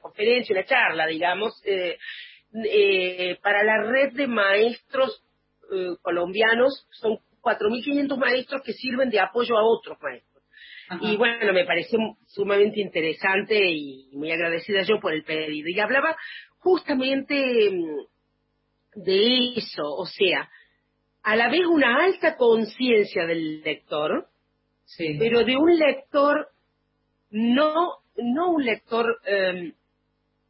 conferencia, 0.00 0.54
una 0.54 0.64
charla, 0.64 1.06
digamos, 1.06 1.62
eh, 1.64 1.96
eh, 2.52 3.38
para 3.42 3.64
la 3.64 3.82
red 3.90 4.12
de 4.12 4.26
maestros 4.26 5.24
eh, 5.72 5.96
colombianos. 6.02 6.86
Son 6.90 7.18
4.500 7.40 8.18
maestros 8.18 8.62
que 8.62 8.72
sirven 8.72 9.08
de 9.08 9.20
apoyo 9.20 9.56
a 9.56 9.64
otros 9.64 9.96
maestros. 10.02 10.36
Y 11.00 11.16
bueno, 11.16 11.52
me 11.52 11.64
pareció 11.64 11.98
sumamente 12.26 12.80
interesante 12.80 13.58
y 13.58 14.08
muy 14.12 14.30
agradecida 14.30 14.82
yo 14.82 15.00
por 15.00 15.12
el 15.12 15.24
pedido. 15.24 15.68
Y 15.68 15.80
hablaba 15.80 16.16
justamente 16.66 17.70
mm, 17.70 19.00
de 19.04 19.54
eso, 19.54 19.84
o 19.84 20.04
sea, 20.04 20.50
a 21.22 21.36
la 21.36 21.48
vez 21.48 21.64
una 21.64 22.02
alta 22.04 22.36
conciencia 22.36 23.24
del 23.24 23.60
lector, 23.62 24.26
pero 24.98 25.44
de 25.44 25.56
un 25.56 25.76
lector 25.78 26.48
no, 27.30 27.98
no 28.16 28.50
un 28.50 28.64
lector 28.64 29.20
em, 29.24 29.74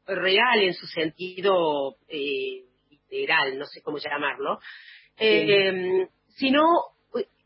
real 0.06 0.62
en 0.62 0.72
su 0.72 0.86
sentido 0.86 1.96
eh, 2.08 2.64
literal, 2.88 3.58
no 3.58 3.66
sé 3.66 3.82
cómo 3.82 3.98
llamarlo, 3.98 4.58
em, 5.18 6.08
sino 6.36 6.62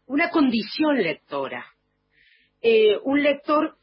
una 0.06 0.30
condición 0.30 0.96
lectora. 1.02 1.66
Eh, 2.62 2.96
un 3.02 3.20
lector 3.20 3.76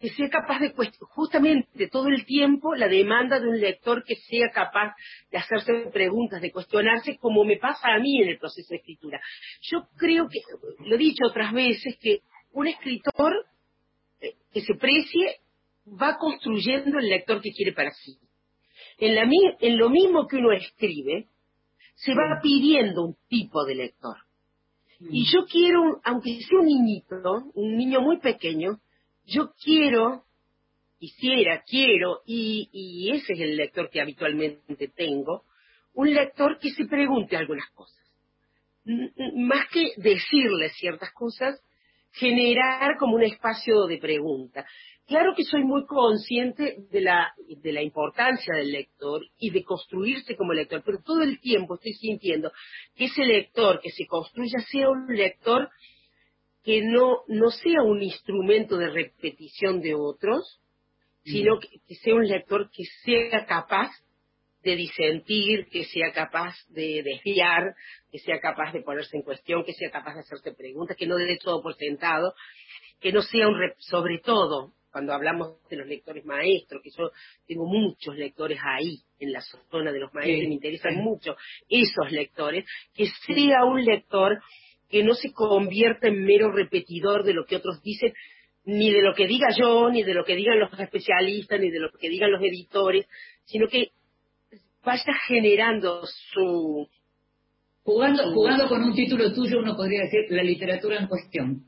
que 0.00 0.08
sea 0.10 0.28
capaz 0.30 0.60
de 0.60 0.74
justamente 1.00 1.88
todo 1.88 2.08
el 2.08 2.24
tiempo 2.24 2.74
la 2.74 2.88
demanda 2.88 3.38
de 3.38 3.48
un 3.48 3.60
lector 3.60 4.04
que 4.04 4.16
sea 4.16 4.50
capaz 4.50 4.94
de 5.30 5.38
hacerse 5.38 5.90
preguntas, 5.92 6.40
de 6.40 6.50
cuestionarse, 6.50 7.18
como 7.18 7.44
me 7.44 7.58
pasa 7.58 7.88
a 7.94 7.98
mí 7.98 8.22
en 8.22 8.28
el 8.28 8.38
proceso 8.38 8.68
de 8.70 8.76
escritura. 8.76 9.20
Yo 9.60 9.86
creo 9.96 10.28
que, 10.28 10.40
lo 10.84 10.94
he 10.94 10.98
dicho 10.98 11.26
otras 11.26 11.52
veces, 11.52 11.96
que 12.00 12.20
un 12.52 12.68
escritor 12.68 13.32
eh, 14.20 14.34
que 14.52 14.62
se 14.62 14.74
precie 14.74 15.40
va 15.86 16.16
construyendo 16.18 16.98
el 16.98 17.08
lector 17.08 17.40
que 17.42 17.52
quiere 17.52 17.72
para 17.72 17.90
sí. 17.90 18.18
En, 18.98 19.14
la, 19.14 19.28
en 19.60 19.76
lo 19.76 19.90
mismo 19.90 20.26
que 20.26 20.36
uno 20.36 20.52
escribe, 20.52 21.28
se 21.94 22.14
va 22.14 22.40
pidiendo 22.42 23.04
un 23.04 23.16
tipo 23.28 23.64
de 23.64 23.74
lector. 23.74 24.16
Y 24.98 25.30
yo 25.30 25.44
quiero, 25.44 26.00
aunque 26.04 26.40
sea 26.40 26.60
un 26.60 26.66
niñito, 26.66 27.16
un 27.54 27.76
niño 27.76 28.00
muy 28.00 28.18
pequeño, 28.18 28.80
yo 29.26 29.52
quiero, 29.62 30.24
quisiera, 30.98 31.62
quiero, 31.68 32.22
y, 32.24 32.68
y 32.72 33.10
ese 33.10 33.34
es 33.34 33.40
el 33.40 33.56
lector 33.56 33.90
que 33.90 34.00
habitualmente 34.00 34.88
tengo, 34.88 35.44
un 35.94 36.14
lector 36.14 36.58
que 36.58 36.70
se 36.70 36.86
pregunte 36.86 37.36
algunas 37.36 37.68
cosas. 37.70 37.96
Más 39.34 39.68
que 39.72 39.92
decirle 39.96 40.70
ciertas 40.70 41.12
cosas, 41.12 41.60
generar 42.12 42.96
como 42.98 43.16
un 43.16 43.24
espacio 43.24 43.86
de 43.86 43.98
pregunta. 43.98 44.64
Claro 45.06 45.34
que 45.36 45.44
soy 45.44 45.62
muy 45.62 45.86
consciente 45.86 46.76
de 46.90 47.00
la, 47.00 47.32
de 47.48 47.72
la 47.72 47.82
importancia 47.82 48.54
del 48.56 48.72
lector 48.72 49.22
y 49.38 49.50
de 49.50 49.62
construirse 49.62 50.36
como 50.36 50.52
lector, 50.52 50.82
pero 50.84 50.98
todo 51.02 51.22
el 51.22 51.40
tiempo 51.40 51.74
estoy 51.74 51.92
sintiendo 51.92 52.50
que 52.96 53.04
ese 53.04 53.24
lector 53.24 53.80
que 53.80 53.90
se 53.90 54.06
construya 54.06 54.58
sea 54.70 54.90
un 54.90 55.06
lector 55.14 55.70
que 56.66 56.82
no, 56.82 57.22
no 57.28 57.52
sea 57.52 57.80
un 57.84 58.02
instrumento 58.02 58.76
de 58.76 58.90
repetición 58.90 59.80
de 59.80 59.94
otros, 59.94 60.60
sino 61.22 61.60
que, 61.60 61.94
sea 61.94 62.16
un 62.16 62.26
lector 62.26 62.68
que 62.72 62.82
sea 63.04 63.46
capaz 63.46 63.92
de 64.64 64.74
disentir, 64.74 65.68
que 65.68 65.84
sea 65.84 66.12
capaz 66.12 66.56
de 66.70 67.04
desviar, 67.04 67.76
que 68.10 68.18
sea 68.18 68.40
capaz 68.40 68.72
de 68.72 68.82
ponerse 68.82 69.16
en 69.16 69.22
cuestión, 69.22 69.64
que 69.64 69.74
sea 69.74 69.92
capaz 69.92 70.14
de 70.14 70.20
hacerse 70.22 70.52
preguntas, 70.54 70.96
que 70.96 71.06
no 71.06 71.14
dé 71.14 71.38
todo 71.40 71.62
por 71.62 71.76
sentado, 71.76 72.34
que 72.98 73.12
no 73.12 73.22
sea 73.22 73.46
un, 73.46 73.60
sobre 73.78 74.18
todo, 74.18 74.72
cuando 74.90 75.12
hablamos 75.12 75.64
de 75.68 75.76
los 75.76 75.86
lectores 75.86 76.24
maestros, 76.24 76.82
que 76.82 76.90
yo 76.90 77.12
tengo 77.46 77.64
muchos 77.64 78.16
lectores 78.16 78.58
ahí, 78.64 79.02
en 79.20 79.32
la 79.32 79.40
zona 79.70 79.92
de 79.92 80.00
los 80.00 80.12
maestros, 80.12 80.48
me 80.48 80.54
interesan 80.54 80.96
mucho 80.96 81.36
esos 81.68 82.10
lectores, 82.10 82.64
que 82.92 83.06
sea 83.24 83.64
un 83.64 83.84
lector 83.84 84.40
que 84.88 85.02
no 85.02 85.14
se 85.14 85.32
convierta 85.32 86.08
en 86.08 86.24
mero 86.24 86.52
repetidor 86.52 87.24
de 87.24 87.34
lo 87.34 87.44
que 87.44 87.56
otros 87.56 87.82
dicen, 87.82 88.12
ni 88.64 88.90
de 88.90 89.02
lo 89.02 89.14
que 89.14 89.26
diga 89.26 89.48
yo, 89.56 89.90
ni 89.90 90.02
de 90.02 90.14
lo 90.14 90.24
que 90.24 90.34
digan 90.34 90.58
los 90.58 90.72
especialistas, 90.78 91.60
ni 91.60 91.70
de 91.70 91.78
lo 91.78 91.90
que 91.90 92.08
digan 92.08 92.32
los 92.32 92.42
editores, 92.42 93.06
sino 93.44 93.68
que 93.68 93.90
vaya 94.84 95.14
generando 95.26 96.02
su... 96.04 96.88
Jugando, 97.82 98.32
jugando 98.32 98.68
con 98.68 98.82
un 98.82 98.94
título 98.94 99.32
tuyo, 99.32 99.60
uno 99.60 99.76
podría 99.76 100.02
decir 100.02 100.24
la 100.30 100.42
literatura 100.42 100.98
en 100.98 101.06
cuestión. 101.06 101.62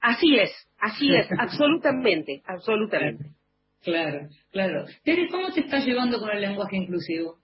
Así 0.00 0.36
es, 0.36 0.50
así 0.78 1.14
es, 1.14 1.26
absolutamente, 1.38 2.42
absolutamente. 2.46 3.32
Claro, 3.82 4.28
claro. 4.50 4.86
Tere, 5.04 5.28
¿cómo 5.28 5.52
te 5.52 5.60
estás 5.60 5.84
llevando 5.84 6.18
con 6.18 6.30
el 6.30 6.40
lenguaje 6.40 6.76
inclusivo? 6.76 7.38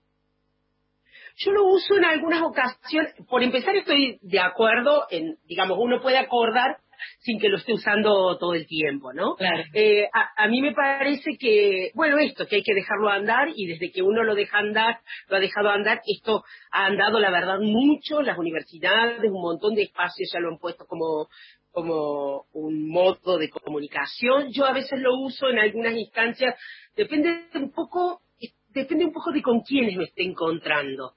Yo 1.37 1.53
lo 1.53 1.64
uso 1.64 1.97
en 1.97 2.05
algunas 2.05 2.43
ocasiones. 2.43 3.14
Por 3.28 3.43
empezar, 3.43 3.74
estoy 3.76 4.18
de 4.22 4.41
acuerdo 4.41 5.07
en, 5.11 5.37
digamos, 5.47 5.78
uno 5.80 6.01
puede 6.01 6.18
acordar 6.18 6.78
sin 7.18 7.39
que 7.39 7.49
lo 7.49 7.57
esté 7.57 7.72
usando 7.74 8.39
todo 8.39 8.55
el 8.55 8.66
tiempo, 8.66 9.12
¿no? 9.12 9.35
Claro. 9.35 9.62
Eh, 9.72 10.07
a, 10.12 10.45
a, 10.45 10.49
mí 10.49 10.62
me 10.62 10.72
parece 10.72 11.37
que, 11.39 11.91
bueno, 11.95 12.18
esto, 12.18 12.47
que 12.47 12.57
hay 12.57 12.62
que 12.62 12.74
dejarlo 12.74 13.11
andar 13.11 13.49
y 13.55 13.66
desde 13.66 13.91
que 13.91 14.03
uno 14.03 14.22
lo 14.22 14.35
deja 14.35 14.59
andar, 14.59 15.01
lo 15.28 15.37
ha 15.37 15.41
dejado 15.41 15.70
andar, 15.70 16.01
esto 16.07 16.45
ha 16.70 16.87
andado, 16.87 17.18
la 17.18 17.30
verdad, 17.30 17.59
mucho, 17.61 18.22
las 18.22 18.39
universidades, 18.39 19.18
un 19.22 19.43
montón 19.43 19.74
de 19.74 19.82
espacios 19.82 20.30
ya 20.32 20.41
lo 20.41 20.51
han 20.51 20.59
puesto 20.59 20.87
como 20.87 21.28
como 21.74 22.47
un 22.53 22.89
modo 22.89 23.37
de 23.37 23.51
comunicación. 23.51 24.53
Yo 24.53 24.64
a 24.64 24.72
veces 24.72 25.01
lo 25.01 25.12
uso 25.18 25.49
en 25.49 25.59
algunas 25.59 25.93
instancias, 25.95 26.55
depende 26.97 27.49
un 27.55 27.72
poco, 27.72 28.20
depende 28.68 29.05
un 29.05 29.12
poco 29.12 29.32
de 29.32 29.43
con 29.43 29.61
quiénes 29.62 29.97
me 29.97 30.05
esté 30.05 30.22
encontrando. 30.22 31.14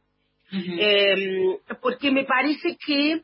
Eh, 0.51 1.59
porque 1.81 2.11
me 2.11 2.23
parece 2.25 2.77
que 2.85 3.21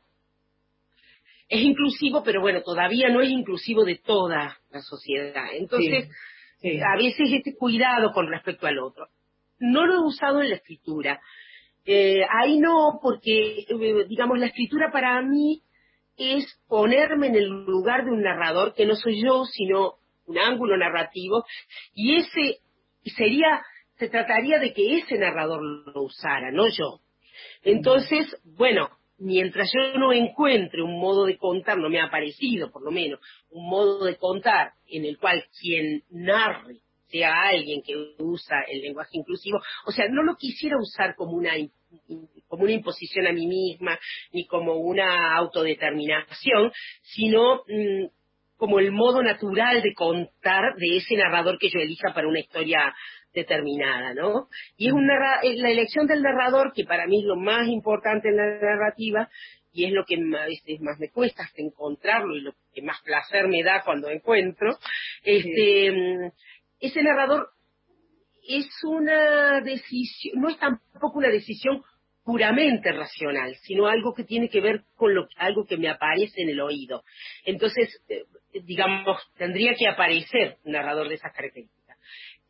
es 1.50 1.62
inclusivo, 1.62 2.24
pero 2.24 2.42
bueno, 2.42 2.62
todavía 2.62 3.10
no 3.10 3.22
es 3.22 3.30
inclusivo 3.30 3.86
de 3.86 3.98
toda 3.98 4.58
la 4.72 4.82
sociedad. 4.82 5.46
Entonces, 5.54 6.10
sí, 6.60 6.72
sí. 6.72 6.80
a 6.80 6.98
veces 6.98 7.32
este 7.32 7.56
cuidado 7.56 8.12
con 8.12 8.28
respecto 8.28 8.68
al 8.68 8.80
otro. 8.80 9.08
No 9.60 9.86
lo 9.86 9.94
he 9.94 10.08
usado 10.08 10.42
en 10.42 10.50
la 10.50 10.56
escritura. 10.56 11.22
Eh, 11.86 12.22
ahí 12.30 12.58
no, 12.60 13.00
porque, 13.02 13.66
digamos, 14.08 14.40
la 14.40 14.48
escritura 14.48 14.92
para 14.92 15.22
mí 15.22 15.62
es 16.18 16.46
ponerme 16.68 17.28
en 17.28 17.36
el 17.36 17.48
lugar 17.48 18.06
de 18.06 18.12
un 18.12 18.22
narrador 18.22 18.74
que 18.74 18.86
no 18.86 18.96
soy 18.96 19.22
yo, 19.22 19.46
sino 19.46 19.96
un 20.26 20.38
ángulo 20.38 20.78
narrativo, 20.78 21.44
y 21.94 22.16
ese 22.16 22.60
sería, 23.16 23.62
se 23.98 24.10
trataría 24.10 24.60
de 24.60 24.74
que 24.74 24.98
ese 24.98 25.18
narrador 25.18 25.62
lo 25.62 26.04
usara, 26.04 26.52
no 26.52 26.68
yo. 26.68 27.00
Entonces, 27.64 28.36
bueno, 28.44 28.90
mientras 29.18 29.72
yo 29.74 29.98
no 29.98 30.14
encuentre 30.14 30.82
un 30.82 31.00
modo 31.00 31.26
de 31.26 31.38
contar, 31.38 31.78
no 31.78 31.90
me 31.90 32.02
ha 32.02 32.10
parecido 32.10 32.72
por 32.72 32.84
lo 32.84 32.92
menos, 32.92 33.20
un 33.50 33.70
modo 33.70 34.06
de 34.06 34.18
contar 34.18 34.74
en 34.88 35.06
el 35.06 35.18
cual 35.18 35.46
quien 35.60 36.04
narre 36.10 36.82
sea 37.08 37.44
alguien 37.44 37.82
que 37.84 37.96
usa 38.18 38.64
el 38.68 38.82
lenguaje 38.82 39.12
inclusivo, 39.18 39.60
o 39.86 39.92
sea, 39.92 40.08
no 40.10 40.24
lo 40.24 40.36
quisiera 40.36 40.78
usar 40.80 41.16
como 41.16 41.34
una 41.34 41.52
como 42.48 42.64
una 42.64 42.72
imposición 42.72 43.28
a 43.28 43.34
mí 43.34 43.46
misma, 43.46 44.00
ni 44.32 44.48
como 44.48 44.74
una 44.78 45.36
autodeterminación, 45.36 46.72
sino 47.04 47.64
mmm, 47.68 48.08
como 48.58 48.80
el 48.80 48.92
modo 48.92 49.22
natural 49.22 49.82
de 49.82 49.94
contar 49.94 50.76
de 50.78 50.98
ese 50.98 51.16
narrador 51.16 51.58
que 51.60 51.70
yo 51.70 51.80
elija 51.80 52.14
para 52.14 52.28
una 52.28 52.40
historia 52.40 52.96
determinada, 53.34 54.14
¿no? 54.14 54.48
Y 54.78 54.88
es 54.88 54.94
una, 54.94 55.42
la 55.42 55.70
elección 55.70 56.08
del 56.08 56.22
narrador, 56.22 56.74
que 56.74 56.86
para 56.86 57.08
mí 57.08 57.20
es 57.20 57.26
lo 57.26 57.36
más 57.36 57.68
importante 57.68 58.30
en 58.30 58.38
la 58.38 58.60
narrativa, 58.60 59.30
y 59.74 59.86
es 59.86 59.92
lo 59.92 60.06
que 60.06 60.16
a 60.16 60.46
veces 60.46 60.80
más 60.82 61.00
me 61.00 61.10
cuesta 61.10 61.44
hasta 61.44 61.62
encontrarlo 61.62 62.36
y 62.36 62.42
lo 62.42 62.54
que 62.74 62.84
más 62.84 63.02
placer 63.02 63.48
me 63.48 63.64
da 63.64 63.82
cuando 63.84 64.10
encuentro, 64.10 64.78
este, 65.24 65.92
sí. 65.92 66.46
ese 66.80 67.02
narrador 67.02 67.50
es 68.48 68.68
una 68.84 69.62
decisión, 69.62 70.42
no 70.42 70.50
es 70.50 70.60
tampoco 70.60 71.18
una 71.18 71.30
decisión 71.30 71.84
puramente 72.24 72.92
racional, 72.92 73.56
sino 73.64 73.88
algo 73.88 74.14
que 74.14 74.24
tiene 74.24 74.50
que 74.50 74.62
ver 74.62 74.84
con 74.96 75.14
lo, 75.14 75.28
algo 75.38 75.66
que 75.66 75.78
me 75.78 75.90
aparece 75.90 76.42
en 76.42 76.50
el 76.50 76.62
oído. 76.62 77.04
Entonces, 77.46 78.02
eh, 78.10 78.24
digamos, 78.64 79.20
tendría 79.38 79.74
que 79.76 79.88
aparecer 79.88 80.58
un 80.64 80.74
narrador 80.74 81.10
de 81.10 81.16
esas 81.16 81.34
características. 81.34 81.83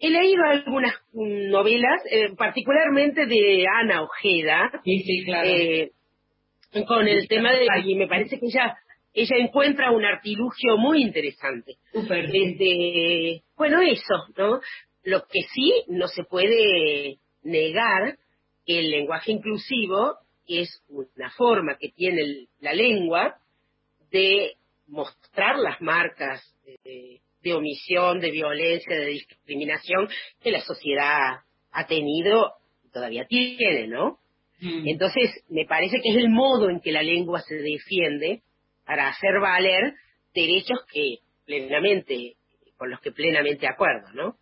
He 0.06 0.10
leído 0.10 0.44
algunas 0.44 0.94
novelas, 1.14 2.02
eh, 2.12 2.36
particularmente 2.36 3.26
de 3.26 3.66
Ana 3.74 4.02
Ojeda, 4.02 4.70
sí, 4.84 5.00
sí, 5.00 5.24
claro. 5.24 5.48
eh, 5.50 5.92
con 6.86 7.08
el 7.08 7.26
tema 7.30 7.54
de, 7.54 7.68
y 7.86 7.96
me 7.96 8.08
parece 8.08 8.38
que 8.38 8.48
ella 8.48 8.76
ella 9.14 9.38
encuentra 9.38 9.92
un 9.92 10.04
artilugio 10.04 10.78
muy 10.78 11.02
interesante. 11.02 11.76
Super. 11.94 12.30
Desde, 12.30 13.44
bueno, 13.56 13.80
eso, 13.82 14.28
¿no? 14.36 14.60
Lo 15.04 15.22
que 15.28 15.42
sí 15.54 15.72
no 15.88 16.08
se 16.08 16.24
puede 16.24 17.20
negar 17.44 18.18
que 18.66 18.80
el 18.80 18.90
lenguaje 18.90 19.32
inclusivo 19.32 20.18
es 20.48 20.84
una 20.90 21.30
forma 21.32 21.78
que 21.78 21.90
tiene 21.90 22.48
la 22.60 22.74
lengua 22.74 23.38
de 24.12 24.56
mostrar 24.88 25.58
las 25.60 25.80
marcas 25.82 26.42
de, 26.84 27.22
de, 27.44 27.54
omisión, 27.54 28.20
de 28.20 28.32
violencia, 28.32 28.96
de 28.96 29.08
discriminación 29.08 30.08
que 30.42 30.52
la 30.52 30.62
sociedad 30.62 31.42
ha 31.72 31.88
tenido 31.88 32.54
y 32.84 32.90
todavía 32.90 33.26
tiene, 33.26 33.88
¿no? 33.88 34.20
Mm. 34.62 34.88
Entonces, 34.88 35.44
me 35.50 35.66
parece 35.66 35.98
que 36.02 36.10
es 36.10 36.18
el 36.18 36.30
modo 36.30 36.70
en 36.70 36.80
que 36.80 36.92
la 36.92 37.04
lengua 37.04 37.42
se 37.42 37.56
defiende 37.56 38.42
para 38.86 39.10
hacer 39.10 39.40
valer 39.40 39.94
derechos 40.34 40.80
que 40.92 41.18
plenamente, 41.46 42.36
con 42.78 42.90
los 42.90 43.00
que 43.02 43.12
plenamente 43.12 43.68
acuerdo, 43.68 44.12
¿no? 44.14 44.36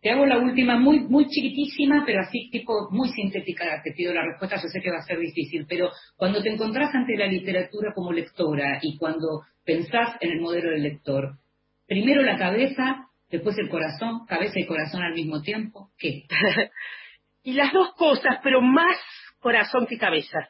Te 0.00 0.10
hago 0.10 0.26
la 0.26 0.38
última 0.38 0.78
muy 0.78 1.00
muy 1.00 1.26
chiquitísima, 1.26 2.04
pero 2.06 2.20
así 2.20 2.48
tipo 2.50 2.88
muy 2.90 3.08
sintética, 3.08 3.80
te 3.82 3.92
pido 3.92 4.12
la 4.14 4.24
respuesta, 4.24 4.56
yo 4.56 4.68
sé 4.68 4.80
que 4.80 4.90
va 4.90 4.98
a 4.98 5.06
ser 5.06 5.18
difícil, 5.18 5.66
pero 5.68 5.90
cuando 6.16 6.42
te 6.42 6.50
encontrás 6.50 6.94
ante 6.94 7.16
la 7.16 7.26
literatura 7.26 7.92
como 7.94 8.12
lectora 8.12 8.78
y 8.82 8.98
cuando 8.98 9.42
pensás 9.64 10.16
en 10.20 10.30
el 10.30 10.40
modelo 10.40 10.70
del 10.70 10.82
lector, 10.82 11.38
primero 11.86 12.22
la 12.22 12.36
cabeza, 12.36 13.08
después 13.30 13.56
el 13.58 13.68
corazón, 13.68 14.26
cabeza 14.26 14.58
y 14.58 14.66
corazón 14.66 15.02
al 15.02 15.14
mismo 15.14 15.42
tiempo, 15.42 15.90
¿qué? 15.98 16.24
y 17.42 17.52
las 17.52 17.72
dos 17.72 17.94
cosas, 17.94 18.38
pero 18.42 18.60
más 18.60 18.96
corazón 19.40 19.86
que 19.86 19.98
cabeza. 19.98 20.48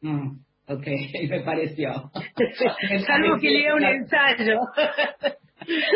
Mm, 0.00 0.38
ok, 0.68 0.86
me 1.30 1.40
pareció. 1.40 1.90
Salvo 3.06 3.38
que 3.40 3.50
lea 3.50 3.74
un 3.74 3.84
ensayo. 3.84 4.58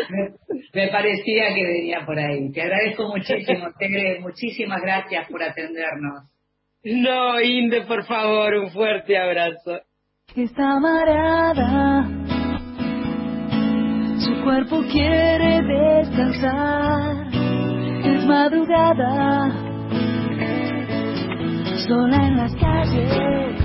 me, 0.09 0.29
me, 0.73 0.87
parecía 0.89 1.53
que 1.53 1.63
venía 1.63 2.05
por 2.05 2.17
ahí. 2.17 2.51
Te 2.51 2.61
agradezco 2.61 3.07
muchísimo, 3.07 3.67
Tere, 3.77 4.19
muchísimas 4.19 4.81
gracias 4.81 5.27
por 5.29 5.43
atendernos. 5.43 6.23
No, 6.83 7.41
Inde, 7.41 7.81
por 7.81 8.05
favor, 8.05 8.55
un 8.55 8.71
fuerte 8.71 9.17
abrazo. 9.17 9.81
Está 10.35 10.71
amarada, 10.77 12.07
su 14.29 14.43
cuerpo 14.43 14.83
quiere 14.91 15.61
descansar, 15.63 17.27
es 18.03 18.25
madrugada, 18.25 19.49
sola 21.87 22.27
en 22.27 22.37
las 22.37 22.55
calles, 22.55 23.58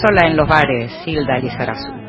Sola 0.00 0.28
en 0.28 0.36
los 0.36 0.48
bares, 0.48 0.92
Hilda 1.06 1.38
Lizarazu. 1.38 2.07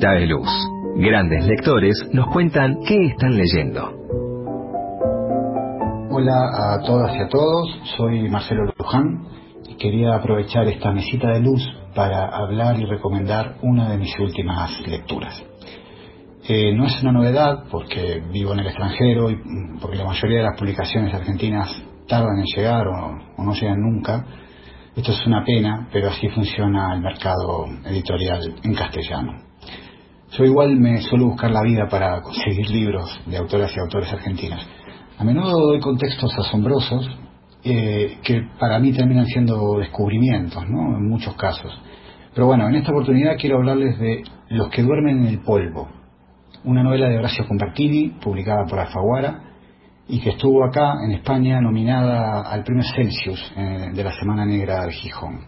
De 0.00 0.26
Luz. 0.26 0.48
Grandes 0.94 1.44
lectores 1.44 2.08
nos 2.12 2.28
cuentan 2.28 2.78
qué 2.86 3.06
están 3.06 3.36
leyendo. 3.36 3.90
Hola 6.10 6.36
a 6.54 6.82
todas 6.86 7.16
y 7.16 7.20
a 7.20 7.28
todos, 7.28 7.80
soy 7.96 8.28
Marcelo 8.28 8.72
Luján 8.78 9.26
y 9.68 9.74
quería 9.74 10.14
aprovechar 10.14 10.68
esta 10.68 10.92
mesita 10.92 11.32
de 11.32 11.40
luz 11.40 11.66
para 11.96 12.26
hablar 12.26 12.78
y 12.78 12.84
recomendar 12.84 13.56
una 13.62 13.90
de 13.90 13.98
mis 13.98 14.16
últimas 14.20 14.70
lecturas. 14.86 15.44
Eh, 16.48 16.72
no 16.76 16.86
es 16.86 17.02
una 17.02 17.10
novedad 17.10 17.64
porque 17.68 18.22
vivo 18.32 18.52
en 18.52 18.60
el 18.60 18.68
extranjero 18.68 19.30
y 19.30 19.36
porque 19.80 19.96
la 19.96 20.04
mayoría 20.04 20.38
de 20.38 20.44
las 20.44 20.56
publicaciones 20.56 21.12
argentinas 21.12 21.74
tardan 22.06 22.38
en 22.38 22.44
llegar 22.44 22.86
o 22.86 23.42
no 23.42 23.52
llegan 23.52 23.80
nunca. 23.80 24.24
Esto 24.94 25.10
es 25.10 25.26
una 25.26 25.44
pena, 25.44 25.88
pero 25.92 26.08
así 26.08 26.28
funciona 26.28 26.94
el 26.94 27.00
mercado 27.00 27.66
editorial 27.84 28.54
en 28.62 28.74
castellano. 28.74 29.47
Yo 30.32 30.44
igual 30.44 30.76
me 30.76 31.00
suelo 31.00 31.26
buscar 31.26 31.50
la 31.50 31.62
vida 31.62 31.88
para 31.88 32.20
conseguir 32.20 32.68
libros 32.70 33.18
de 33.26 33.36
autoras 33.38 33.74
y 33.74 33.80
autores 33.80 34.12
argentinos. 34.12 34.60
A 35.16 35.24
menudo 35.24 35.68
doy 35.68 35.80
contextos 35.80 36.32
asombrosos 36.38 37.08
eh, 37.64 38.18
que 38.22 38.42
para 38.60 38.78
mí 38.78 38.92
terminan 38.92 39.26
siendo 39.26 39.78
descubrimientos, 39.78 40.68
¿no? 40.68 40.96
En 40.96 41.08
muchos 41.08 41.34
casos. 41.34 41.72
Pero 42.34 42.46
bueno, 42.46 42.68
en 42.68 42.76
esta 42.76 42.92
oportunidad 42.92 43.36
quiero 43.38 43.56
hablarles 43.56 43.98
de 43.98 44.22
Los 44.50 44.68
que 44.68 44.82
duermen 44.82 45.20
en 45.20 45.26
el 45.26 45.40
polvo, 45.40 45.88
una 46.64 46.82
novela 46.82 47.08
de 47.08 47.18
Horacio 47.18 47.46
Compartini, 47.46 48.10
publicada 48.20 48.64
por 48.66 48.78
Alfaguara, 48.78 49.42
y 50.08 50.20
que 50.20 50.30
estuvo 50.30 50.64
acá 50.64 50.94
en 51.04 51.12
España 51.12 51.60
nominada 51.60 52.42
al 52.42 52.64
premio 52.64 52.84
Celsius 52.94 53.52
eh, 53.56 53.90
de 53.92 54.04
la 54.04 54.12
Semana 54.12 54.44
Negra 54.46 54.84
de 54.84 54.92
Gijón. 54.92 55.40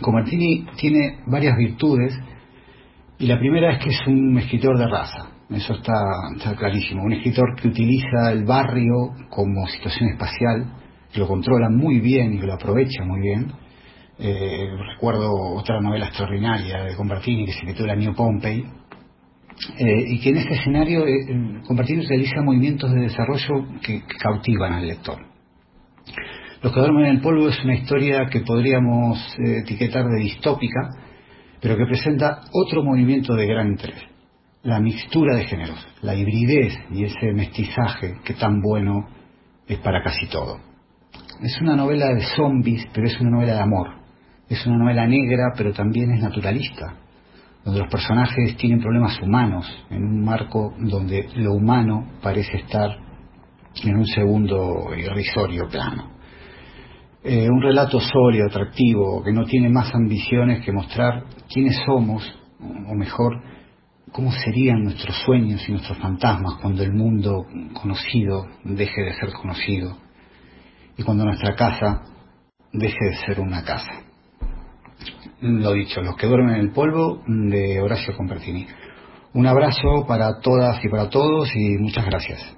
Compartini 0.00 0.66
tiene 0.76 1.20
varias 1.26 1.56
virtudes 1.56 2.18
y 3.18 3.26
la 3.26 3.38
primera 3.38 3.72
es 3.72 3.84
que 3.84 3.90
es 3.90 4.06
un 4.06 4.38
escritor 4.38 4.78
de 4.78 4.86
raza, 4.86 5.30
eso 5.50 5.74
está, 5.74 5.94
está 6.36 6.54
clarísimo, 6.54 7.02
un 7.02 7.12
escritor 7.12 7.54
que 7.60 7.68
utiliza 7.68 8.32
el 8.32 8.44
barrio 8.44 9.14
como 9.30 9.66
situación 9.66 10.10
espacial, 10.10 10.72
que 11.12 11.20
lo 11.20 11.26
controla 11.26 11.70
muy 11.70 12.00
bien 12.00 12.34
y 12.34 12.38
lo 12.38 12.54
aprovecha 12.54 13.02
muy 13.04 13.20
bien. 13.20 13.52
Eh, 14.20 14.68
recuerdo 14.94 15.32
otra 15.32 15.80
novela 15.80 16.06
extraordinaria 16.06 16.84
de 16.84 16.96
Compartini 16.96 17.46
que 17.46 17.52
se 17.52 17.66
titula 17.66 17.94
New 17.94 18.14
Pompey, 18.14 18.64
eh, 19.78 20.04
y 20.08 20.20
que 20.20 20.30
en 20.30 20.36
ese 20.36 20.54
escenario 20.54 21.06
eh, 21.06 21.62
Compartini 21.66 22.06
realiza 22.06 22.42
movimientos 22.42 22.92
de 22.92 23.00
desarrollo 23.00 23.66
que, 23.80 24.02
que 24.02 24.16
cautivan 24.18 24.72
al 24.72 24.86
lector. 24.86 25.18
Los 26.62 26.72
que 26.72 26.80
duermen 26.80 27.06
en 27.06 27.16
el 27.16 27.20
polvo 27.20 27.48
es 27.48 27.64
una 27.64 27.74
historia 27.74 28.26
que 28.30 28.40
podríamos 28.40 29.18
eh, 29.38 29.58
etiquetar 29.60 30.04
de 30.06 30.22
distópica, 30.22 30.90
pero 31.60 31.76
que 31.76 31.86
presenta 31.86 32.40
otro 32.52 32.82
movimiento 32.82 33.34
de 33.34 33.46
gran 33.46 33.68
interés, 33.68 34.02
la 34.62 34.80
mixtura 34.80 35.36
de 35.36 35.44
géneros, 35.44 35.86
la 36.02 36.14
hibridez 36.14 36.74
y 36.90 37.04
ese 37.04 37.32
mestizaje 37.32 38.16
que 38.24 38.34
tan 38.34 38.60
bueno 38.60 39.08
es 39.66 39.78
para 39.78 40.02
casi 40.02 40.26
todo. 40.28 40.58
Es 41.42 41.60
una 41.60 41.76
novela 41.76 42.08
de 42.08 42.22
zombies, 42.36 42.86
pero 42.92 43.06
es 43.06 43.20
una 43.20 43.30
novela 43.30 43.54
de 43.54 43.60
amor. 43.60 43.88
Es 44.48 44.66
una 44.66 44.78
novela 44.78 45.06
negra, 45.06 45.52
pero 45.56 45.72
también 45.72 46.10
es 46.10 46.22
naturalista, 46.22 46.94
donde 47.64 47.80
los 47.80 47.90
personajes 47.90 48.56
tienen 48.56 48.80
problemas 48.80 49.20
humanos, 49.20 49.66
en 49.90 50.02
un 50.02 50.24
marco 50.24 50.74
donde 50.78 51.28
lo 51.36 51.52
humano 51.52 52.12
parece 52.22 52.56
estar 52.56 52.90
en 53.84 53.96
un 53.96 54.06
segundo 54.06 54.88
irrisorio 54.96 55.68
plano. 55.68 56.17
Eh, 57.24 57.48
un 57.50 57.60
relato 57.60 58.00
sólido, 58.00 58.46
atractivo, 58.46 59.22
que 59.24 59.32
no 59.32 59.44
tiene 59.44 59.68
más 59.68 59.92
ambiciones 59.94 60.64
que 60.64 60.72
mostrar 60.72 61.24
quiénes 61.52 61.76
somos, 61.84 62.22
o 62.60 62.94
mejor, 62.94 63.42
cómo 64.12 64.32
serían 64.32 64.84
nuestros 64.84 65.16
sueños 65.24 65.68
y 65.68 65.72
nuestros 65.72 65.98
fantasmas 65.98 66.54
cuando 66.60 66.82
el 66.82 66.92
mundo 66.92 67.46
conocido 67.74 68.46
deje 68.64 69.02
de 69.02 69.14
ser 69.14 69.32
conocido 69.32 69.96
y 70.96 71.02
cuando 71.02 71.24
nuestra 71.24 71.54
casa 71.54 72.02
deje 72.72 73.04
de 73.10 73.16
ser 73.26 73.40
una 73.40 73.62
casa. 73.64 74.02
Lo 75.40 75.72
dicho, 75.72 76.00
los 76.02 76.16
que 76.16 76.26
duermen 76.26 76.56
en 76.56 76.60
el 76.62 76.72
polvo 76.72 77.22
de 77.26 77.80
Horacio 77.80 78.16
Compertini. 78.16 78.66
Un 79.34 79.46
abrazo 79.46 80.04
para 80.06 80.40
todas 80.40 80.84
y 80.84 80.88
para 80.88 81.08
todos 81.08 81.54
y 81.54 81.78
muchas 81.78 82.04
gracias. 82.04 82.56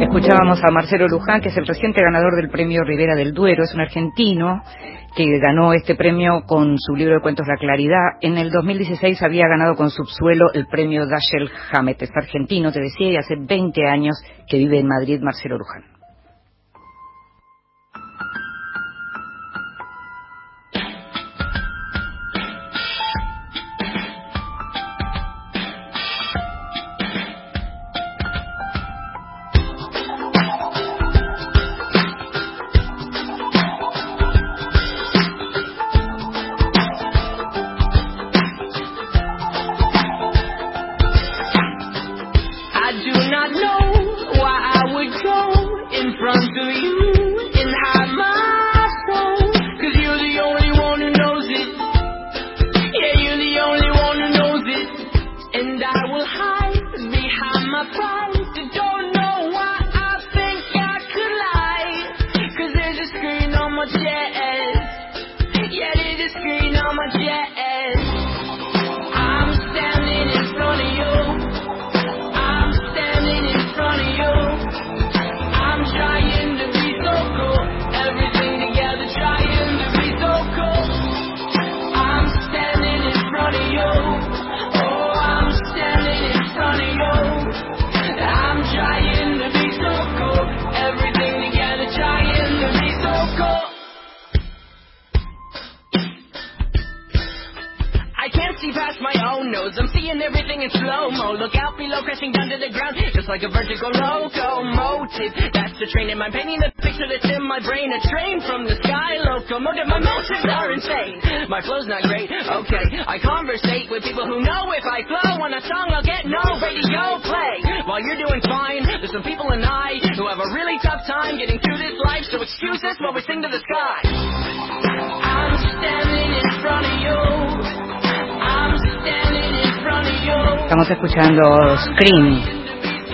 Escuchábamos 0.00 0.60
a 0.62 0.70
Marcelo 0.70 1.08
Luján, 1.08 1.40
que 1.40 1.48
es 1.48 1.56
el 1.56 1.66
reciente 1.66 2.00
ganador 2.00 2.36
del 2.36 2.50
premio 2.50 2.84
Rivera 2.84 3.16
del 3.16 3.34
Duero, 3.34 3.64
es 3.64 3.74
un 3.74 3.80
argentino 3.80 4.62
que 5.16 5.38
ganó 5.40 5.72
este 5.72 5.96
premio 5.96 6.42
con 6.46 6.78
su 6.78 6.94
libro 6.94 7.16
de 7.16 7.20
cuentos 7.20 7.48
La 7.48 7.56
Claridad. 7.56 8.16
En 8.20 8.38
el 8.38 8.50
2016 8.50 9.20
había 9.22 9.48
ganado 9.48 9.74
con 9.74 9.90
Subsuelo 9.90 10.52
el 10.54 10.66
premio 10.66 11.04
Dashiell 11.06 11.50
Hammett, 11.72 12.02
es 12.02 12.10
argentino, 12.14 12.70
te 12.70 12.80
decía, 12.80 13.10
y 13.10 13.16
hace 13.16 13.34
20 13.36 13.86
años 13.88 14.16
que 14.46 14.58
vive 14.58 14.78
en 14.78 14.86
Madrid 14.86 15.20
Marcelo 15.20 15.58
Luján. 15.58 15.97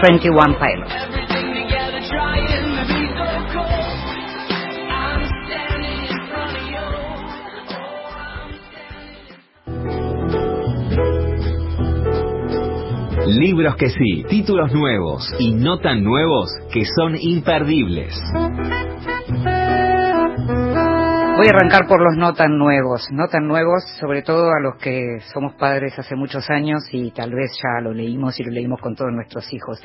Front 0.01 0.17
of 0.17 0.25
you. 0.25 0.35
Libros 13.27 13.77
que 13.77 13.89
sí, 13.91 14.25
títulos 14.29 14.73
nuevos 14.73 15.29
y 15.39 15.53
no 15.53 15.79
tan 15.79 16.03
nuevos 16.05 16.51
que 16.73 16.85
son 16.85 17.17
imperdibles. 17.19 18.15
Voy 21.37 21.49
a 21.49 21.51
arrancar 21.51 21.89
por 21.89 22.01
los 22.01 22.17
no 22.17 22.33
tan 22.33 22.57
nuevos, 22.57 23.09
no 23.11 23.27
tan 23.27 23.49
nuevos, 23.49 23.83
sobre 23.99 24.23
todo 24.23 24.53
a 24.53 24.61
los 24.61 24.77
que 24.77 25.19
somos 25.33 25.55
padres 25.55 25.99
hace 25.99 26.15
muchos 26.15 26.49
años 26.49 26.85
y 26.93 27.11
tal 27.11 27.35
vez 27.35 27.51
ya 27.61 27.81
lo 27.83 27.93
leímos 27.93 28.39
y 28.39 28.45
lo 28.45 28.53
leímos 28.53 28.81
con 28.81 28.95
todos 28.95 29.11
nuestros 29.13 29.53
hijos. 29.53 29.83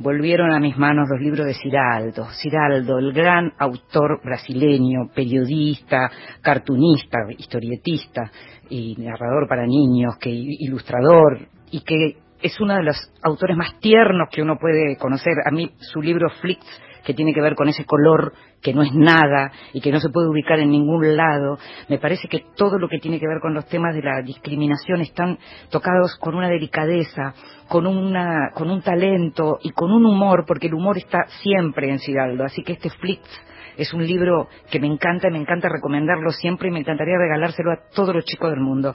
Volvieron 0.00 0.52
a 0.52 0.58
mis 0.58 0.76
manos 0.76 1.08
los 1.08 1.20
libros 1.20 1.46
de 1.46 1.54
Ciraldo. 1.54 2.26
Ciraldo, 2.32 2.98
el 2.98 3.12
gran 3.12 3.52
autor 3.56 4.20
brasileño, 4.24 5.10
periodista, 5.14 6.10
cartunista, 6.42 7.18
historietista 7.38 8.28
y 8.68 8.96
narrador 8.98 9.46
para 9.48 9.66
niños, 9.66 10.16
que 10.18 10.30
ilustrador 10.30 11.38
y 11.70 11.82
que 11.82 12.16
es 12.42 12.60
uno 12.60 12.74
de 12.74 12.82
los 12.82 12.96
autores 13.22 13.56
más 13.56 13.78
tiernos 13.78 14.28
que 14.28 14.42
uno 14.42 14.56
puede 14.58 14.96
conocer. 14.96 15.34
A 15.46 15.52
mí 15.52 15.70
su 15.78 16.02
libro 16.02 16.28
Flicks 16.40 16.66
que 17.04 17.14
tiene 17.14 17.32
que 17.32 17.40
ver 17.40 17.54
con 17.54 17.68
ese 17.68 17.84
color 17.84 18.32
que 18.62 18.74
no 18.74 18.82
es 18.82 18.92
nada 18.92 19.52
y 19.72 19.80
que 19.80 19.90
no 19.90 20.00
se 20.00 20.10
puede 20.10 20.28
ubicar 20.28 20.58
en 20.58 20.70
ningún 20.70 21.16
lado. 21.16 21.58
Me 21.88 21.98
parece 21.98 22.28
que 22.28 22.44
todo 22.56 22.78
lo 22.78 22.88
que 22.88 22.98
tiene 22.98 23.18
que 23.18 23.26
ver 23.26 23.40
con 23.40 23.54
los 23.54 23.66
temas 23.66 23.94
de 23.94 24.02
la 24.02 24.22
discriminación 24.22 25.00
están 25.00 25.38
tocados 25.70 26.16
con 26.16 26.34
una 26.34 26.48
delicadeza, 26.48 27.34
con, 27.68 27.86
una, 27.86 28.50
con 28.54 28.70
un 28.70 28.82
talento 28.82 29.58
y 29.62 29.70
con 29.70 29.92
un 29.92 30.04
humor, 30.04 30.44
porque 30.46 30.66
el 30.66 30.74
humor 30.74 30.98
está 30.98 31.24
siempre 31.42 31.90
en 31.90 31.98
Ciraldo. 31.98 32.44
Así 32.44 32.62
que 32.62 32.74
este 32.74 32.90
Flix 32.90 33.22
es 33.76 33.94
un 33.94 34.06
libro 34.06 34.48
que 34.70 34.78
me 34.78 34.86
encanta 34.86 35.28
y 35.28 35.32
me 35.32 35.38
encanta 35.38 35.68
recomendarlo 35.68 36.30
siempre 36.30 36.68
y 36.68 36.70
me 36.70 36.80
encantaría 36.80 37.16
regalárselo 37.16 37.72
a 37.72 37.78
todos 37.94 38.14
los 38.14 38.24
chicos 38.24 38.50
del 38.50 38.60
mundo. 38.60 38.94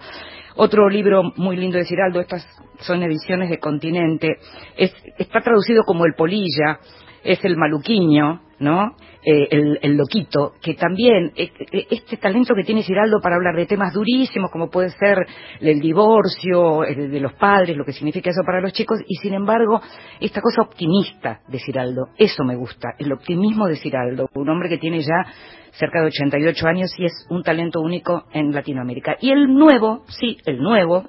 Otro 0.56 0.90
libro 0.90 1.24
muy 1.38 1.58
lindo 1.58 1.78
de 1.78 1.86
Ciraldo, 1.86 2.20
estas 2.20 2.48
son 2.80 3.02
ediciones 3.04 3.50
de 3.50 3.60
Continente, 3.60 4.38
es, 4.78 4.94
está 5.18 5.42
traducido 5.42 5.84
como 5.84 6.06
El 6.06 6.14
Polilla, 6.14 6.80
es 7.26 7.44
el 7.44 7.58
maluquiño, 7.58 8.42
¿no? 8.60 8.96
Eh, 9.24 9.48
el, 9.50 9.80
el, 9.82 9.98
loquito, 9.98 10.54
que 10.62 10.76
también 10.76 11.32
eh, 11.36 11.50
este 11.90 12.18
talento 12.18 12.54
que 12.54 12.64
tiene 12.64 12.84
Ciraldo 12.84 13.20
para 13.20 13.36
hablar 13.36 13.56
de 13.56 13.66
temas 13.66 13.92
durísimos 13.92 14.52
como 14.52 14.70
puede 14.70 14.92
ser 14.92 15.18
el 15.60 15.80
divorcio 15.80 16.84
el 16.84 17.10
de 17.10 17.20
los 17.20 17.34
padres, 17.34 17.76
lo 17.76 17.84
que 17.84 17.92
significa 17.92 18.30
eso 18.30 18.44
para 18.46 18.62
los 18.62 18.72
chicos, 18.72 19.00
y 19.08 19.16
sin 19.16 19.34
embargo 19.34 19.82
esta 20.20 20.42
cosa 20.42 20.62
optimista 20.62 21.42
de 21.48 21.58
Ciraldo, 21.58 22.10
eso 22.18 22.44
me 22.44 22.56
gusta, 22.56 22.90
el 23.00 23.12
optimismo 23.12 23.66
de 23.66 23.78
Ciraldo, 23.78 24.30
un 24.36 24.48
hombre 24.48 24.70
que 24.70 24.78
tiene 24.78 25.00
ya 25.00 25.26
cerca 25.72 26.02
de 26.02 26.08
88 26.08 26.68
años 26.68 26.92
y 26.98 27.06
es 27.06 27.26
un 27.30 27.42
talento 27.42 27.82
único 27.82 28.26
en 28.32 28.54
Latinoamérica. 28.54 29.18
Y 29.20 29.32
el 29.32 29.54
nuevo, 29.54 30.04
sí, 30.08 30.38
el 30.46 30.60
nuevo, 30.60 31.06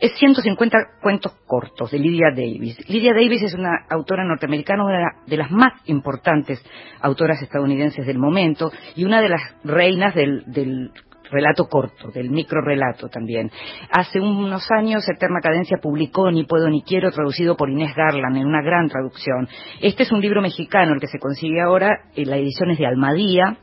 es 0.00 0.12
150 0.18 0.78
cuentos 1.02 1.32
cortos 1.46 1.90
de 1.90 1.98
Lydia 1.98 2.30
Davis. 2.34 2.88
Lydia 2.88 3.12
Davis 3.12 3.42
es 3.42 3.54
una 3.54 3.86
autora 3.90 4.24
norteamericana, 4.24 4.84
una 4.84 5.12
de 5.26 5.36
las 5.36 5.50
más 5.50 5.74
importantes 5.86 6.64
autoras 7.00 7.40
estadounidenses 7.42 8.06
del 8.06 8.18
momento 8.18 8.72
y 8.96 9.04
una 9.04 9.20
de 9.20 9.28
las 9.28 9.42
reinas 9.62 10.14
del, 10.14 10.90
relato 11.30 11.68
corto, 11.68 12.10
del 12.10 12.30
microrelato 12.30 13.08
también. 13.08 13.52
Hace 13.92 14.18
unos 14.18 14.68
años 14.70 15.08
Eterna 15.08 15.38
Cadencia 15.40 15.78
publicó 15.80 16.30
Ni 16.30 16.44
puedo 16.44 16.68
ni 16.68 16.82
quiero, 16.82 17.12
traducido 17.12 17.56
por 17.56 17.70
Inés 17.70 17.94
Garland 17.94 18.36
en 18.36 18.46
una 18.46 18.62
gran 18.62 18.88
traducción. 18.88 19.48
Este 19.80 20.02
es 20.02 20.12
un 20.12 20.20
libro 20.20 20.40
mexicano, 20.40 20.94
el 20.94 21.00
que 21.00 21.06
se 21.06 21.20
consigue 21.20 21.60
ahora, 21.60 21.90
la 22.16 22.36
edición 22.36 22.70
es 22.70 22.78
de 22.78 22.86
Almadía, 22.86 23.58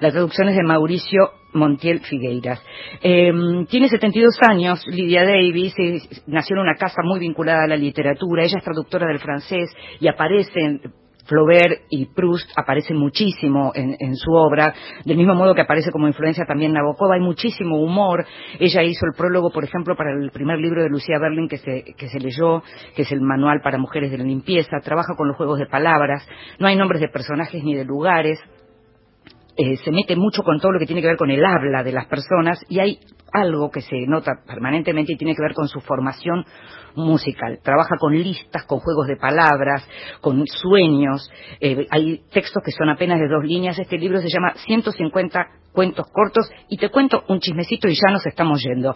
la 0.00 0.10
traducción 0.10 0.48
es 0.48 0.56
de 0.56 0.62
Mauricio 0.62 1.37
Montiel 1.52 2.00
Figueiras. 2.00 2.62
Eh, 3.02 3.32
tiene 3.68 3.88
72 3.88 4.38
años, 4.42 4.86
Lydia 4.86 5.24
Davis, 5.24 5.74
nació 6.26 6.56
en 6.56 6.62
una 6.62 6.74
casa 6.74 7.02
muy 7.04 7.20
vinculada 7.20 7.64
a 7.64 7.68
la 7.68 7.76
literatura, 7.76 8.44
ella 8.44 8.58
es 8.58 8.64
traductora 8.64 9.06
del 9.06 9.18
francés 9.18 9.70
y 10.00 10.08
aparece 10.08 10.60
en 10.60 10.80
Flaubert 11.28 11.82
y 11.90 12.06
Proust 12.06 12.50
aparecen 12.56 12.96
muchísimo 12.96 13.70
en, 13.74 13.94
en, 13.98 14.16
su 14.16 14.32
obra, 14.32 14.74
del 15.04 15.18
mismo 15.18 15.34
modo 15.34 15.54
que 15.54 15.60
aparece 15.60 15.92
como 15.92 16.08
influencia 16.08 16.44
también 16.46 16.72
Nabokov, 16.72 17.12
hay 17.12 17.20
muchísimo 17.20 17.78
humor. 17.80 18.24
Ella 18.58 18.82
hizo 18.82 19.04
el 19.04 19.12
prólogo, 19.16 19.50
por 19.50 19.62
ejemplo, 19.62 19.94
para 19.94 20.12
el 20.12 20.30
primer 20.30 20.58
libro 20.58 20.82
de 20.82 20.88
Lucía 20.88 21.18
Berlin 21.20 21.46
que 21.46 21.58
se, 21.58 21.84
que 21.96 22.08
se 22.08 22.18
leyó, 22.18 22.62
que 22.96 23.02
es 23.02 23.12
el 23.12 23.20
Manual 23.20 23.60
para 23.62 23.76
Mujeres 23.76 24.10
de 24.10 24.18
la 24.18 24.24
Limpieza, 24.24 24.80
trabaja 24.82 25.14
con 25.16 25.28
los 25.28 25.36
juegos 25.36 25.58
de 25.58 25.66
palabras, 25.66 26.26
no 26.58 26.66
hay 26.66 26.76
nombres 26.76 27.02
de 27.02 27.08
personajes 27.08 27.62
ni 27.62 27.74
de 27.74 27.84
lugares, 27.84 28.40
eh, 29.58 29.76
se 29.78 29.90
mete 29.90 30.14
mucho 30.14 30.44
con 30.44 30.60
todo 30.60 30.70
lo 30.70 30.78
que 30.78 30.86
tiene 30.86 31.02
que 31.02 31.08
ver 31.08 31.16
con 31.16 31.32
el 31.32 31.44
habla 31.44 31.82
de 31.82 31.90
las 31.90 32.06
personas 32.06 32.64
y 32.68 32.78
hay 32.78 33.00
algo 33.32 33.70
que 33.70 33.80
se 33.80 34.06
nota 34.06 34.30
permanentemente 34.46 35.12
y 35.12 35.16
tiene 35.16 35.34
que 35.34 35.42
ver 35.42 35.52
con 35.52 35.66
su 35.66 35.80
formación 35.80 36.44
musical. 36.94 37.58
Trabaja 37.60 37.96
con 37.98 38.16
listas, 38.16 38.64
con 38.66 38.78
juegos 38.78 39.08
de 39.08 39.16
palabras, 39.16 39.86
con 40.20 40.46
sueños. 40.46 41.28
Eh, 41.60 41.88
hay 41.90 42.22
textos 42.32 42.62
que 42.64 42.70
son 42.70 42.88
apenas 42.88 43.18
de 43.18 43.26
dos 43.26 43.44
líneas. 43.44 43.76
Este 43.80 43.98
libro 43.98 44.20
se 44.20 44.28
llama 44.28 44.54
150 44.64 45.46
cuentos 45.72 46.06
cortos 46.12 46.48
y 46.68 46.76
te 46.76 46.88
cuento 46.90 47.24
un 47.28 47.40
chismecito 47.40 47.88
y 47.88 47.94
ya 47.94 48.12
nos 48.12 48.24
estamos 48.26 48.62
yendo. 48.62 48.94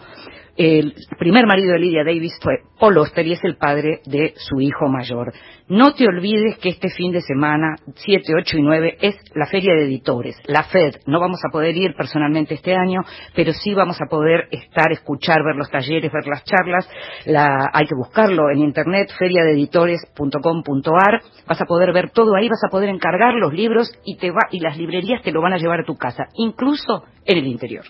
El 0.55 0.93
primer 1.17 1.47
marido 1.47 1.73
de 1.73 1.79
Lydia 1.79 2.03
Davis 2.03 2.37
fue 2.39 2.59
Paul 2.79 2.99
Oster 2.99 3.25
y 3.25 3.31
es 3.31 3.43
el 3.43 3.57
padre 3.57 4.01
de 4.05 4.35
su 4.35 4.61
hijo 4.61 4.87
mayor. 4.87 5.33
No 5.67 5.95
te 5.95 6.05
olvides 6.05 6.59
que 6.59 6.69
este 6.69 6.89
fin 6.89 7.11
de 7.11 7.21
semana, 7.21 7.75
7, 7.95 8.33
8 8.39 8.57
y 8.57 8.61
9, 8.61 8.97
es 9.01 9.15
la 9.33 9.47
feria 9.47 9.73
de 9.73 9.85
editores, 9.85 10.39
la 10.45 10.61
FED. 10.63 10.97
No 11.07 11.19
vamos 11.19 11.39
a 11.43 11.49
poder 11.51 11.75
ir 11.75 11.95
personalmente 11.95 12.53
este 12.53 12.75
año, 12.75 13.01
pero 13.35 13.51
sí 13.51 13.73
vamos 13.73 13.99
a 13.99 14.05
poder 14.05 14.47
estar, 14.51 14.91
escuchar, 14.91 15.43
ver 15.43 15.55
los 15.55 15.71
talleres, 15.71 16.11
ver 16.11 16.27
las 16.27 16.43
charlas. 16.43 16.87
La, 17.25 17.71
hay 17.73 17.87
que 17.87 17.95
buscarlo 17.95 18.51
en 18.51 18.59
internet, 18.59 19.09
feriadeeditores.com.ar. 19.17 21.21
Vas 21.47 21.61
a 21.61 21.65
poder 21.65 21.93
ver 21.93 22.11
todo 22.11 22.35
ahí, 22.35 22.47
vas 22.47 22.63
a 22.63 22.69
poder 22.69 22.89
encargar 22.89 23.33
los 23.33 23.53
libros 23.53 23.91
y, 24.05 24.17
te 24.17 24.29
va, 24.29 24.41
y 24.51 24.59
las 24.59 24.77
librerías 24.77 25.23
te 25.23 25.31
lo 25.31 25.41
van 25.41 25.53
a 25.53 25.57
llevar 25.57 25.79
a 25.79 25.85
tu 25.85 25.95
casa, 25.95 26.25
incluso 26.35 27.05
en 27.25 27.39
el 27.39 27.47
interior. 27.47 27.85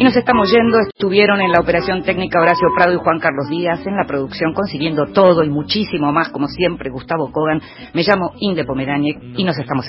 Y 0.00 0.02
nos 0.02 0.16
estamos 0.16 0.50
yendo, 0.50 0.78
estuvieron 0.78 1.42
en 1.42 1.52
la 1.52 1.60
operación 1.60 2.02
técnica 2.02 2.40
Horacio 2.40 2.68
Prado 2.74 2.94
y 2.94 2.96
Juan 2.96 3.20
Carlos 3.20 3.50
Díaz, 3.50 3.86
en 3.86 3.96
la 3.96 4.06
producción 4.06 4.54
consiguiendo 4.54 5.04
todo 5.12 5.44
y 5.44 5.50
muchísimo 5.50 6.10
más, 6.10 6.30
como 6.30 6.46
siempre, 6.46 6.88
Gustavo 6.88 7.30
Kogan. 7.30 7.60
Me 7.92 8.02
llamo 8.02 8.32
Inde 8.38 8.64
Pomeraniec 8.64 9.18
y 9.36 9.44
nos 9.44 9.58
estamos 9.58 9.86